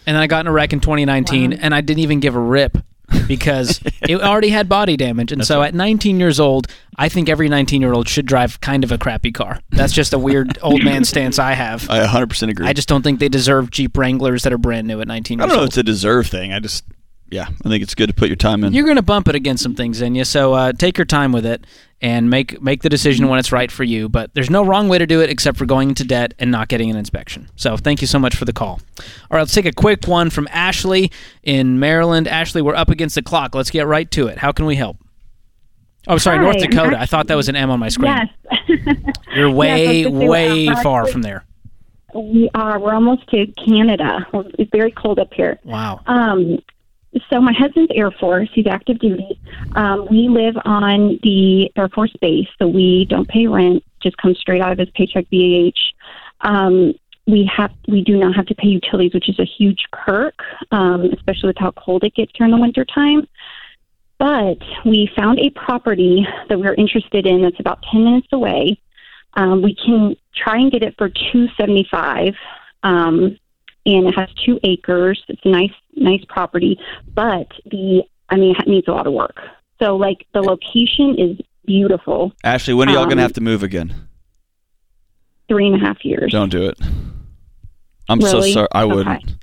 And 0.06 0.16
I 0.16 0.26
got 0.26 0.40
in 0.40 0.46
a 0.48 0.52
wreck 0.52 0.72
in 0.72 0.80
2019, 0.80 1.52
and 1.52 1.72
I 1.72 1.80
didn't 1.80 2.00
even 2.00 2.18
give 2.18 2.34
a 2.34 2.40
rip 2.40 2.76
because 3.28 3.80
it 4.02 4.20
already 4.20 4.48
had 4.48 4.68
body 4.68 4.96
damage. 4.96 5.32
And 5.32 5.44
so, 5.44 5.62
at 5.62 5.74
19 5.74 6.18
years 6.18 6.40
old, 6.40 6.66
I 6.96 7.08
think 7.08 7.28
every 7.28 7.48
19 7.48 7.80
year 7.80 7.92
old 7.92 8.08
should 8.08 8.26
drive 8.26 8.60
kind 8.60 8.84
of 8.84 8.92
a 8.92 8.98
crappy 8.98 9.32
car. 9.32 9.60
That's 9.70 9.92
just 9.92 10.12
a 10.12 10.18
weird 10.18 10.58
old 10.62 10.84
man 10.84 11.04
stance 11.04 11.38
I 11.38 11.52
have. 11.52 11.88
I 11.88 12.00
100 12.00 12.26
percent 12.28 12.50
agree. 12.50 12.66
I 12.66 12.72
just 12.72 12.88
don't 12.88 13.02
think 13.02 13.20
they 13.20 13.28
deserve 13.28 13.70
Jeep 13.70 13.96
Wranglers 13.96 14.42
that 14.42 14.52
are 14.52 14.58
brand 14.58 14.86
new 14.86 15.00
at 15.00 15.08
19 15.08 15.40
I 15.40 15.46
don't 15.46 15.48
know 15.48 15.54
if 15.54 15.60
old. 15.60 15.68
it's 15.68 15.78
a 15.78 15.82
deserve 15.82 16.26
thing. 16.26 16.52
I 16.52 16.60
just 16.60 16.84
yeah, 17.30 17.46
I 17.48 17.68
think 17.68 17.82
it's 17.82 17.94
good 17.94 18.08
to 18.08 18.14
put 18.14 18.28
your 18.28 18.36
time 18.36 18.62
in. 18.62 18.74
You're 18.74 18.84
going 18.84 18.96
to 18.96 19.02
bump 19.02 19.26
it 19.26 19.34
against 19.34 19.62
some 19.62 19.74
things 19.74 20.02
in 20.02 20.14
you, 20.14 20.24
so 20.24 20.52
uh, 20.52 20.72
take 20.72 20.98
your 20.98 21.06
time 21.06 21.32
with 21.32 21.46
it 21.46 21.66
and 22.02 22.28
make 22.28 22.60
make 22.60 22.82
the 22.82 22.88
decision 22.90 23.28
when 23.28 23.38
it's 23.38 23.52
right 23.52 23.70
for 23.70 23.84
you. 23.84 24.08
But 24.08 24.34
there's 24.34 24.50
no 24.50 24.64
wrong 24.64 24.88
way 24.88 24.98
to 24.98 25.06
do 25.06 25.22
it 25.22 25.30
except 25.30 25.56
for 25.56 25.64
going 25.64 25.88
into 25.90 26.04
debt 26.04 26.34
and 26.38 26.50
not 26.50 26.68
getting 26.68 26.90
an 26.90 26.96
inspection. 26.96 27.48
So 27.56 27.76
thank 27.76 28.00
you 28.02 28.06
so 28.08 28.18
much 28.18 28.34
for 28.36 28.44
the 28.44 28.52
call. 28.52 28.80
All 28.98 29.06
right, 29.30 29.38
let's 29.40 29.54
take 29.54 29.66
a 29.66 29.72
quick 29.72 30.06
one 30.06 30.28
from 30.28 30.48
Ashley 30.50 31.10
in 31.44 31.78
Maryland. 31.78 32.26
Ashley, 32.28 32.60
we're 32.60 32.74
up 32.74 32.90
against 32.90 33.14
the 33.14 33.22
clock. 33.22 33.54
Let's 33.54 33.70
get 33.70 33.86
right 33.86 34.10
to 34.10 34.26
it. 34.26 34.38
How 34.38 34.52
can 34.52 34.66
we 34.66 34.74
help? 34.76 34.98
Oh, 36.08 36.18
sorry, 36.18 36.38
Hi, 36.38 36.42
North 36.42 36.58
Dakota. 36.58 36.98
I 37.00 37.06
thought 37.06 37.28
that 37.28 37.36
was 37.36 37.48
an 37.48 37.54
M 37.54 37.70
on 37.70 37.78
my 37.78 37.88
screen. 37.88 38.12
Yes. 38.68 38.88
You're 39.34 39.50
way, 39.50 40.00
Yes, 40.00 40.06
I 40.06 40.08
was 40.10 40.18
gonna 40.18 40.20
say, 40.20 40.28
way 40.68 40.82
far 40.82 41.06
from 41.06 41.22
there. 41.22 41.44
we 42.12 42.50
are. 42.56 42.80
We're 42.80 42.92
almost 42.94 43.28
to 43.28 43.46
Canada. 43.64 44.26
It's 44.58 44.70
very 44.72 44.90
cold 44.90 45.20
up 45.20 45.32
here. 45.32 45.60
Wow. 45.62 46.00
Um, 46.06 46.58
so 47.30 47.40
my 47.40 47.52
husband's 47.52 47.92
Air 47.94 48.10
Force. 48.10 48.48
He's 48.54 48.66
active 48.66 48.98
duty. 48.98 49.38
Um, 49.74 50.06
we 50.10 50.28
live 50.28 50.56
on 50.64 51.18
the 51.22 51.70
Air 51.76 51.88
Force 51.88 52.12
base, 52.20 52.48
so 52.58 52.66
we 52.66 53.06
don't 53.06 53.28
pay 53.28 53.46
rent. 53.46 53.84
Just 54.02 54.16
comes 54.16 54.38
straight 54.38 54.62
out 54.62 54.72
of 54.72 54.78
his 54.78 54.90
paycheck. 54.94 55.26
BAH. 55.30 55.72
Um, 56.40 56.94
we 57.26 57.48
have 57.56 57.70
we 57.86 58.02
do 58.02 58.16
not 58.16 58.34
have 58.34 58.46
to 58.46 58.54
pay 58.54 58.68
utilities, 58.68 59.14
which 59.14 59.28
is 59.28 59.38
a 59.38 59.44
huge 59.44 59.84
perk, 59.92 60.34
um, 60.72 61.04
especially 61.12 61.48
with 61.48 61.58
how 61.58 61.70
cold 61.72 62.02
it 62.04 62.14
gets 62.14 62.32
during 62.32 62.52
the 62.52 62.60
winter 62.60 62.84
time. 62.84 63.28
But 64.18 64.58
we 64.84 65.10
found 65.14 65.38
a 65.38 65.50
property 65.50 66.26
that 66.48 66.58
we're 66.58 66.74
interested 66.74 67.26
in 67.26 67.42
that's 67.42 67.60
about 67.60 67.82
ten 67.90 68.04
minutes 68.04 68.28
away. 68.32 68.80
Um, 69.34 69.62
we 69.62 69.74
can 69.74 70.16
try 70.34 70.56
and 70.56 70.72
get 70.72 70.82
it 70.82 70.94
for 70.98 71.10
two 71.10 71.48
seventy 71.56 71.86
five. 71.90 72.34
Um, 72.82 73.38
and 73.84 74.06
it 74.06 74.14
has 74.14 74.28
two 74.44 74.60
acres. 74.62 75.22
It's 75.28 75.40
a 75.44 75.48
nice, 75.48 75.72
nice 75.94 76.24
property, 76.28 76.78
but 77.14 77.48
the, 77.66 78.02
I 78.28 78.36
mean, 78.36 78.54
it 78.58 78.68
needs 78.68 78.88
a 78.88 78.92
lot 78.92 79.06
of 79.06 79.12
work. 79.12 79.36
So, 79.80 79.96
like, 79.96 80.26
the 80.32 80.40
location 80.42 81.16
is 81.18 81.38
beautiful. 81.66 82.32
Ashley, 82.44 82.74
when 82.74 82.88
are 82.88 82.92
y'all 82.92 83.02
Um, 83.02 83.08
gonna 83.08 83.22
have 83.22 83.32
to 83.34 83.40
move 83.40 83.62
again? 83.62 83.94
Three 85.48 85.66
and 85.66 85.76
a 85.76 85.84
half 85.84 86.04
years. 86.04 86.32
Don't 86.32 86.50
do 86.50 86.66
it. 86.66 86.78
I'm 88.08 88.20
so 88.20 88.40
sorry. 88.40 88.68
I 88.72 88.84
Okay. 88.84 88.94
wouldn't. 88.94 89.34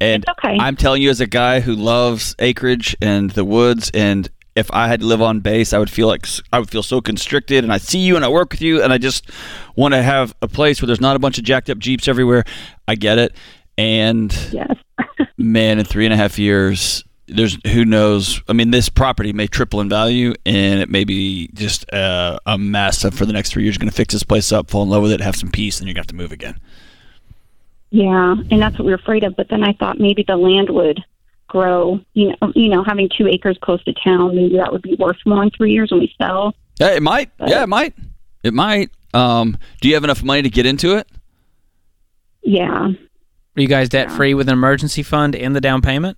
And 0.00 0.24
okay. 0.30 0.56
I'm 0.60 0.76
telling 0.76 1.02
you, 1.02 1.10
as 1.10 1.20
a 1.20 1.26
guy 1.26 1.60
who 1.60 1.74
loves 1.74 2.34
acreage 2.38 2.96
and 3.02 3.30
the 3.30 3.44
woods, 3.44 3.90
and 3.92 4.28
if 4.54 4.70
I 4.72 4.86
had 4.88 5.00
to 5.00 5.06
live 5.06 5.20
on 5.20 5.40
base, 5.40 5.72
I 5.72 5.78
would 5.78 5.90
feel 5.90 6.06
like 6.06 6.26
I 6.52 6.58
would 6.60 6.70
feel 6.70 6.82
so 6.84 7.00
constricted. 7.00 7.64
And 7.64 7.72
I 7.72 7.78
see 7.78 7.98
you 7.98 8.14
and 8.16 8.24
I 8.24 8.28
work 8.28 8.52
with 8.52 8.62
you, 8.62 8.82
and 8.82 8.92
I 8.92 8.98
just 8.98 9.28
want 9.76 9.94
to 9.94 10.02
have 10.02 10.34
a 10.40 10.48
place 10.48 10.80
where 10.80 10.86
there's 10.86 11.00
not 11.00 11.16
a 11.16 11.18
bunch 11.18 11.38
of 11.38 11.44
jacked 11.44 11.68
up 11.70 11.78
jeeps 11.78 12.06
everywhere. 12.08 12.44
I 12.86 12.94
get 12.94 13.18
it. 13.18 13.34
And 13.76 14.32
Yes. 14.52 14.76
Man, 15.36 15.78
in 15.78 15.84
three 15.84 16.04
and 16.04 16.14
a 16.14 16.16
half 16.16 16.38
years, 16.38 17.04
there's 17.26 17.58
who 17.72 17.84
knows. 17.84 18.42
I 18.48 18.52
mean, 18.52 18.70
this 18.70 18.88
property 18.88 19.32
may 19.32 19.46
triple 19.46 19.80
in 19.80 19.88
value, 19.88 20.34
and 20.46 20.80
it 20.80 20.88
may 20.88 21.04
be 21.04 21.48
just 21.54 21.90
uh, 21.92 22.38
a 22.46 22.58
mess. 22.58 23.02
For 23.02 23.26
the 23.26 23.32
next 23.32 23.52
three 23.52 23.64
years, 23.64 23.76
you're 23.76 23.80
going 23.80 23.90
to 23.90 23.96
fix 23.96 24.14
this 24.14 24.22
place 24.22 24.50
up, 24.52 24.70
fall 24.70 24.82
in 24.82 24.88
love 24.88 25.02
with 25.02 25.12
it, 25.12 25.20
have 25.20 25.36
some 25.36 25.50
peace, 25.50 25.78
and 25.78 25.86
you're 25.86 25.94
going 25.94 26.04
to 26.04 26.08
have 26.08 26.18
to 26.18 26.22
move 26.22 26.32
again. 26.32 26.58
Yeah, 27.90 28.34
and 28.50 28.60
that's 28.60 28.78
what 28.78 28.84
we 28.84 28.92
were 28.92 28.98
afraid 28.98 29.24
of. 29.24 29.36
But 29.36 29.48
then 29.48 29.62
I 29.62 29.72
thought 29.74 29.98
maybe 29.98 30.24
the 30.26 30.36
land 30.36 30.70
would 30.70 31.02
grow. 31.46 32.00
You 32.14 32.28
know, 32.40 32.52
you 32.54 32.68
know, 32.68 32.84
having 32.84 33.08
two 33.16 33.26
acres 33.26 33.58
close 33.62 33.82
to 33.84 33.92
town, 33.92 34.36
maybe 34.36 34.56
that 34.56 34.72
would 34.72 34.82
be 34.82 34.96
worth 34.96 35.18
more 35.26 35.42
in 35.42 35.50
three 35.50 35.72
years 35.72 35.90
when 35.90 36.00
we 36.00 36.14
sell. 36.18 36.54
Yeah, 36.78 36.92
it 36.92 37.02
might. 37.02 37.30
Yeah, 37.46 37.62
it 37.62 37.68
might. 37.68 37.94
It 38.42 38.54
might. 38.54 38.90
Um, 39.14 39.58
do 39.80 39.88
you 39.88 39.94
have 39.94 40.04
enough 40.04 40.22
money 40.22 40.42
to 40.42 40.50
get 40.50 40.66
into 40.66 40.96
it? 40.96 41.08
Yeah. 42.42 42.90
Are 43.58 43.60
you 43.60 43.66
guys 43.66 43.88
debt 43.88 44.12
free 44.12 44.34
with 44.34 44.48
an 44.48 44.52
emergency 44.52 45.02
fund 45.02 45.34
and 45.34 45.54
the 45.56 45.60
down 45.60 45.82
payment? 45.82 46.16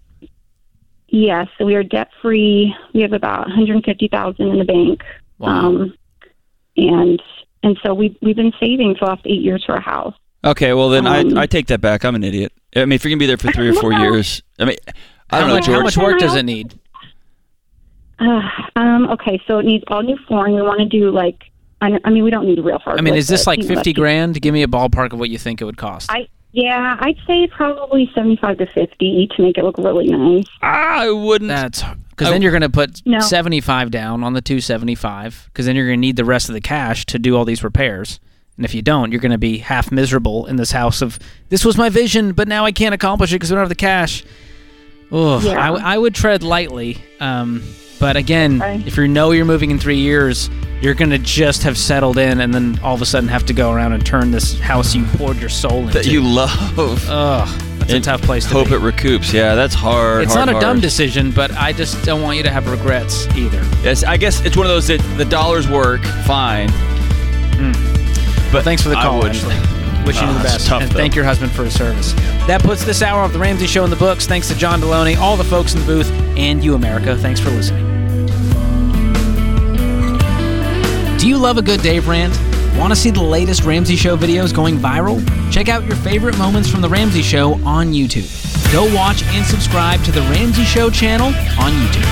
Yes. 1.08 1.48
So 1.56 1.64
we 1.64 1.74
are 1.74 1.82
debt 1.82 2.08
free. 2.20 2.74
We 2.92 3.00
have 3.00 3.14
about 3.14 3.46
one 3.48 3.56
hundred 3.56 3.82
fifty 3.82 4.08
thousand 4.08 4.48
in 4.48 4.58
the 4.58 4.64
bank. 4.66 5.02
Wow. 5.38 5.48
Um, 5.68 5.94
and 6.76 7.22
and 7.62 7.78
so 7.82 7.94
we 7.94 8.14
we've 8.20 8.36
been 8.36 8.52
saving 8.60 8.94
for 8.96 9.06
the 9.06 9.10
last 9.12 9.22
eight 9.24 9.40
years 9.40 9.64
for 9.64 9.74
a 9.74 9.80
house. 9.80 10.14
Okay, 10.44 10.74
well 10.74 10.90
then 10.90 11.06
Um, 11.06 11.38
I 11.38 11.42
I 11.42 11.46
take 11.46 11.68
that 11.68 11.80
back. 11.80 12.04
I'm 12.04 12.14
an 12.14 12.24
idiot. 12.24 12.52
I 12.76 12.80
mean, 12.80 12.92
if 12.92 13.04
you're 13.04 13.10
gonna 13.10 13.18
be 13.20 13.26
there 13.26 13.38
for 13.38 13.50
three 13.52 13.68
or 13.70 13.74
four 13.74 13.92
years, 14.04 14.42
I 14.58 14.66
mean, 14.66 14.76
I 15.30 15.40
don't 15.40 15.48
know, 15.48 15.54
much, 15.54 15.66
how 15.66 15.80
much 15.80 15.96
work 15.96 16.18
does 16.18 16.34
it 16.36 16.44
need? 16.44 16.78
Uh, 18.18 18.42
um, 18.76 19.08
okay, 19.12 19.40
so 19.46 19.60
it 19.60 19.64
needs 19.64 19.82
all 19.88 20.02
new 20.02 20.18
flooring. 20.28 20.54
We 20.56 20.60
want 20.62 20.80
to 20.80 20.84
do 20.86 21.10
like, 21.10 21.42
I, 21.80 21.98
I 22.04 22.10
mean, 22.10 22.22
we 22.22 22.30
don't 22.30 22.44
need 22.46 22.62
real 22.62 22.78
hard. 22.78 22.98
I 22.98 23.02
mean, 23.02 23.14
is 23.14 23.28
this 23.28 23.46
like 23.46 23.60
50 23.60 23.74
that's- 23.74 23.94
grand? 23.94 24.42
Give 24.42 24.52
me 24.52 24.62
a 24.62 24.66
ballpark 24.68 25.14
of 25.14 25.18
what 25.18 25.30
you 25.30 25.38
think 25.38 25.62
it 25.62 25.64
would 25.64 25.78
cost. 25.78 26.10
I 26.12 26.28
yeah, 26.52 26.96
I'd 27.00 27.16
say 27.26 27.46
probably 27.48 28.10
seventy-five 28.14 28.58
to 28.58 28.66
fifty 28.66 29.28
to 29.36 29.42
make 29.42 29.56
it 29.58 29.64
look 29.64 29.78
really 29.78 30.06
nice. 30.08 30.46
I 30.62 31.10
wouldn't. 31.10 31.48
That's 31.48 31.82
because 32.10 32.28
then 32.30 32.42
you're 32.42 32.50
going 32.52 32.60
to 32.62 32.68
put 32.68 33.00
No. 33.06 33.20
75 33.20 33.90
down 33.90 34.22
on 34.22 34.34
the 34.34 34.42
275 34.42 35.44
because 35.46 35.64
then 35.64 35.74
you're 35.74 35.86
going 35.86 35.96
to 35.96 36.00
need 36.00 36.16
the 36.16 36.24
rest 36.24 36.50
of 36.50 36.52
the 36.54 36.60
cash 36.60 37.06
to 37.06 37.18
do 37.18 37.34
all 37.36 37.44
these 37.46 37.64
repairs. 37.64 38.20
And 38.56 38.66
if 38.66 38.74
you 38.74 38.82
don't, 38.82 39.10
you're 39.10 39.22
going 39.22 39.32
to 39.32 39.38
be 39.38 39.56
half 39.58 39.90
miserable 39.90 40.44
in 40.44 40.56
this 40.56 40.70
house 40.72 41.00
of 41.00 41.18
this 41.48 41.64
was 41.64 41.78
my 41.78 41.88
vision, 41.88 42.32
but 42.32 42.46
now 42.46 42.66
I 42.66 42.72
can't 42.72 42.94
accomplish 42.94 43.32
it 43.32 43.36
because 43.36 43.50
we 43.50 43.54
don't 43.54 43.62
have 43.62 43.68
the 43.70 43.74
cash. 43.74 44.22
Ugh, 45.12 45.42
Yeah. 45.44 45.58
I, 45.72 45.94
I 45.94 45.98
would 45.98 46.14
tread 46.14 46.42
lightly. 46.42 46.98
Um, 47.20 47.62
but 48.00 48.16
again, 48.16 48.60
Okay. 48.60 48.82
if 48.86 48.96
you 48.96 49.06
know 49.06 49.30
you're 49.30 49.44
moving 49.44 49.70
in 49.70 49.78
three 49.78 49.98
years, 49.98 50.50
you're 50.80 50.94
going 50.94 51.10
to 51.10 51.18
just 51.18 51.62
have 51.62 51.76
settled 51.76 52.16
in 52.18 52.40
and 52.40 52.52
then 52.54 52.80
all 52.82 52.94
of 52.94 53.02
a 53.02 53.06
sudden 53.06 53.28
have 53.28 53.44
to 53.46 53.52
go 53.52 53.70
around 53.70 53.92
and 53.92 54.04
turn 54.04 54.30
this 54.30 54.58
house 54.58 54.94
you 54.94 55.04
poured 55.16 55.36
your 55.36 55.50
soul 55.50 55.82
into. 55.82 55.92
that 55.92 56.06
you 56.06 56.22
love. 56.22 56.50
Ugh, 57.08 57.60
that's 57.80 57.92
a 57.92 58.00
tough 58.00 58.22
place 58.22 58.44
to 58.46 58.50
Hope 58.54 58.68
be. 58.68 58.74
it 58.74 58.80
recoups. 58.80 59.30
Yeah, 59.32 59.54
that's 59.54 59.74
hard. 59.74 60.22
It's 60.22 60.32
hard, 60.34 60.46
not 60.46 60.56
a 60.56 60.60
dumb 60.60 60.80
decision, 60.80 61.30
but 61.32 61.52
I 61.52 61.72
just 61.74 62.02
don't 62.04 62.22
want 62.22 62.38
you 62.38 62.42
to 62.44 62.50
have 62.50 62.66
regrets 62.70 63.26
either. 63.36 63.62
Yes, 63.84 64.02
I 64.04 64.16
guess 64.16 64.40
it's 64.44 64.56
one 64.56 64.64
of 64.66 64.70
those 64.72 64.86
that 64.88 65.00
the 65.18 65.24
dollars 65.26 65.68
work 65.68 66.02
fine. 66.24 66.68
But 68.52 68.64
Thanks 68.64 68.82
for 68.82 68.88
the 68.88 68.96
I 68.98 69.02
call, 69.02 69.18
wouldn't. 69.18 69.36
Ashley. 69.36 69.54
Wishing 70.06 70.26
you 70.28 70.34
Ah, 70.34 70.38
the 70.38 70.42
best. 70.44 70.66
tough, 70.66 70.82
and 70.82 70.90
though. 70.90 70.96
thank 70.96 71.14
your 71.14 71.24
husband 71.26 71.52
for 71.52 71.62
his 71.64 71.74
service. 71.74 72.14
That 72.46 72.62
puts 72.62 72.84
this 72.84 73.02
hour 73.02 73.22
of 73.22 73.32
The 73.34 73.38
Ramsey 73.38 73.66
Show 73.66 73.84
in 73.84 73.90
the 73.90 73.96
books. 73.96 74.26
Thanks 74.26 74.48
to 74.48 74.56
John 74.56 74.80
Delony, 74.80 75.16
all 75.18 75.36
the 75.36 75.44
folks 75.44 75.74
in 75.74 75.80
the 75.80 75.86
booth, 75.86 76.10
and 76.38 76.64
you, 76.64 76.74
America. 76.74 77.16
Thanks 77.18 77.38
for 77.38 77.50
listening. 77.50 77.86
Do 81.20 81.28
you 81.28 81.36
love 81.36 81.58
a 81.58 81.62
good 81.62 81.82
Dave 81.82 82.08
rant? 82.08 82.34
Want 82.78 82.94
to 82.94 82.96
see 82.96 83.10
the 83.10 83.22
latest 83.22 83.64
Ramsey 83.64 83.94
Show 83.94 84.16
videos 84.16 84.54
going 84.54 84.78
viral? 84.78 85.22
Check 85.52 85.68
out 85.68 85.84
your 85.84 85.96
favorite 85.96 86.38
moments 86.38 86.70
from 86.70 86.80
The 86.80 86.88
Ramsey 86.88 87.20
Show 87.20 87.62
on 87.62 87.88
YouTube. 87.88 88.24
Go 88.72 88.84
watch 88.94 89.22
and 89.24 89.44
subscribe 89.44 90.02
to 90.04 90.12
The 90.12 90.22
Ramsey 90.22 90.64
Show 90.64 90.88
channel 90.88 91.26
on 91.26 91.72
YouTube. 91.72 92.06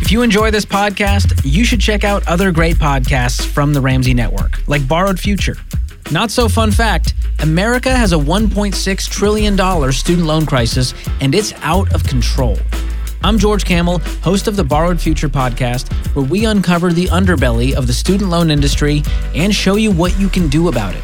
If 0.00 0.12
you 0.12 0.22
enjoy 0.22 0.52
this 0.52 0.64
podcast, 0.64 1.40
you 1.44 1.64
should 1.64 1.80
check 1.80 2.04
out 2.04 2.24
other 2.28 2.52
great 2.52 2.76
podcasts 2.76 3.44
from 3.44 3.72
the 3.72 3.80
Ramsey 3.80 4.14
Network, 4.14 4.60
like 4.68 4.86
Borrowed 4.86 5.18
Future. 5.18 5.56
Not 6.12 6.30
so 6.30 6.48
fun 6.48 6.70
fact 6.70 7.14
America 7.40 7.94
has 7.94 8.12
a 8.12 8.16
$1.6 8.16 9.10
trillion 9.10 9.92
student 9.92 10.26
loan 10.26 10.46
crisis, 10.46 10.94
and 11.20 11.34
it's 11.34 11.52
out 11.62 11.92
of 11.94 12.04
control. 12.04 12.58
I'm 13.22 13.38
George 13.38 13.64
Kamel, 13.64 13.98
host 14.22 14.48
of 14.48 14.56
the 14.56 14.64
Borrowed 14.64 15.00
Future 15.00 15.28
podcast, 15.28 15.92
where 16.14 16.24
we 16.24 16.44
uncover 16.46 16.92
the 16.92 17.06
underbelly 17.06 17.74
of 17.74 17.86
the 17.86 17.92
student 17.92 18.30
loan 18.30 18.50
industry 18.50 19.02
and 19.34 19.54
show 19.54 19.76
you 19.76 19.90
what 19.90 20.18
you 20.18 20.28
can 20.28 20.48
do 20.48 20.68
about 20.68 20.94
it. 20.94 21.02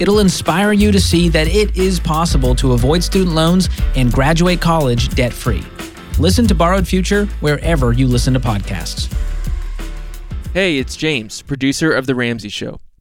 It'll 0.00 0.18
inspire 0.18 0.72
you 0.72 0.90
to 0.92 1.00
see 1.00 1.28
that 1.30 1.46
it 1.48 1.76
is 1.76 2.00
possible 2.00 2.54
to 2.56 2.72
avoid 2.72 3.02
student 3.02 3.34
loans 3.34 3.68
and 3.96 4.12
graduate 4.12 4.60
college 4.60 5.08
debt 5.10 5.32
free. 5.32 5.62
Listen 6.18 6.46
to 6.48 6.54
Borrowed 6.54 6.86
Future 6.86 7.26
wherever 7.40 7.92
you 7.92 8.06
listen 8.06 8.34
to 8.34 8.40
podcasts. 8.40 9.12
Hey, 10.52 10.78
it's 10.78 10.96
James, 10.96 11.42
producer 11.42 11.92
of 11.92 12.06
The 12.06 12.14
Ramsey 12.14 12.48
Show. 12.48 12.80